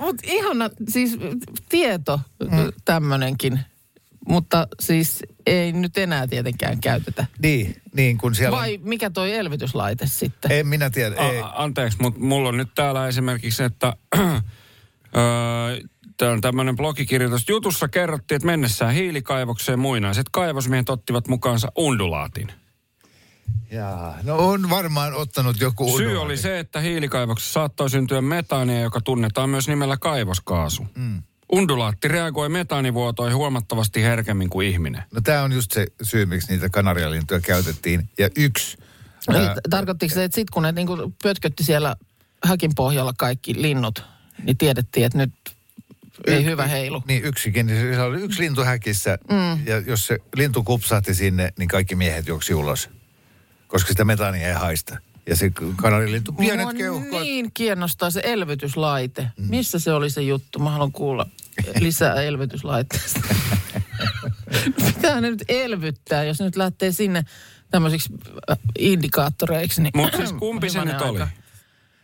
Mutta 0.00 0.22
ihana, 0.26 0.70
siis 0.88 1.18
tieto 1.68 2.20
mm. 2.42 2.48
tämmöinenkin. 2.84 3.60
Mutta 4.28 4.68
siis 4.80 5.22
ei 5.46 5.72
nyt 5.72 5.98
enää 5.98 6.26
tietenkään 6.26 6.80
käytetä. 6.80 7.26
niin, 7.42 7.76
niin 7.92 8.18
kun 8.18 8.34
siellä 8.34 8.56
Vai 8.56 8.78
mikä 8.82 9.10
toi 9.10 9.34
elvytyslaite 9.34 10.06
sitten? 10.06 10.52
En 10.52 10.66
minä 10.66 10.90
tiedä. 10.90 11.14
Ei. 11.14 11.40
A- 11.40 11.52
anteeksi, 11.54 11.98
mutta 12.00 12.20
mulla 12.20 12.48
on 12.48 12.56
nyt 12.56 12.68
täällä 12.74 13.08
esimerkiksi, 13.08 13.62
että 13.62 13.92
Tämä 14.16 14.42
on 16.22 16.40
tämmöinen 16.40 16.76
blogikirjoitus. 16.76 17.48
Jutussa 17.48 17.88
kerrottiin, 17.88 18.36
että 18.36 18.46
mennessään 18.46 18.94
hiilikaivokseen 18.94 19.78
muinaiset 19.78 20.26
kaivosmiehet 20.32 20.90
ottivat 20.90 21.28
mukaansa 21.28 21.72
undulaatin. 21.76 22.52
Jaa, 23.70 24.18
no 24.22 24.36
on 24.36 24.70
varmaan 24.70 25.14
ottanut 25.14 25.60
joku 25.60 25.96
Syy 25.96 26.06
unohdi. 26.06 26.24
oli 26.24 26.36
se, 26.36 26.58
että 26.58 26.80
hiilikaivoksessa 26.80 27.52
saattoi 27.52 27.90
syntyä 27.90 28.20
metaania, 28.20 28.80
joka 28.80 29.00
tunnetaan 29.00 29.50
myös 29.50 29.68
nimellä 29.68 29.96
kaivoskaasu. 29.96 30.86
Mm. 30.94 31.22
Undulaatti 31.52 32.08
reagoi 32.08 32.48
metaanivuotoihin 32.48 33.36
huomattavasti 33.36 34.02
herkemmin 34.02 34.50
kuin 34.50 34.68
ihminen. 34.68 35.02
No 35.14 35.20
tämä 35.20 35.42
on 35.42 35.52
just 35.52 35.70
se 35.70 35.86
syy, 36.02 36.26
miksi 36.26 36.52
niitä 36.52 36.68
kanarialintuja 36.68 37.40
käytettiin. 37.40 38.08
Ja 38.18 38.28
yksi... 38.36 38.78
Eli 39.28 39.46
ää, 39.46 39.54
tarkoittiko 39.70 40.14
se, 40.14 40.24
että 40.24 40.34
sitten 40.34 40.52
kun 40.52 40.62
ne 40.62 40.72
niinku 40.72 41.12
pötkötti 41.22 41.64
siellä 41.64 41.96
häkin 42.44 42.70
pohjalla 42.76 43.12
kaikki 43.18 43.62
linnut, 43.62 44.04
niin 44.42 44.58
tiedettiin, 44.58 45.06
että 45.06 45.18
nyt 45.18 45.32
ei 46.26 46.40
y- 46.40 46.44
hyvä 46.44 46.66
heilu. 46.66 47.02
Niin 47.08 47.24
yksikin, 47.24 47.66
niin 47.66 47.94
se 47.94 48.00
oli 48.02 48.20
yksi 48.20 48.40
lintu 48.42 48.64
häkissä. 48.64 49.18
Mm. 49.30 49.66
Ja 49.66 49.78
jos 49.78 50.06
se 50.06 50.18
lintu 50.36 50.62
kupsahti 50.62 51.14
sinne, 51.14 51.52
niin 51.58 51.68
kaikki 51.68 51.94
miehet 51.94 52.26
juoksi 52.26 52.54
ulos. 52.54 52.90
Koska 53.68 53.88
sitä 53.88 54.04
metaania 54.04 54.48
ei 54.48 54.54
haista. 54.54 54.98
Ja 55.26 55.36
se 55.36 55.50
kanarilintu, 55.76 56.32
pienet 56.32 56.64
Mua 56.64 56.74
keuhkot. 56.74 57.20
niin 57.22 57.50
kiinnostaa 57.54 58.10
se 58.10 58.20
elvytyslaite. 58.24 59.22
Mm. 59.36 59.46
Missä 59.50 59.78
se 59.78 59.92
oli 59.92 60.10
se 60.10 60.22
juttu? 60.22 60.58
Mä 60.58 60.70
haluan 60.70 60.92
kuulla 60.92 61.26
lisää 61.80 62.14
elvytyslaitteesta. 62.22 63.20
Pitää 64.86 65.20
ne 65.20 65.30
nyt 65.30 65.44
elvyttää, 65.48 66.24
jos 66.24 66.40
nyt 66.40 66.56
lähtee 66.56 66.92
sinne 66.92 67.24
tämmöisiksi 67.70 68.12
indikaattoreiksi. 68.78 69.82
Niin 69.82 69.92
Mutta 69.96 70.16
siis 70.16 70.32
kumpi 70.32 70.70
se 70.70 70.84
nyt 70.84 71.00
oli? 71.00 71.20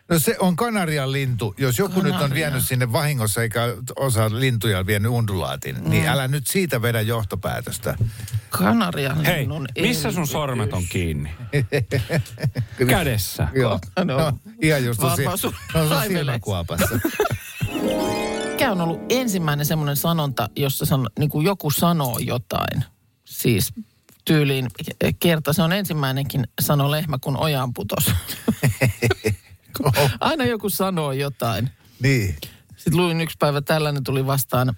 No 0.09 0.19
se 0.19 0.37
on 0.39 0.57
kanarian 0.57 1.13
lintu. 1.13 1.55
Jos 1.59 1.79
joku 1.79 2.01
nyt 2.01 2.13
on 2.15 2.21
Kanaria. 2.21 2.35
vienyt 2.47 2.67
sinne 2.69 2.93
vahingossa 2.93 3.43
eikä 3.43 3.61
osa 3.97 4.31
lintuja 4.41 4.87
vienyt 4.87 5.11
undulaatin, 5.13 5.77
mm. 5.85 5.91
niin 5.91 6.07
älä 6.09 6.29
nyt 6.29 6.47
siitä 6.47 6.83
vedä 6.83 7.01
johtopäätöstä. 7.01 7.97
Kanarian 8.51 9.25
Hei, 9.25 9.49
missä 9.81 10.13
sun 10.13 10.27
sormet 10.27 10.73
on 10.73 10.85
kiinni? 10.91 11.31
Kädessä. 12.89 13.49
Joo. 13.55 13.81
No, 14.05 14.05
No, 14.19 14.33
ihan 14.63 14.85
just 14.85 15.03
on, 15.03 15.17
si- 15.17 15.25
no, 15.25 15.37
saimeleet. 15.37 16.09
silmäkuopassa. 16.09 16.99
Mikä 18.51 18.73
on 18.73 18.81
ollut 18.81 19.01
ensimmäinen 19.09 19.67
semmoinen 19.67 19.97
sanonta, 19.97 20.49
jossa 20.57 20.87
san, 20.87 21.09
niin 21.19 21.31
kuin 21.31 21.45
joku 21.47 21.71
sanoo 21.71 22.19
jotain? 22.19 22.85
Siis 23.25 23.73
tyyliin 24.25 24.69
kerta 25.21 25.53
se 25.53 25.63
on 25.63 25.73
ensimmäinenkin 25.73 26.47
sano 26.61 26.91
lehmä, 26.91 27.19
kun 27.21 27.37
ojaan 27.37 27.75
putos. 27.75 28.05
Aina 30.20 30.45
joku 30.45 30.70
sanoo 30.70 31.12
jotain. 31.12 31.70
niin. 32.03 32.37
Sitten 32.77 32.97
luin 33.01 33.20
yksi 33.20 33.37
päivä 33.39 33.61
tällainen 33.61 34.05
tuli 34.05 34.27
vastaan. 34.27 34.75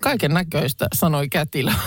Kaiken 0.00 0.34
näköistä, 0.34 0.86
sanoi 0.94 1.28
kätilö. 1.28 1.70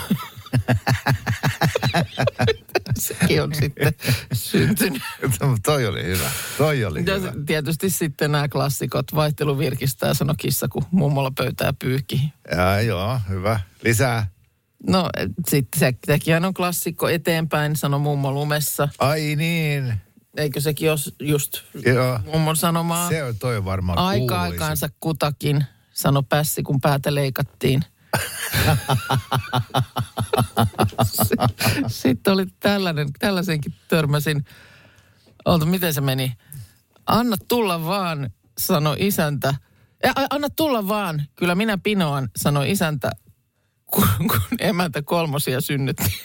Sekin 2.98 3.42
on 3.42 3.54
sitten 3.54 3.92
syntynyt. 4.32 5.02
toi 5.66 5.86
oli 5.86 6.02
hyvä. 6.04 6.30
Toi 6.58 6.84
oli 6.84 7.02
Ja 7.06 7.14
hyvä. 7.14 7.32
tietysti 7.46 7.90
sitten 7.90 8.32
nämä 8.32 8.48
klassikot, 8.48 9.14
vaihtelu 9.14 9.58
virkistää, 9.58 10.14
sano 10.14 10.34
kissa, 10.38 10.68
kun 10.68 10.84
mummolla 10.90 11.30
pöytää 11.30 11.72
pyyhki. 11.78 12.32
Ja, 12.56 12.80
joo, 12.80 13.20
hyvä. 13.28 13.60
Lisää. 13.84 14.26
No 14.88 15.08
sitten 15.48 15.80
se, 15.80 15.92
sekin 16.06 16.44
on 16.44 16.54
klassikko 16.54 17.08
eteenpäin, 17.08 17.76
sano 17.76 17.98
mummo 17.98 18.32
lumessa. 18.32 18.88
Ai 18.98 19.34
niin. 19.36 19.94
Eikö 20.38 20.60
sekin 20.60 20.90
ole 20.90 20.98
just 21.20 21.58
Joo. 21.84 22.20
mummon 22.32 22.56
sanomaa? 22.56 23.08
Se 23.08 23.24
on 23.24 23.38
toi 23.38 23.64
varmaan 23.64 23.98
Aika 23.98 24.42
aikaansa 24.42 24.88
kutakin, 25.00 25.64
sano 25.92 26.22
pässi, 26.22 26.62
kun 26.62 26.80
päätä 26.80 27.14
leikattiin. 27.14 27.82
Sitten 31.86 32.32
oli 32.32 32.46
tällainen, 32.60 33.08
tällaisenkin 33.18 33.74
törmäsin. 33.88 34.44
Olta, 35.44 35.66
miten 35.66 35.94
se 35.94 36.00
meni? 36.00 36.32
Anna 37.06 37.36
tulla 37.48 37.84
vaan, 37.84 38.30
sanoi 38.58 38.96
isäntä. 38.98 39.54
Ja, 40.02 40.12
anna 40.30 40.50
tulla 40.50 40.88
vaan, 40.88 41.22
kyllä 41.36 41.54
minä 41.54 41.78
pinoan, 41.78 42.28
sanoi 42.36 42.70
isäntä, 42.70 43.10
kun, 43.90 44.08
kun 44.18 44.40
emäntä 44.58 45.02
kolmosia 45.02 45.60
synnytti. 45.60 46.22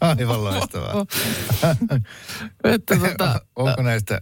Aivan 0.00 0.44
loistavaa. 0.44 1.06
Että 2.64 2.96
tota, 3.08 3.40
Onko 3.56 3.82
näistä 3.82 4.20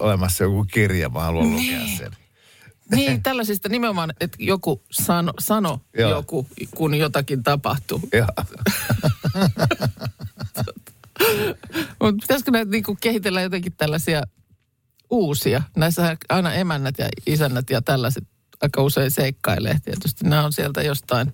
olemassa 0.00 0.44
joku 0.44 0.64
kirja? 0.72 1.08
Mä 1.08 1.20
haluan 1.20 1.52
lukea 1.52 1.80
sen. 1.98 2.10
niin, 2.90 3.22
tällaisista 3.22 3.68
nimenomaan, 3.68 4.12
että 4.20 4.36
joku 4.40 4.82
sano, 4.90 5.32
sano 5.38 5.80
Joo. 5.98 6.10
joku, 6.10 6.46
kun 6.74 6.94
jotakin 6.94 7.42
tapahtuu. 7.42 8.00
Mutta 12.00 12.20
pitäisikö 12.20 12.50
näitä 12.50 12.70
niinku 12.70 12.96
kehitellä 13.00 13.42
jotenkin 13.42 13.72
tällaisia 13.76 14.22
uusia? 15.10 15.62
Näissä 15.76 16.16
aina 16.28 16.52
emännät 16.54 16.94
ja 16.98 17.08
isännät 17.26 17.70
ja 17.70 17.82
tällaiset 17.82 18.24
aika 18.62 18.82
usein 18.82 19.10
seikkailee. 19.10 19.76
Tietysti 19.84 20.24
nämä 20.24 20.44
on 20.44 20.52
sieltä 20.52 20.82
jostain 20.82 21.32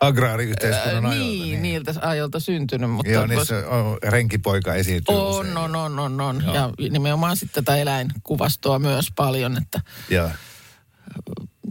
Agraariyhteiskunnan 0.00 1.04
ää, 1.04 1.10
ajoilta. 1.10 1.44
niin, 1.44 1.62
niiltä 1.62 1.94
ajoilta 2.02 2.40
syntynyt. 2.40 2.90
Mutta 2.90 3.12
Joo, 3.12 3.24
vois- 3.24 3.28
niissä 3.28 3.68
on, 3.68 3.98
renkipoika 4.02 4.74
esiintyy 4.74 5.14
on, 5.16 5.40
usein. 5.40 5.56
on, 5.56 5.76
on, 5.76 5.98
on, 5.98 6.20
on. 6.20 6.44
Ja 6.54 6.70
nimenomaan 6.90 7.36
sitten 7.36 7.64
tätä 7.64 7.76
eläinkuvastoa 7.78 8.78
myös 8.78 9.06
paljon, 9.16 9.56
että 9.56 9.80
Ja 10.10 10.30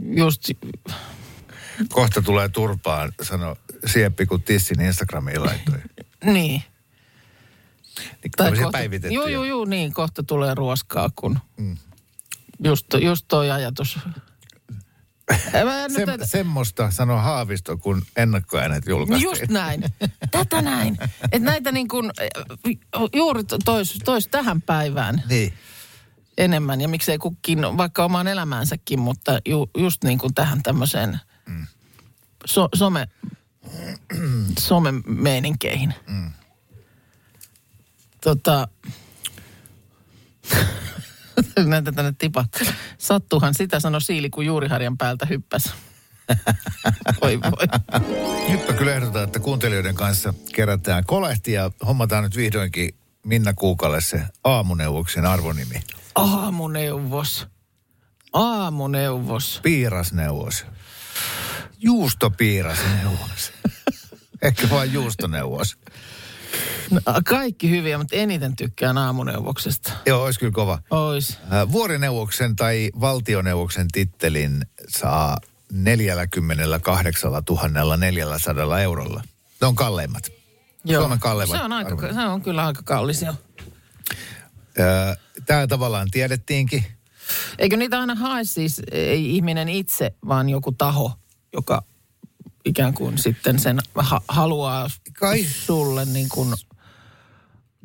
just, 0.06 0.42
kohta 1.90 2.22
tulee 2.22 2.50
turpaan, 2.50 3.12
sano 3.22 3.56
Sieppi, 3.86 4.26
kun 4.26 4.44
Tissin 4.44 4.82
Instagramiin 4.82 5.44
laittoi. 5.46 5.80
niin. 6.34 6.64
Niin 8.00 8.32
tämmöisiä 8.38 8.70
päivitettyjä. 8.72 9.20
Joo, 9.22 9.28
joo, 9.28 9.44
joo, 9.44 9.66
niin, 9.66 9.94
kohta 9.94 10.24
tulee 10.24 10.56
ruoskaa, 10.56 11.10
kun 11.16 11.40
mm. 11.58 11.78
just, 12.64 12.86
just 13.02 13.26
toi 13.28 13.52
ajatus. 13.52 14.00
Sem, 15.96 16.06
tätä- 16.06 16.26
semmoista 16.26 16.92
sanoi 16.92 17.22
Haavisto, 17.24 17.78
kun 17.78 18.02
ennakkoäänet 18.18 18.86
julkaistiin. 18.88 19.30
just 19.30 19.48
näin. 19.50 19.84
Tätä 20.32 20.62
näin. 20.62 20.98
Että 21.24 21.40
näitä 21.40 21.72
niin 21.72 21.88
kuin, 21.88 22.12
juuri 23.16 23.44
tois, 23.66 23.98
tois 24.06 24.28
tähän 24.28 24.62
päivään 24.62 25.24
Niin. 25.30 25.54
enemmän. 26.38 26.82
Ja 26.82 26.88
miksei 26.88 27.18
kukin, 27.18 27.60
vaikka 27.78 28.06
omaan 28.06 28.28
elämäänsäkin, 28.28 29.00
mutta 29.00 29.40
ju, 29.46 29.70
just 29.78 30.04
niin 30.04 30.18
kuin 30.20 30.34
tähän 30.34 30.64
tämmöiseen 30.64 31.20
so, 32.46 32.70
some, 32.76 33.08
some-meeninkeihin. 34.60 35.94
Tota, 38.24 38.68
näitä 41.66 41.92
tänne 41.92 42.14
tipa. 42.18 42.46
Sattuhan 42.98 43.54
sitä, 43.54 43.80
sano 43.80 44.00
Siili, 44.00 44.30
kun 44.30 44.46
juuriharjan 44.46 44.98
päältä 44.98 45.26
hyppäsi. 45.26 45.72
Voi 47.22 47.42
voi. 47.42 47.68
Nyt 48.50 48.68
mä 48.68 48.74
kyllä 48.74 48.94
ehdotan, 48.96 49.24
että 49.24 49.40
kuuntelijoiden 49.40 49.96
kanssa 49.96 50.34
kerätään 50.56 51.04
kolehti 51.06 51.52
ja 51.52 51.72
hommataan 51.86 52.24
nyt 52.24 52.36
vihdoinkin 52.36 52.96
Minna 53.26 53.54
Kuukalle 53.54 54.02
se 54.02 54.22
aamuneuvoksen 54.44 55.26
arvonimi. 55.26 55.82
Aamuneuvos. 56.16 57.48
Aamuneuvos. 58.34 59.60
Piirasneuvos. 59.64 60.66
Juustopiirasneuvos. 61.80 63.54
Ehkä 64.42 64.70
vain 64.70 64.94
juustoneuvos. 64.94 65.78
No, 66.92 67.02
kaikki 67.26 67.70
hyviä, 67.70 67.98
mutta 67.98 68.16
eniten 68.16 68.56
tykkään 68.56 68.98
aamuneuvoksesta. 68.98 69.92
Joo, 70.06 70.24
olisi 70.24 70.40
kyllä 70.40 70.52
kova. 70.52 70.80
Ois. 70.90 71.38
Ää, 71.50 71.72
Vuorineuvoksen 71.72 72.56
tai 72.56 72.90
valtioneuvoksen 73.00 73.88
tittelin 73.92 74.66
saa 74.88 75.38
48 75.72 77.32
400 78.00 78.82
eurolla. 78.82 79.24
Ne 79.62 79.68
on 79.68 79.76
kalleimmat. 79.76 80.32
Suomen 80.96 81.20
kalleimmat 81.20 81.58
Se 81.58 81.64
on, 81.64 81.72
aika, 81.74 81.90
arvonimi. 81.90 82.14
se 82.14 82.20
on 82.26 82.42
kyllä 82.42 82.66
aika 82.66 82.82
kallis 82.84 83.22
jo. 83.22 83.34
Tämä 85.46 85.68
tavallaan 85.68 86.08
tiedettiinkin. 86.12 86.86
Eikö 87.60 87.78
niitä 87.78 88.00
aina 88.00 88.16
hae 88.16 88.44
siis 88.44 88.82
ei 88.92 89.36
ihminen 89.36 89.70
itse, 89.70 90.16
vaan 90.28 90.50
joku 90.50 90.72
taho, 90.72 91.12
joka 91.54 91.84
ikään 92.66 92.94
kuin 92.94 93.18
sitten 93.18 93.60
sen 93.60 93.80
ha- 93.96 94.22
haluaa 94.28 94.88
Kai. 95.20 95.44
sulle 95.44 96.06
niin 96.06 96.30
kuin 96.30 96.54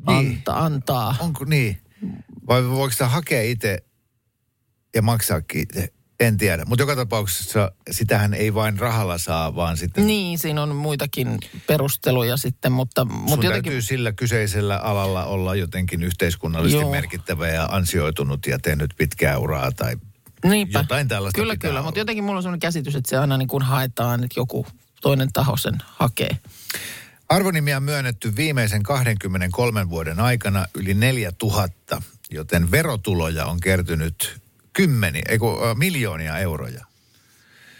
Niin. 0.07 0.35
anta, 0.35 0.59
antaa. 0.59 1.15
Onko 1.19 1.45
niin? 1.45 1.77
Vai 2.47 2.69
voiko 2.69 2.91
sitä 2.91 3.07
hakea 3.07 3.41
itse 3.41 3.77
ja 4.95 5.01
maksaakin 5.01 5.61
itse? 5.61 5.93
En 6.19 6.37
tiedä. 6.37 6.65
Mutta 6.65 6.81
joka 6.83 6.95
tapauksessa 6.95 7.71
sitähän 7.91 8.33
ei 8.33 8.53
vain 8.53 8.79
rahalla 8.79 9.17
saa, 9.17 9.55
vaan 9.55 9.77
sitten 9.77 10.07
Niin, 10.07 10.39
siinä 10.39 10.63
on 10.63 10.75
muitakin 10.75 11.37
perusteluja 11.67 12.37
sitten, 12.37 12.71
mutta, 12.71 13.01
sun 13.01 13.13
mutta 13.15 13.45
jotenkin... 13.45 13.63
täytyy 13.63 13.81
sillä 13.81 14.11
kyseisellä 14.11 14.77
alalla 14.77 15.25
olla 15.25 15.55
jotenkin 15.55 16.03
yhteiskunnallisesti 16.03 16.81
Joo. 16.81 16.91
merkittävä 16.91 17.47
ja 17.47 17.65
ansioitunut 17.65 18.45
ja 18.47 18.59
tehnyt 18.59 18.93
pitkää 18.97 19.37
uraa 19.37 19.71
tai 19.71 19.95
Niinpä. 20.43 20.79
jotain 20.79 21.07
tällaista 21.07 21.41
Kyllä, 21.41 21.55
kyllä, 21.55 21.73
olla. 21.73 21.83
mutta 21.83 21.99
jotenkin 21.99 22.23
mulla 22.23 22.37
on 22.37 22.43
sellainen 22.43 22.59
käsitys, 22.59 22.95
että 22.95 23.09
se 23.09 23.17
aina 23.17 23.37
niin 23.37 23.47
kuin 23.47 23.63
haetaan, 23.63 24.23
että 24.23 24.39
joku 24.39 24.67
toinen 25.01 25.33
taho 25.33 25.57
sen 25.57 25.75
hakee. 25.85 26.37
Arvonimiä 27.29 27.77
on 27.77 27.83
myönnetty 27.83 28.35
viimeisen 28.35 28.83
23 28.83 29.89
vuoden 29.89 30.19
aikana 30.19 30.65
yli 30.73 30.93
4000, 30.93 32.01
joten 32.31 32.71
verotuloja 32.71 33.45
on 33.45 33.59
kertynyt 33.59 34.41
kymmeniä, 34.73 35.23
ei 35.29 35.37
kun, 35.37 35.69
äh, 35.69 35.75
miljoonia 35.75 36.37
euroja. 36.37 36.85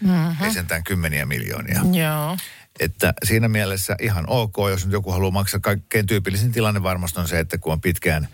Mm-hmm. 0.01 0.45
Ei 0.45 0.53
sentään 0.53 0.84
kymmeniä 0.84 1.26
miljoonia. 1.26 1.82
Joo. 1.93 2.38
Että 2.80 3.14
siinä 3.26 3.47
mielessä 3.47 3.95
ihan 4.01 4.26
ok, 4.28 4.55
jos 4.70 4.86
nyt 4.86 4.93
joku 4.93 5.12
haluaa 5.12 5.32
maksaa. 5.32 5.60
Kaikkein 5.60 6.05
tyypillisin 6.05 6.51
tilanne 6.51 6.84
varmasti 6.84 7.20
on 7.20 7.28
se, 7.28 7.39
että 7.39 7.57
kun 7.57 7.74
on 7.74 7.82
pitkään 7.82 8.28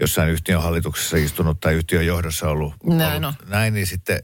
jossain 0.00 0.30
yhtiön 0.30 0.62
hallituksessa 0.62 1.16
istunut 1.16 1.60
tai 1.60 1.74
yhtiön 1.74 2.06
johdossa 2.06 2.48
ollut, 2.48 2.74
Näin 2.84 3.24
ollut 3.24 3.48
näin, 3.48 3.74
niin 3.74 3.86
sitten 3.86 4.22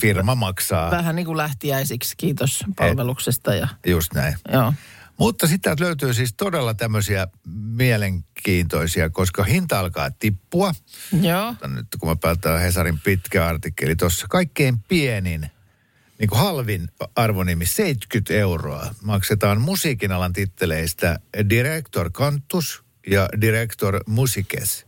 firma 0.00 0.34
maksaa 0.34 0.90
Vähän 0.90 1.16
niin 1.16 1.26
kuin 1.26 1.36
lähtiäisiksi, 1.36 2.14
kiitos 2.16 2.64
palveluksesta 2.76 3.54
ja 3.54 3.68
just 3.86 4.14
näin. 4.14 4.34
joo. 4.52 4.72
Mutta 5.18 5.46
sitten 5.46 5.76
löytyy 5.80 6.14
siis 6.14 6.34
todella 6.34 6.74
tämmöisiä 6.74 7.26
mielenkiintoisia, 7.46 9.10
koska 9.10 9.44
hinta 9.44 9.80
alkaa 9.80 10.10
tippua. 10.10 10.74
Joo. 11.20 11.54
Nyt 11.74 11.86
kun 11.98 12.08
mä 12.08 12.16
päätän 12.16 12.60
Hesarin 12.60 12.98
pitkä 12.98 13.46
artikkeli 13.46 13.96
tuossa, 13.96 14.26
kaikkein 14.30 14.78
pienin, 14.78 15.50
niin 16.18 16.28
kuin 16.28 16.38
halvin 16.38 16.88
arvonimi, 17.16 17.66
70 17.66 18.34
euroa, 18.34 18.94
maksetaan 19.02 19.60
musiikin 19.60 20.12
alan 20.12 20.32
titteleistä 20.32 21.18
Director 21.50 22.10
Cantus 22.10 22.84
ja 23.06 23.28
Director 23.40 24.00
Musikes. 24.06 24.86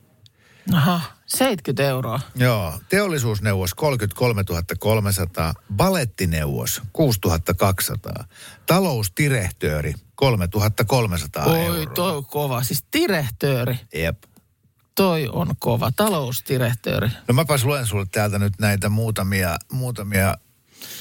Aha, 0.75 1.01
70 1.27 1.83
euroa. 1.83 2.21
Joo, 2.35 2.81
teollisuusneuvos 2.89 3.75
33 3.75 4.45
300, 4.79 5.55
balettineuvos 5.77 6.83
6 6.93 7.21
200, 7.57 8.25
talousdirehtööri 8.67 9.95
3 10.15 10.49
300 10.87 11.45
Oi, 11.45 11.61
euroa. 11.61 11.95
toi 11.95 12.17
on 12.17 12.27
kova. 12.27 12.63
Siis 12.63 12.85
direhtööri, 12.99 13.79
Jep. 13.95 14.23
toi 14.95 15.29
on 15.33 15.55
kova. 15.59 15.91
Talousdirehtööri. 15.97 17.09
No 17.29 17.35
mäpäs 17.35 17.65
luen 17.65 17.87
sulle 17.87 18.07
täältä 18.13 18.39
nyt 18.39 18.53
näitä 18.59 18.89
muutamia, 18.89 19.57
muutamia 19.73 20.37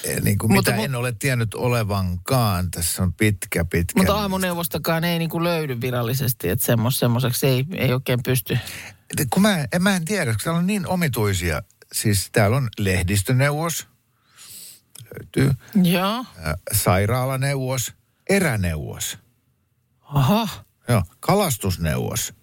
eh, 0.03 0.22
niin 0.22 0.38
kuin 0.38 0.53
Mutta 0.53 0.72
mitä 0.72 0.82
mu- 0.82 0.86
en 0.86 0.95
ole 0.95 1.11
tiennyt 1.20 1.53
olevankaan. 1.53 2.72
Tässä 2.72 3.03
on 3.03 3.13
pitkä, 3.13 3.66
pitkä. 3.66 3.99
Mutta 3.99 4.16
aamuneuvostakaan 4.16 5.03
ei 5.03 5.20
niin 5.20 5.30
kuin 5.30 5.43
löydy 5.43 5.82
virallisesti, 5.82 6.49
että 6.49 6.66
semmoiseksi 6.89 7.47
ei, 7.47 7.66
ei 7.76 7.93
oikein 7.93 8.24
pysty. 8.24 8.57
Kun 9.29 9.41
mä, 9.41 9.65
en, 9.71 9.83
mä 9.83 9.95
en 9.95 10.05
tiedä, 10.05 10.25
koska 10.33 10.43
täällä 10.43 10.59
on 10.59 10.67
niin 10.67 10.87
omituisia. 10.87 11.61
Siis 11.93 12.29
täällä 12.31 12.57
on 12.57 12.69
lehdistöneuvos, 12.77 13.87
löytyy, 15.03 15.51
Joo. 15.83 16.25
sairaalaneuvos, 16.73 17.93
eräneuvos, 18.29 19.17
Aha. 20.01 20.47
joo, 20.87 21.03
kalastusneuvos. 21.19 22.33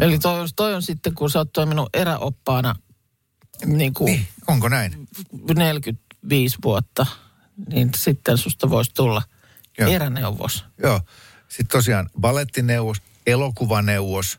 Eli 0.00 0.18
toi, 0.18 0.40
on- 0.40 0.48
toi 0.56 0.74
on 0.74 0.82
sitten, 0.82 1.14
kun 1.14 1.30
sä 1.30 1.38
oot 1.38 1.52
toiminut 1.52 1.88
eräoppaana 1.96 2.74
niin 3.66 3.94
kuin 3.94 4.06
Niin, 4.12 4.26
onko 4.46 4.68
näin? 4.68 5.08
45 5.56 6.56
vuotta, 6.64 7.06
niin 7.68 7.90
sitten 7.96 8.38
susta 8.38 8.70
voisi 8.70 8.90
tulla 8.94 9.22
Joo. 9.78 9.90
eräneuvos. 9.90 10.64
Joo. 10.78 11.00
Sitten 11.48 11.78
tosiaan 11.78 12.10
balettineuvos, 12.20 13.02
elokuvaneuvos, 13.26 14.38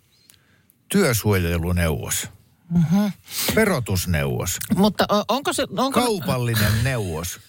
työsuojeluneuvos, 0.89 2.27
Mhm. 2.69 3.05
verotusneuvos, 3.55 4.57
Mutta 4.75 5.05
onko 5.27 5.53
se... 5.53 5.63
Onko, 5.77 5.91
kaupallinen 6.01 6.83
neuvos. 6.83 7.39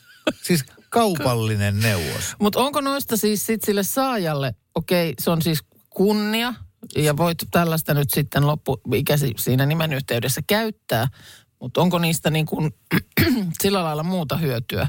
Siis 0.43 0.65
kaupallinen 0.91 1.81
neuvos. 1.81 2.35
Mutta 2.41 2.61
onko 2.61 2.81
noista 2.81 3.17
siis 3.17 3.47
sit 3.47 3.65
sille 3.65 3.83
saajalle, 3.83 4.55
okei, 4.75 5.15
se 5.19 5.31
on 5.31 5.43
siis 5.43 5.65
kunnia, 5.91 6.55
ja 6.97 7.17
voit 7.17 7.39
tällaista 7.51 7.95
nyt 7.95 8.11
sitten 8.11 8.47
loppuikäsi 8.47 9.35
siinä 9.39 9.67
nimen 9.67 9.93
yhteydessä 9.93 10.41
käyttää, 10.47 11.09
mutta 11.61 11.81
onko 11.81 11.99
niistä 11.99 12.31
niin 12.31 12.47
kuin 12.47 12.71
sillä 13.63 13.85
lailla 13.85 14.03
muuta 14.03 14.37
hyötyä? 14.37 14.89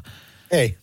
Ei. 0.51 0.77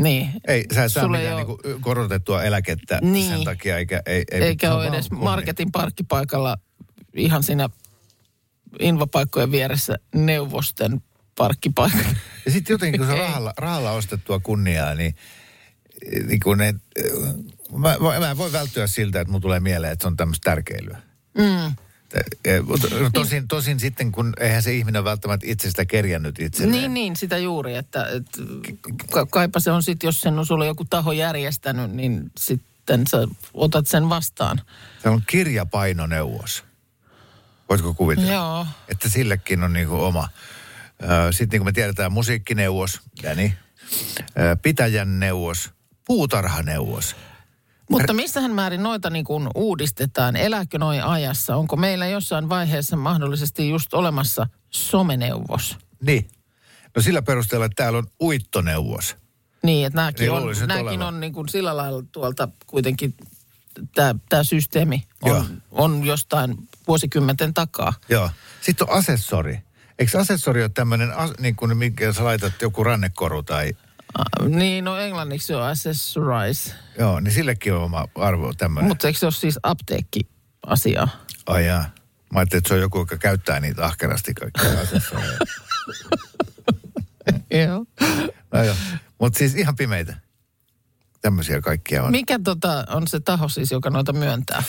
Niin. 0.00 0.30
Ei, 0.48 0.64
sä 0.74 0.84
et 0.84 0.92
saa 0.92 1.08
mitään 1.08 1.32
oo- 1.32 1.38
niinku 1.38 1.58
korotettua 1.80 2.42
eläkettä 2.42 2.98
Niin. 3.02 3.30
sen 3.30 3.44
takia, 3.44 3.78
eikä, 3.78 4.02
ei, 4.06 4.24
ei, 4.30 4.42
Eikä 4.42 4.74
ole 4.74 4.86
edes 4.86 5.08
kunnia. 5.08 5.24
marketin 5.24 5.72
parkkipaikalla 5.72 6.56
ihan 7.16 7.42
siinä 7.42 7.68
invapaikkojen 8.80 9.50
vieressä 9.52 9.96
neuvosten 10.14 11.00
parkkipaikalla. 11.38 12.04
Ja 12.44 12.50
sitten 12.52 12.74
jotenkin, 12.74 13.00
kun 13.00 13.06
se 13.10 13.14
rahalla, 13.18 13.54
rahalla 13.56 13.90
ostettua 13.92 14.40
kunniaa, 14.40 14.94
niin 14.94 15.14
niin 16.26 16.40
kuin 16.40 16.58
ne, 16.58 16.74
mä, 17.72 17.96
mä, 18.00 18.18
mä 18.20 18.30
en 18.30 18.36
voi 18.36 18.52
välttyä 18.52 18.86
siltä, 18.86 19.20
että 19.20 19.32
mun 19.32 19.40
tulee 19.40 19.60
mieleen, 19.60 19.92
että 19.92 20.02
se 20.02 20.06
on 20.08 20.16
tämmöistä 20.16 20.50
tärkeilyä. 20.50 20.98
Mm. 21.38 21.74
Eh, 22.44 22.62
mutta 22.62 22.88
Tosin, 23.12 23.48
tosin 23.48 23.80
sitten, 23.80 24.12
kun 24.12 24.32
eihän 24.40 24.62
se 24.62 24.74
ihminen 24.74 25.04
välttämättä 25.04 25.46
itse 25.48 25.68
sitä 25.70 25.84
kerjännyt 25.84 26.38
itselleen. 26.38 26.80
Niin, 26.80 26.94
niin, 26.94 27.16
sitä 27.16 27.38
juuri, 27.38 27.74
että, 27.74 28.06
että 28.06 28.42
ka- 29.10 29.26
kaipa 29.26 29.60
se 29.60 29.70
on 29.70 29.82
sitten, 29.82 30.08
jos 30.08 30.20
sen 30.20 30.38
on 30.38 30.46
sulle 30.46 30.66
joku 30.66 30.84
taho 30.84 31.12
järjestänyt, 31.12 31.90
niin 31.90 32.30
sitten 32.38 33.06
sä 33.06 33.28
otat 33.54 33.86
sen 33.86 34.08
vastaan. 34.08 34.60
Se 35.02 35.08
on 35.08 35.22
kirjapainoneuvos. 35.26 36.64
Voitko 37.68 37.94
kuvitella? 37.94 38.32
Joo. 38.32 38.66
Että 38.88 39.08
sillekin 39.08 39.62
on 39.62 39.72
niinku 39.72 40.04
oma. 40.04 40.28
Sitten 41.30 41.48
niin 41.56 41.60
kuin 41.60 41.68
me 41.68 41.72
tiedetään, 41.72 42.12
musiikkineuvos. 42.12 43.00
Ö, 43.26 44.56
Pitäjän 44.62 45.20
neuvos, 45.20 45.70
puutarhaneuvos. 46.04 47.16
Mutta 47.90 48.12
missähän 48.12 48.54
määrin 48.54 48.82
noita 48.82 49.10
niin 49.10 49.24
kuin 49.24 49.48
uudistetaan? 49.54 50.36
Elääkö 50.36 50.78
noin 50.78 51.04
ajassa? 51.04 51.56
Onko 51.56 51.76
meillä 51.76 52.06
jossain 52.06 52.48
vaiheessa 52.48 52.96
mahdollisesti 52.96 53.68
just 53.68 53.94
olemassa 53.94 54.46
someneuvos? 54.70 55.78
Niin. 56.02 56.28
No 56.96 57.02
sillä 57.02 57.22
perusteella, 57.22 57.66
että 57.66 57.82
täällä 57.82 57.98
on 57.98 58.06
uittoneuvos. 58.22 59.16
Niin, 59.62 59.86
että 59.86 59.96
nämäkin 59.96 60.20
Niin 60.20 60.32
on, 60.32 60.68
nämäkin 60.68 61.02
on 61.02 61.20
niin 61.20 61.32
kuin 61.32 61.48
sillä 61.48 61.76
lailla 61.76 62.02
tuolta 62.12 62.48
kuitenkin, 62.66 63.14
tämä 64.28 64.44
systeemi 64.44 65.04
Joo. 65.26 65.36
on, 65.36 65.62
on 65.70 66.04
jostain 66.04 66.68
vuosikymmenten 66.88 67.54
takaa. 67.54 67.92
Joo. 68.08 68.30
Sitten 68.60 68.90
on 68.90 68.96
asessori. 68.96 69.58
Eikö 69.98 70.18
asessori 70.18 70.62
ole 70.62 70.70
tämmöinen, 70.74 71.12
niin 71.38 71.56
kuin 71.56 71.76
minkä 71.76 72.12
sä 72.12 72.24
laitat 72.24 72.52
joku 72.62 72.84
rannekoru 72.84 73.42
tai... 73.42 73.72
Ah, 74.18 74.48
Niin, 74.48 74.84
no 74.84 74.96
englanniksi 74.96 75.46
se 75.46 75.56
on 75.56 75.62
accessorize. 75.62 76.74
Joo, 76.98 77.20
niin 77.20 77.32
sillekin 77.34 77.74
on 77.74 77.82
oma 77.82 78.08
arvo 78.14 78.52
tämmöinen. 78.52 78.88
Mutta 78.88 79.06
eikö 79.06 79.18
se 79.18 79.26
ole 79.26 79.32
siis 79.32 79.58
apteekki-asia? 79.62 81.08
Ai 81.46 81.66
jaa. 81.66 81.90
Mä 82.32 82.38
ajattelin, 82.38 82.58
että 82.58 82.68
se 82.68 82.74
on 82.74 82.80
joku, 82.80 82.98
joka 82.98 83.16
käyttää 83.16 83.60
niitä 83.60 83.84
ahkerasti 83.84 84.34
kaikkia. 84.34 84.70
Joo. 87.64 87.86
No 88.52 88.64
joo. 88.64 88.74
Mutta 89.18 89.38
siis 89.38 89.54
ihan 89.54 89.76
pimeitä. 89.76 90.16
Tämmöisiä 91.22 91.60
kaikkia 91.60 92.02
on. 92.02 92.10
Mikä 92.10 92.38
tota 92.44 92.84
on 92.88 93.08
se 93.08 93.20
taho 93.20 93.48
siis, 93.48 93.70
joka 93.70 93.90
noita 93.90 94.12
myöntää? 94.12 94.62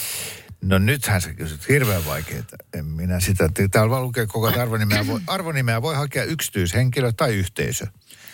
No 0.61 0.77
nythän 0.77 1.21
sä 1.21 1.33
kysyt 1.33 1.67
hirveän 1.67 2.05
vaikeaa. 2.05 2.43
En 2.73 2.85
minä 2.85 3.19
sitä. 3.19 3.49
Täällä 3.71 3.89
vaan 3.89 4.03
lukee 4.03 4.27
koko 4.27 4.47
ajan, 4.47 4.59
arvonimeä 4.59 5.07
voi, 5.07 5.19
arvonimeä 5.27 5.81
voi 5.81 5.95
hakea 5.95 6.23
yksityishenkilö 6.23 7.11
tai 7.11 7.35
yhteisö. 7.35 7.87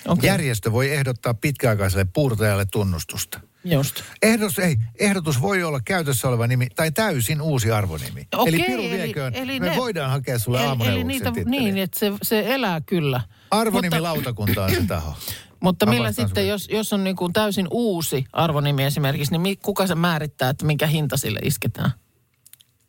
Okei. 0.08 0.28
Järjestö 0.28 0.72
voi 0.72 0.92
ehdottaa 0.94 1.34
pitkäaikaiselle 1.34 2.06
puurtajalle 2.14 2.66
tunnustusta. 2.72 3.40
Just. 3.64 4.02
Ehdotus, 4.22 4.60
ei, 4.60 4.76
ehdotus 5.00 5.42
voi 5.42 5.64
olla 5.64 5.80
käytössä 5.86 6.28
oleva 6.28 6.48
nimi 6.48 6.68
tai 6.76 6.92
täysin 6.92 7.42
uusi 7.42 7.72
arvonimi. 7.72 8.28
Okei, 8.36 8.54
eli 8.56 8.64
Piru 8.64 8.82
eli- 8.84 8.92
vieköön, 8.92 9.34
eli 9.36 9.60
me 9.60 9.70
ne- 9.70 9.76
voidaan 9.76 10.12
hakea 10.12 10.40
sulle 10.40 10.64
Eli, 10.64 10.88
eli 10.88 11.04
niitä, 11.04 11.32
titteliä. 11.32 11.60
niin, 11.60 11.78
että 11.78 12.00
se, 12.00 12.12
se 12.22 12.54
elää 12.54 12.82
kyllä. 12.82 13.22
Arvonimilautakunta 13.52 14.64
on 14.64 14.72
se 14.72 14.84
taho. 14.88 15.16
Mutta 15.60 15.86
Mä 15.86 15.92
millä 15.92 16.12
sitten, 16.12 16.28
sulle. 16.30 16.44
jos, 16.44 16.68
jos 16.72 16.94
on 16.94 17.04
niin 17.04 17.16
kuin 17.16 17.34
täysin 17.34 17.68
uusi 17.72 18.26
arvonimi 18.34 18.84
esimerkiksi, 18.84 19.38
niin 19.38 19.58
kuka 19.58 19.88
se 19.88 19.96
määrittää, 19.96 20.50
että 20.50 20.66
minkä 20.66 20.88
hinta 20.88 21.18
sille 21.18 21.40
isketään? 21.44 21.92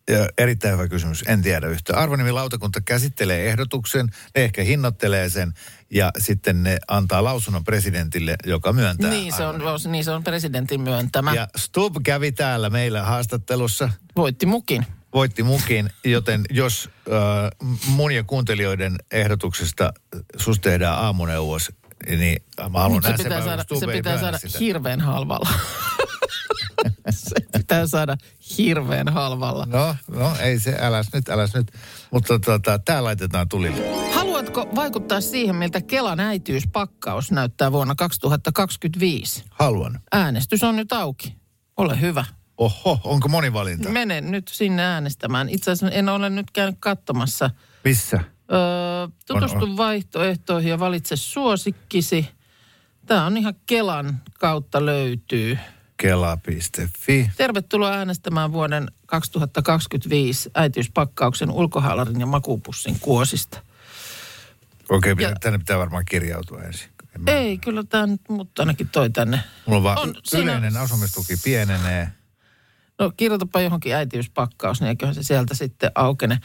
Ja 0.08 0.28
erittäin 0.38 0.72
hyvä 0.74 0.88
kysymys. 0.88 1.24
En 1.26 1.42
tiedä 1.42 1.66
yhtään. 1.66 1.98
Arvonimilautakunta 1.98 2.80
käsittelee 2.80 3.46
ehdotuksen, 3.48 4.06
ne 4.36 4.44
ehkä 4.44 4.62
hinnoittelee 4.62 5.28
sen 5.28 5.52
ja 5.90 6.10
sitten 6.18 6.62
ne 6.62 6.78
antaa 6.88 7.24
lausunnon 7.24 7.64
presidentille, 7.64 8.36
joka 8.44 8.72
myöntää. 8.72 9.10
Niin 9.10 9.32
se, 9.32 9.44
on, 9.46 9.62
niin 9.92 10.04
se 10.04 10.10
on 10.10 10.24
presidentin 10.24 10.80
myöntämä. 10.80 11.34
Ja. 11.34 11.48
Stub 11.56 11.96
kävi 12.04 12.32
täällä 12.32 12.70
meillä 12.70 13.02
haastattelussa, 13.02 13.90
Voitti 14.16 14.46
mukin. 14.46 14.86
voitti 15.14 15.42
mukin, 15.42 15.90
joten 16.04 16.44
jos 16.50 16.90
äh, 17.12 17.68
mun 17.86 18.12
ja 18.12 18.24
kuuntelijoiden 18.24 18.96
ehdotuksesta 19.12 19.92
susta 20.36 20.62
tehdään 20.62 20.98
aamuneuvos, 20.98 21.72
niin 22.08 22.42
mä 22.70 22.78
haluan 22.78 22.92
Mutta 22.92 23.16
se 23.16 23.22
pitää 23.22 23.42
saada, 23.44 23.64
se 23.80 23.86
pitää 23.86 24.18
saada 24.20 24.38
sitä. 24.38 24.58
hirveän 24.58 25.00
halvalla. 25.00 25.48
se 27.10 27.34
pitää 27.58 27.86
saada 27.86 28.16
hirveän 28.58 29.08
halvalla. 29.08 29.66
No, 29.66 29.96
no 30.08 30.36
ei 30.40 30.58
se, 30.58 30.76
äläs 30.80 31.08
nyt, 31.12 31.28
äläs 31.28 31.54
nyt. 31.54 31.72
Mutta 32.10 32.38
tota, 32.38 32.78
tää 32.78 33.04
laitetaan 33.04 33.48
tulille. 33.48 34.10
Haluatko 34.14 34.68
vaikuttaa 34.74 35.20
siihen, 35.20 35.56
miltä 35.56 35.80
Kelan 35.80 36.20
äitiyspakkaus 36.20 37.30
näyttää 37.30 37.72
vuonna 37.72 37.94
2025? 37.94 39.44
Haluan. 39.50 40.00
Äänestys 40.12 40.62
on 40.62 40.76
nyt 40.76 40.92
auki. 40.92 41.36
Ole 41.76 42.00
hyvä. 42.00 42.24
Oho, 42.58 43.00
onko 43.04 43.28
monivalinta? 43.28 43.88
Mene 43.88 44.20
nyt 44.20 44.48
sinne 44.48 44.84
äänestämään. 44.84 45.48
Itse 45.48 45.70
asiassa 45.70 45.96
en 45.96 46.08
ole 46.08 46.30
nyt 46.30 46.50
käynyt 46.50 46.76
katsomassa. 46.80 47.50
Missä? 47.84 48.20
Öö, 48.52 49.08
tutustu 49.26 49.64
On, 49.64 49.76
vaihtoehtoihin 49.76 50.70
ja 50.70 50.78
valitse 50.78 51.16
suosikkisi. 51.16 52.28
Tämä 53.06 53.26
on 53.26 53.36
ihan 53.36 53.54
Kelan 53.66 54.22
kautta 54.38 54.86
löytyy. 54.86 55.58
Kela.fi. 55.98 57.30
Tervetuloa 57.36 57.90
äänestämään 57.92 58.52
vuoden 58.52 58.88
2025 59.06 60.50
äitiyspakkauksen 60.54 61.50
ulkohaalarin 61.50 62.20
ja 62.20 62.26
makuupussin 62.26 63.00
kuosista. 63.00 63.62
Okei, 64.90 65.12
okay, 65.12 65.24
Ja- 65.24 65.34
tänne 65.40 65.58
pitää 65.58 65.78
varmaan 65.78 66.04
kirjautua 66.04 66.62
ensin. 66.62 66.88
En 67.14 67.20
mä- 67.22 67.30
Ei, 67.30 67.58
kyllä 67.58 67.84
tämä 67.84 68.06
nyt 68.06 68.20
mut 68.28 68.58
ainakin 68.58 68.88
toi 68.88 69.10
tänne. 69.10 69.40
Mulla 69.66 69.76
on 69.76 69.82
vaan 69.82 69.98
On, 69.98 70.14
siinä- 70.24 70.42
yleinen 70.58 70.76
asumistuki 70.76 71.36
pienenee. 71.44 72.12
No 72.98 73.12
kirjoitapa 73.16 73.60
johonkin 73.60 73.94
äitiyspakkaus, 73.94 74.80
niin 74.80 74.88
eiköhän 74.88 75.14
se 75.14 75.22
sieltä 75.22 75.54
sitten 75.54 75.90
aukene. 75.94 76.40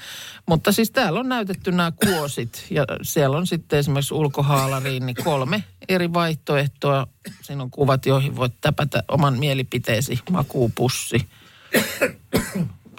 Mutta 0.46 0.72
siis 0.72 0.92
täällä 0.92 1.20
on 1.20 1.30
näytetty 1.30 1.72
nämä 1.72 1.92
kuosit 1.92 2.66
ja 2.70 2.86
siellä 3.02 3.38
on 3.38 3.48
sitten 3.48 3.80
esimerkiksi 3.80 4.14
ulkohaalariin 4.14 5.06
niin 5.06 5.16
kolme 5.24 5.64
eri 5.90 6.14
vaihtoehtoa. 6.14 7.08
Siinä 7.42 7.64
on 7.64 7.72
kuvat, 7.72 8.06
joihin 8.06 8.36
voit 8.36 8.54
täpätä 8.62 9.04
oman 9.08 9.40
mielipiteesi. 9.40 10.20
Makuupussi. 10.32 11.28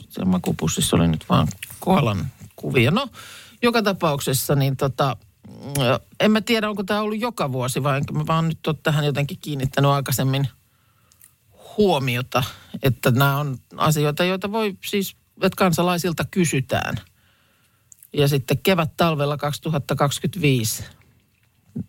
Se 0.09 0.24
makuupussissa 0.24 0.96
oli 0.96 1.09
nyt 1.09 1.24
vaan 1.28 1.48
koalan 1.80 2.26
kuvia. 2.57 2.90
No, 2.90 3.09
joka 3.62 3.82
tapauksessa 3.82 4.55
niin 4.55 4.76
tota, 4.76 5.16
mm, 5.48 5.74
en 6.20 6.30
mä 6.30 6.40
tiedä, 6.40 6.68
onko 6.68 6.84
tämä 6.84 7.00
ollut 7.00 7.20
joka 7.20 7.52
vuosi 7.52 7.82
vai 7.82 7.96
enkä 7.96 8.12
mä 8.12 8.26
vaan 8.26 8.48
nyt 8.48 8.66
ole 8.66 8.76
tähän 8.82 9.05
jotenkin 9.05 9.38
kiinnittänyt 9.40 9.90
aikaisemmin 9.90 10.48
huomiota, 11.77 12.43
että 12.83 13.11
nämä 13.11 13.37
on 13.37 13.59
asioita, 13.77 14.25
joita 14.25 14.53
voi 14.53 14.77
siis, 14.87 15.16
että 15.43 15.57
kansalaisilta 15.57 16.25
kysytään. 16.31 16.97
Ja 18.12 18.29
sitten 18.29 18.59
kevät-talvella 18.59 19.37
2025 19.37 20.85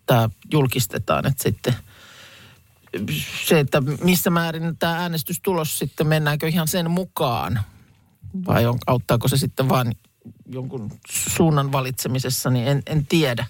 tämä 0.06 0.30
julkistetaan, 0.52 1.28
että 1.28 1.44
sitten 1.44 1.76
se, 3.46 3.60
että 3.60 3.82
missä 3.82 4.30
määrin 4.30 4.78
tämä 4.78 4.98
äänestystulos 4.98 5.80
sitten, 5.80 6.08
mennäänkö 6.08 6.48
ihan 6.48 6.68
sen 6.68 6.92
mukaan 6.92 7.60
vai 8.48 8.66
on, 8.66 8.78
auttaako 8.88 9.28
se 9.28 9.38
sitten 9.38 9.70
vaan 9.70 9.94
jonkun 10.46 10.92
suunnan 11.10 11.72
valitsemisessa, 11.72 12.50
niin 12.50 12.68
en, 12.68 12.84
en 12.86 13.06
tiedä. 13.06 13.46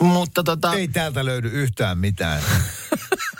Mutta 0.00 0.42
tota... 0.42 0.74
Ei 0.74 0.88
täältä 0.88 1.24
löydy 1.24 1.48
yhtään 1.48 1.98
mitään. 1.98 2.42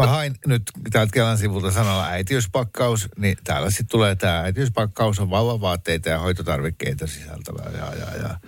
Mä 0.00 0.06
hain 0.06 0.34
nyt 0.46 0.62
täältä 0.92 1.12
Kelan 1.12 1.38
sivulta 1.38 1.70
sanalla 1.70 2.06
äitiyspakkaus, 2.06 3.08
niin 3.16 3.38
täällä 3.44 3.70
sitten 3.70 3.88
tulee 3.88 4.16
tämä 4.16 4.40
äitiyspakkaus 4.40 5.18
on 5.18 5.30
vauvavaatteita 5.30 6.08
ja 6.08 6.18
hoitotarvikkeita 6.18 7.06
sisältävää. 7.06 7.70
Ja, 7.70 7.94
ja, 7.94 8.16
ja. 8.22 8.38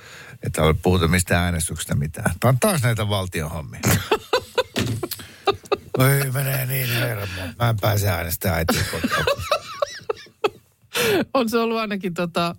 Että 0.43 0.63
ole 0.63 0.75
puhuta 0.75 1.09
mistään 1.09 1.45
äänestyksestä 1.45 1.95
mitään. 1.95 2.35
Tämä 2.41 2.49
on 2.49 2.61
taas 2.61 2.83
näitä 2.83 3.09
valtion 3.09 3.51
hommia. 3.51 3.81
Oi, 5.99 6.31
menee 6.33 6.67
niin 6.67 6.89
hermo. 6.89 7.27
Mä 7.59 7.69
en 7.69 7.77
pääse 7.81 8.09
äänestämään 8.09 8.59
äitiyspakkauksia. 8.59 9.57
on 11.35 11.49
se 11.49 11.59
ollut 11.59 11.79
ainakin 11.79 12.15
tota, 12.15 12.57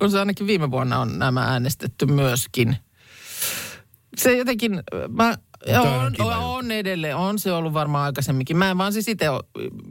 on 0.00 0.10
se 0.10 0.18
ainakin 0.18 0.46
viime 0.46 0.70
vuonna 0.70 0.98
on 0.98 1.18
nämä 1.18 1.44
äänestetty 1.44 2.06
myöskin. 2.06 2.76
Se 4.16 4.36
jotenkin, 4.36 4.82
mä, 5.08 5.36
On 5.66 6.14
on, 6.18 6.42
on, 6.42 6.70
edelleen, 6.70 7.16
on 7.16 7.38
se 7.38 7.52
ollut 7.52 7.72
varmaan 7.72 8.04
aikaisemminkin. 8.04 8.56
Mä 8.56 8.70
en 8.70 8.78
vaan 8.78 8.92
siis 8.92 9.08
itse 9.08 9.26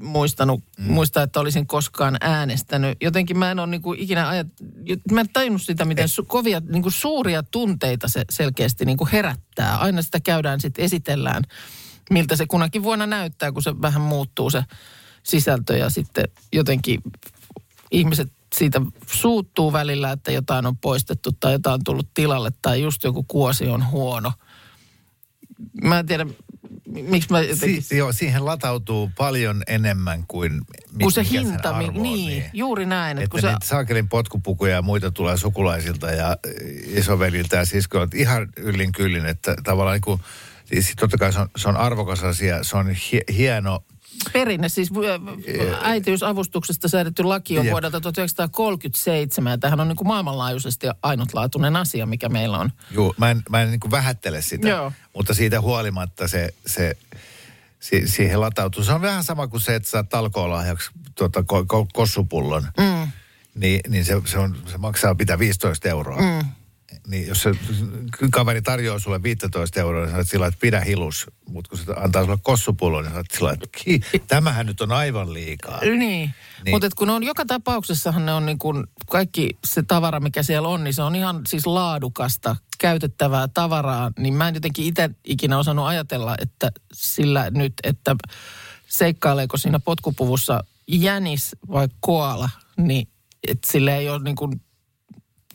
muistanut, 0.02 0.64
mm. 0.78 0.92
muista, 0.94 1.22
että 1.22 1.40
olisin 1.40 1.68
koskaan 1.68 2.18
äänestänyt. 2.22 2.98
Jotenkin 3.02 3.38
mä 3.38 3.52
en 3.52 3.60
ole 3.60 3.68
niinku 3.68 3.94
ikinä 3.94 4.28
ajat, 4.28 4.48
mä 5.12 5.22
en 5.22 5.30
tajunnut 5.34 5.62
sitä, 5.62 5.86
miten 5.86 6.08
su, 6.08 6.24
kovia, 6.24 6.62
niinku 6.70 6.90
suuria 6.90 7.44
tunteita 7.44 8.08
se 8.08 8.26
selkeästi 8.30 8.86
niinku 8.86 9.08
herättää. 9.12 9.78
Aina 9.78 10.02
sitä 10.02 10.20
käydään 10.20 10.62
sitten 10.62 10.86
esitellään, 10.86 11.44
miltä 12.10 12.36
se 12.36 12.46
kunakin 12.48 12.84
vuonna 12.84 13.06
näyttää, 13.06 13.52
kun 13.52 13.64
se 13.64 13.82
vähän 13.82 14.02
muuttuu 14.02 14.50
se 14.50 14.64
sisältö 15.24 15.78
ja 15.78 15.90
sitten 15.90 16.26
jotenkin 16.54 17.02
ihmiset 17.92 18.32
siitä 18.56 18.82
suuttuu 19.12 19.74
välillä, 19.74 20.12
että 20.12 20.32
jotain 20.32 20.66
on 20.66 20.78
poistettu 20.78 21.32
tai 21.32 21.52
jotain 21.52 21.74
on 21.74 21.84
tullut 21.84 22.10
tilalle 22.14 22.52
tai 22.62 22.82
just 22.82 23.04
joku 23.04 23.24
kuosi 23.24 23.68
on 23.68 23.92
huono. 23.92 24.32
Mä 25.84 26.00
en 26.00 26.06
tiedä, 26.06 26.26
miksi 26.88 27.32
mä 27.32 27.42
jotenkin... 27.42 27.82
Si- 27.82 27.98
joo, 27.98 28.14
siihen 28.14 28.46
latautuu 28.46 29.12
paljon 29.18 29.64
enemmän 29.68 30.24
kuin... 30.28 30.54
mi- 30.92 31.04
kun 31.04 31.12
se 31.12 31.26
hinta, 31.32 31.70
arvo 31.70 31.88
on, 31.88 32.04
niin, 32.04 32.44
juuri 32.54 32.86
näin. 32.86 33.18
Että 33.18 33.24
Että 33.24 33.32
kun 33.32 33.42
se, 33.42 33.48
niitä 33.48 33.66
saakelin 33.66 34.10
potkupukuja 34.10 34.76
ja 34.76 34.82
muita 34.82 35.12
tulee 35.12 35.38
sukulaisilta 35.38 36.12
ja 36.12 36.38
isoveliltä 36.86 37.58
ja 37.58 37.66
siskoilta 37.66 38.18
ihan 38.18 38.50
yllin 38.58 38.92
kyllin, 38.92 39.26
että 39.26 39.56
tavallaan 39.64 39.94
niin 39.96 40.02
kuin, 40.02 40.22
siis 40.66 40.94
totta 41.00 41.18
kai 41.18 41.34
se 41.34 41.40
on, 41.40 41.50
se 41.58 41.70
on 41.70 41.78
arvokas 41.78 42.24
asia, 42.24 42.64
se 42.64 42.78
on 42.78 42.90
hie, 42.90 43.22
hieno, 43.38 43.84
perinne, 44.34 44.70
siis 44.70 44.90
ä, 44.92 45.78
äitiysavustuksesta 45.82 46.88
säädetty 46.88 47.24
laki 47.24 47.60
on 47.60 47.66
Jep. 47.66 47.72
vuodelta 47.72 48.02
1937. 48.02 49.52
Ja 49.52 49.58
tämähän 49.58 49.80
on 49.80 49.88
niin 49.88 49.96
kuin 49.96 50.08
maailmanlaajuisesti 50.08 50.88
ainutlaatuinen 51.04 51.76
asia, 51.76 52.06
mikä 52.06 52.30
meillä 52.30 52.58
on. 52.58 52.72
juu, 52.92 53.16
mä 53.18 53.32
en, 53.32 53.44
mä 53.50 53.62
en 53.62 53.72
niin 53.72 53.80
kuin 53.80 53.92
vähättele 53.92 54.42
sitä, 54.42 54.70
Joo. 54.70 54.92
mutta 55.14 55.34
siitä 55.34 55.62
huolimatta 55.62 56.28
se, 56.28 56.54
se 56.66 56.98
si, 57.80 58.08
siihen 58.08 58.42
latautuu. 58.42 58.84
Se 58.84 58.94
on 58.94 59.02
vähän 59.02 59.24
sama 59.24 59.48
kuin 59.48 59.62
se, 59.62 59.76
että 59.76 59.90
saat 59.90 60.10
talkoolahjaksi 60.10 60.92
tuota, 61.16 61.44
ko, 61.44 61.66
ko, 61.66 61.88
kossupullon, 61.94 62.68
mm. 62.78 63.12
niin, 63.56 63.80
niin 63.88 64.06
se, 64.06 64.22
se, 64.26 64.40
on, 64.40 64.58
se 64.66 64.78
maksaa 64.78 65.16
pitää 65.16 65.40
15 65.40 65.90
euroa. 65.90 66.22
Mm. 66.22 66.50
Niin 67.08 67.28
jos 67.28 67.42
se 67.44 67.52
kaveri 68.32 68.62
tarjoaa 68.62 69.00
sulle 69.00 69.24
15 69.24 69.80
euroa, 69.80 70.02
niin 70.02 70.12
sä 70.12 70.18
oot 70.18 70.28
sillä, 70.28 70.48
että 70.48 70.60
pidä 70.62 70.80
hilus. 70.80 71.26
Mutta 71.50 71.70
kun 71.70 71.80
se 71.80 71.94
antaa 71.98 72.24
sulle 72.24 72.38
kossupullon, 72.44 73.04
niin 73.04 73.12
sä 73.14 73.18
oot 73.18 73.32
sillä, 73.32 73.52
että 73.52 73.68
tämähän 74.28 74.66
nyt 74.66 74.82
on 74.82 74.92
aivan 74.92 75.34
liikaa. 75.34 75.80
Niin, 75.82 76.00
Niin. 76.00 76.34
niin. 76.66 76.76
mutta 76.76 76.88
kun 76.96 77.10
on 77.10 77.24
joka 77.24 77.46
tapauksessahan 77.46 78.26
ne 78.26 78.34
on 78.34 78.46
niin 78.46 78.58
kuin 78.58 78.84
kaikki 79.10 79.58
se 79.66 79.84
tavara, 79.84 80.20
mikä 80.20 80.44
siellä 80.44 80.68
on, 80.68 80.84
niin 80.84 80.94
se 80.94 81.02
on 81.02 81.16
ihan 81.16 81.42
siis 81.48 81.66
laadukasta, 81.66 82.56
käytettävää 82.78 83.48
tavaraa. 83.48 84.12
Niin 84.20 84.34
mä 84.34 84.48
en 84.48 84.54
jotenkin 84.54 84.86
itse 84.86 85.10
ikinä 85.26 85.58
osannut 85.58 85.86
ajatella, 85.88 86.36
että 86.42 86.72
sillä 86.94 87.50
nyt, 87.50 87.74
että 87.84 88.16
seikkaileeko 88.88 89.58
siinä 89.58 89.80
potkupuvussa 89.80 90.64
jänis 90.88 91.56
vai 91.72 91.88
koala, 92.00 92.50
niin 92.78 93.08
että 93.48 93.72
sillä 93.72 93.96
ei 93.96 94.10
ole 94.10 94.24
niin 94.24 94.36
kuin 94.36 94.62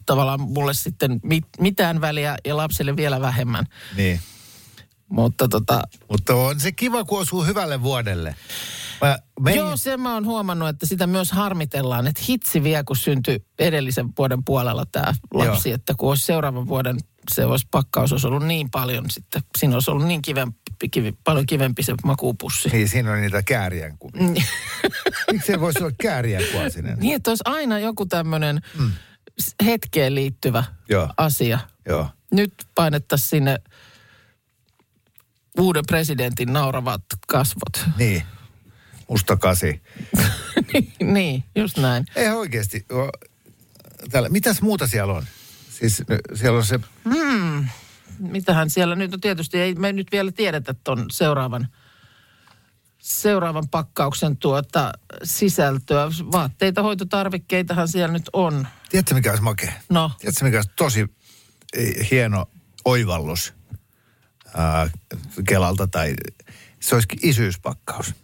tavallaan 0.07 0.41
mulle 0.41 0.75
sitten 0.75 1.21
mit, 1.23 1.45
mitään 1.61 2.01
väliä 2.01 2.37
ja 2.45 2.57
lapselle 2.57 2.97
vielä 2.97 3.21
vähemmän. 3.21 3.67
Niin. 3.97 4.21
Mutta 5.09 5.49
tota, 5.49 5.83
Mutta 6.09 6.35
on 6.35 6.61
se 6.61 6.73
kiva, 6.73 7.05
kun 7.05 7.21
osuu 7.21 7.45
hyvälle 7.45 7.83
vuodelle. 7.83 8.35
Mä 9.01 9.19
menin, 9.41 9.59
Joo, 9.59 9.77
sen 9.77 10.01
mä 10.01 10.15
oon 10.15 10.27
huomannut, 10.27 10.69
että 10.69 10.87
sitä 10.87 11.07
myös 11.07 11.33
harmitellaan, 11.33 12.07
että 12.07 12.23
hitsi 12.29 12.63
vie, 12.63 12.85
kun 12.85 12.97
syntyi 12.97 13.45
edellisen 13.59 14.09
vuoden 14.19 14.45
puolella 14.45 14.87
tämä 14.93 15.15
lapsi, 15.35 15.69
Joo. 15.69 15.75
että 15.75 15.95
kun 15.99 16.09
olisi 16.09 16.27
seuraavan 16.27 16.69
vuoden, 16.69 16.99
se 17.35 17.45
olisi 17.45 17.67
pakkaus 17.71 18.13
olisi 18.13 18.27
ollut 18.27 18.47
niin 18.47 18.71
paljon 18.71 19.05
sitten, 19.11 19.43
siinä 19.59 19.75
olisi 19.75 19.91
ollut 19.91 20.07
niin 20.07 20.23
kivempi, 20.23 20.89
kivi, 20.91 21.13
paljon 21.25 21.47
kivempi 21.47 21.83
se 21.83 21.95
makuupussi. 22.05 22.69
Niin, 22.69 22.89
siinä 22.89 23.13
on 23.13 23.21
niitä 23.21 23.43
kääriän 23.43 23.99
kuvia. 23.99 24.43
Miksi 25.33 25.53
se 25.53 25.61
voisi 25.61 25.83
olla 25.83 25.93
kääriän 26.03 26.45
kuosinen? 26.53 26.99
Niin, 26.99 27.17
että 27.17 27.31
olisi 27.31 27.43
aina 27.47 27.79
joku 27.79 28.07
tämmöinen 28.07 28.61
mm. 28.79 28.93
Hetkeen 29.65 30.15
liittyvä 30.15 30.65
Joo. 30.89 31.09
asia. 31.17 31.59
Joo. 31.87 32.09
Nyt 32.31 32.55
painettaisiin 32.75 33.29
sinne 33.29 33.59
uuden 35.59 35.85
presidentin 35.87 36.53
nauravat 36.53 37.03
kasvot. 37.27 37.89
Niin. 37.99 38.23
Musta 39.09 39.37
kasi. 39.37 39.83
niin, 41.15 41.45
just 41.55 41.79
näin. 41.79 42.07
Ei 42.17 42.29
oikeasti. 42.29 42.87
Täällä, 44.11 44.29
mitäs 44.29 44.63
muuta 44.63 44.87
siellä 44.87 45.13
on? 45.13 45.27
Siis 45.71 46.03
siellä 46.35 46.59
on 46.59 46.67
se, 46.67 46.81
mitähän 48.19 48.71
siellä 48.71 48.97
nyt 48.97 49.15
on 49.15 49.21
tietysti, 49.21 49.59
ei 49.59 49.75
me 49.75 49.93
nyt 49.93 50.13
vielä 50.13 50.33
tiedetä 50.33 50.75
ton 50.85 51.07
seuraavan, 51.11 51.69
seuraavan 53.03 53.69
pakkauksen 53.69 54.37
tuota 54.37 54.93
sisältöä. 55.25 56.07
Vaatteita, 56.33 56.83
hoitotarvikkeitahan 56.83 57.89
siellä 57.89 58.13
nyt 58.13 58.31
on. 58.33 58.67
tiedätkö 58.91 59.15
mikä 59.15 59.31
olisi 59.31 59.43
makea? 59.43 59.73
No, 59.91 60.11
Tiedätkö 60.19 60.45
mikä 60.45 60.57
olisi 60.59 60.71
tosi 60.77 61.07
hieno 62.11 62.47
oivallus 62.85 63.55
ää, 64.55 64.91
Kelalta 65.49 65.87
tai 65.87 66.15
se 66.81 66.95
olisikin 66.95 67.19
isyyspakkaus. 67.23 68.15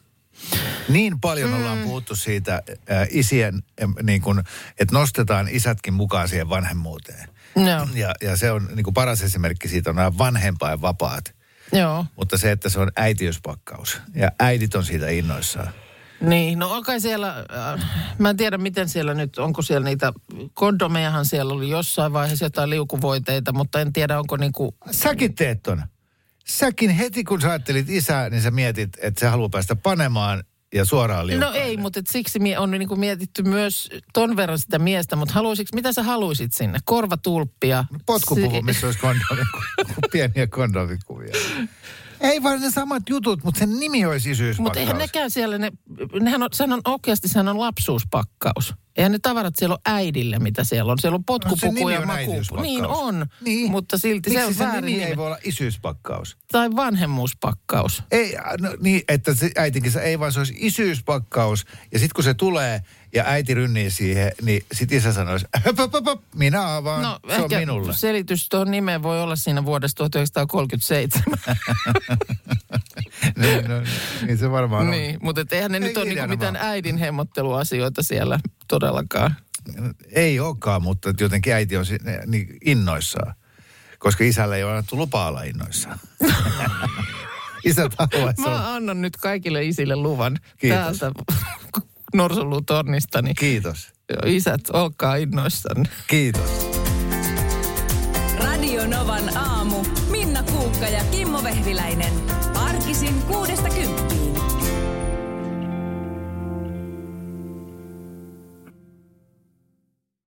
Niin 0.89 1.21
paljon 1.21 1.55
ollaan 1.55 1.79
puhuttu 1.79 2.17
siitä 2.17 2.63
ää, 2.89 3.07
isien, 3.11 3.63
niin 4.03 4.23
kun, 4.23 4.43
että 4.81 4.95
nostetaan 4.95 5.49
isätkin 5.51 5.95
mukaan 5.95 6.29
siihen 6.29 6.49
vanhemmuuteen. 6.49 7.29
joo, 7.57 7.89
Ja, 7.95 8.15
ja 8.23 8.37
se 8.37 8.51
on 8.53 8.69
niin 8.75 8.95
paras 8.95 9.23
esimerkki 9.23 9.69
siitä 9.69 9.91
on 9.91 9.97
nämä 9.97 10.19
vanhempain 10.19 10.81
vapaat. 10.81 11.38
Joo. 11.73 12.07
Mutta 12.17 12.39
se, 12.39 12.51
että 12.51 12.69
se 12.69 12.81
on 12.81 12.93
äitiyspakkaus. 12.97 14.01
Ja 14.15 14.31
äidit 14.39 14.75
on 14.75 14.85
siitä 14.85 15.09
innoissaan. 15.09 15.73
Niin, 16.21 16.59
no 16.59 16.83
kai 16.83 17.01
siellä, 17.01 17.45
äh, 17.75 17.91
mä 18.19 18.31
en 18.31 18.37
tiedä 18.37 18.59
miten 18.59 18.89
siellä 18.89 19.15
nyt, 19.15 19.39
onko 19.39 19.63
siellä 19.63 19.85
niitä, 19.85 20.13
kondomejahan 20.55 21.27
siellä 21.27 21.55
oli 21.55 21.69
jossain 21.69 22.13
vaiheessa 22.13 22.45
jotain 22.45 22.71
liukuvoiteita, 22.71 23.53
mutta 23.53 23.81
en 23.81 23.93
tiedä 23.93 24.19
onko 24.19 24.37
niinku, 24.37 24.75
Säkin 24.91 25.35
teet 25.35 25.63
ton. 25.63 25.83
Säkin 26.47 26.91
heti 26.91 27.25
kun 27.25 27.41
sä 27.41 27.49
ajattelit 27.49 27.91
isää, 27.91 28.31
niin 28.31 28.43
sä 28.43 28.51
mietit, 28.51 28.97
että 29.03 29.21
se 29.21 29.27
haluaa 29.27 29.49
päästä 29.49 29.77
panemaan 29.77 30.45
ja 30.75 30.85
suoraan 30.85 31.21
no 31.21 31.27
liukkaille. 31.27 31.59
ei, 31.63 31.77
mutta 31.77 31.99
et 32.01 32.07
siksi 32.07 32.39
mie- 32.39 32.59
on 32.59 32.71
niinku 32.71 32.97
mietitty 32.97 33.43
myös 33.43 33.89
ton 34.13 34.37
verran 34.37 34.59
sitä 34.59 34.79
miestä, 34.79 35.17
mutta 35.17 35.35
haluaisitko, 35.35 35.75
mitä 35.75 35.93
sä 35.93 36.03
haluaisit 36.03 36.53
sinne? 36.53 36.79
Korvatulppia? 36.85 37.85
Potkupuvu, 38.07 38.51
Si- 38.57 38.63
missä 38.63 38.87
olisi 38.87 38.99
kondomi, 39.01 39.43
pieniä 40.13 40.47
kondomikuvia. 40.47 41.33
Ei 42.21 42.43
vaan 42.43 42.61
ne 42.61 42.71
samat 42.71 43.03
jutut, 43.09 43.45
mutta 43.45 43.59
sen 43.59 43.81
nimi 43.81 44.05
olisi 44.07 44.31
isyyspakkaus. 44.31 44.65
Mutta 44.65 44.81
eihän 44.81 44.99
nekään 44.99 45.31
siellä, 45.31 45.59
ne, 45.59 45.71
nehän 46.21 46.43
on, 46.43 46.49
sehän 46.53 46.73
on 46.73 46.81
oikeasti 46.85 47.29
sehän 47.29 47.49
on 47.49 47.61
lapsuuspakkaus. 47.61 48.75
Eihän 48.97 49.13
ne 49.13 49.19
tavarat 49.23 49.55
siellä 49.59 49.73
ole 49.75 49.81
äidille, 49.95 50.39
mitä 50.39 50.65
siellä 50.65 50.93
on. 50.93 50.99
Siellä 50.99 51.15
on 51.17 51.21
No, 51.21 51.25
potkupuku 51.27 51.73
nimi 51.73 51.93
ja 51.93 52.01
on. 52.01 52.63
Niin 52.63 52.87
on, 52.87 53.27
Niin. 53.41 53.71
mutta 53.71 53.99
silti 53.99 54.31
Miksi 54.31 54.41
se 54.43 54.47
on 54.47 54.55
se 54.55 54.65
väärin 54.65 54.85
nimi 54.85 54.99
nimi. 54.99 55.11
ei 55.11 55.17
voi 55.17 55.27
olla 55.27 55.39
isyyspakkaus? 55.45 56.37
Tai 56.53 56.71
vanhemmuuspakkaus. 56.77 58.03
Ei, 58.11 58.37
no, 58.61 58.75
niin, 58.81 59.03
että 59.09 59.35
se 59.35 59.51
äitinkin 59.57 59.93
se 59.93 60.01
ei 60.01 60.19
vaan 60.19 60.33
se 60.33 60.41
olisi 60.41 60.55
isyyspakkaus. 60.57 61.65
Ja 61.93 61.99
sitten 61.99 62.15
kun 62.15 62.25
se 62.25 62.35
tulee 62.35 62.81
ja 63.15 63.25
äiti 63.27 63.55
rynnii 63.55 63.91
siihen, 63.91 64.33
niin 64.43 64.65
sit 64.73 64.93
isä 64.93 65.13
sanoisi, 65.13 65.47
höp, 65.65 65.79
höp, 65.79 65.93
höp, 66.07 66.21
minä 66.35 66.77
avaan, 66.77 67.03
No 67.03 67.19
se 67.37 67.43
on 67.43 67.51
minulle. 67.59 67.95
selitys 67.95 68.49
tuohon 68.49 68.71
nimeen 68.71 69.03
voi 69.03 69.23
olla 69.23 69.37
siinä 69.37 69.65
vuodesta 69.65 69.97
1937. 69.97 71.23
niin, 73.39 73.65
no, 73.69 73.75
niin 74.27 74.39
se 74.39 74.51
varmaan 74.51 74.83
on. 74.85 74.91
niin, 74.91 75.19
mutta 75.23 75.41
et 75.41 75.53
eihän 75.53 75.71
ne 75.73 75.77
Ei 75.77 75.81
nyt 75.85 75.97
ole 75.97 76.05
niinku 76.05 76.27
mitään 76.27 76.57
äidin 76.57 76.97
hemmotteluasioita 76.97 78.03
siellä 78.03 78.41
todellakaan. 78.69 79.37
Ei 80.13 80.41
olekaan, 80.41 80.83
mutta 80.83 81.13
jotenkin 81.21 81.53
äiti 81.53 81.77
on 81.77 81.85
niin 82.27 82.57
innoissaan. 82.65 83.35
Koska 83.99 84.25
isälle 84.25 84.57
ei 84.57 84.63
ole 84.65 84.73
annettu 84.73 84.97
lupa 84.97 85.27
olla 85.27 85.43
innoissaan. 85.43 85.99
Olla. 88.15 88.35
Mä 88.39 88.75
annan 88.75 89.03
nyt 89.03 89.17
kaikille 89.17 89.65
isille 89.65 89.97
luvan 89.97 90.39
Kiitos. 90.57 90.99
täältä 90.99 91.21
Norsulutornista, 92.15 93.23
niin 93.23 93.37
Kiitos. 93.37 93.93
isät, 94.27 94.61
olkaa 94.73 95.17
innoissanne. 95.17 95.89
Kiitos. 96.07 96.71
Radio 98.39 98.87
Novan 98.87 99.37
aamu. 99.37 99.85
Minna 100.11 100.43
Kuukka 100.43 100.87
ja 100.89 101.05
Kimmo 101.11 101.43
Vehviläinen. 101.45 102.13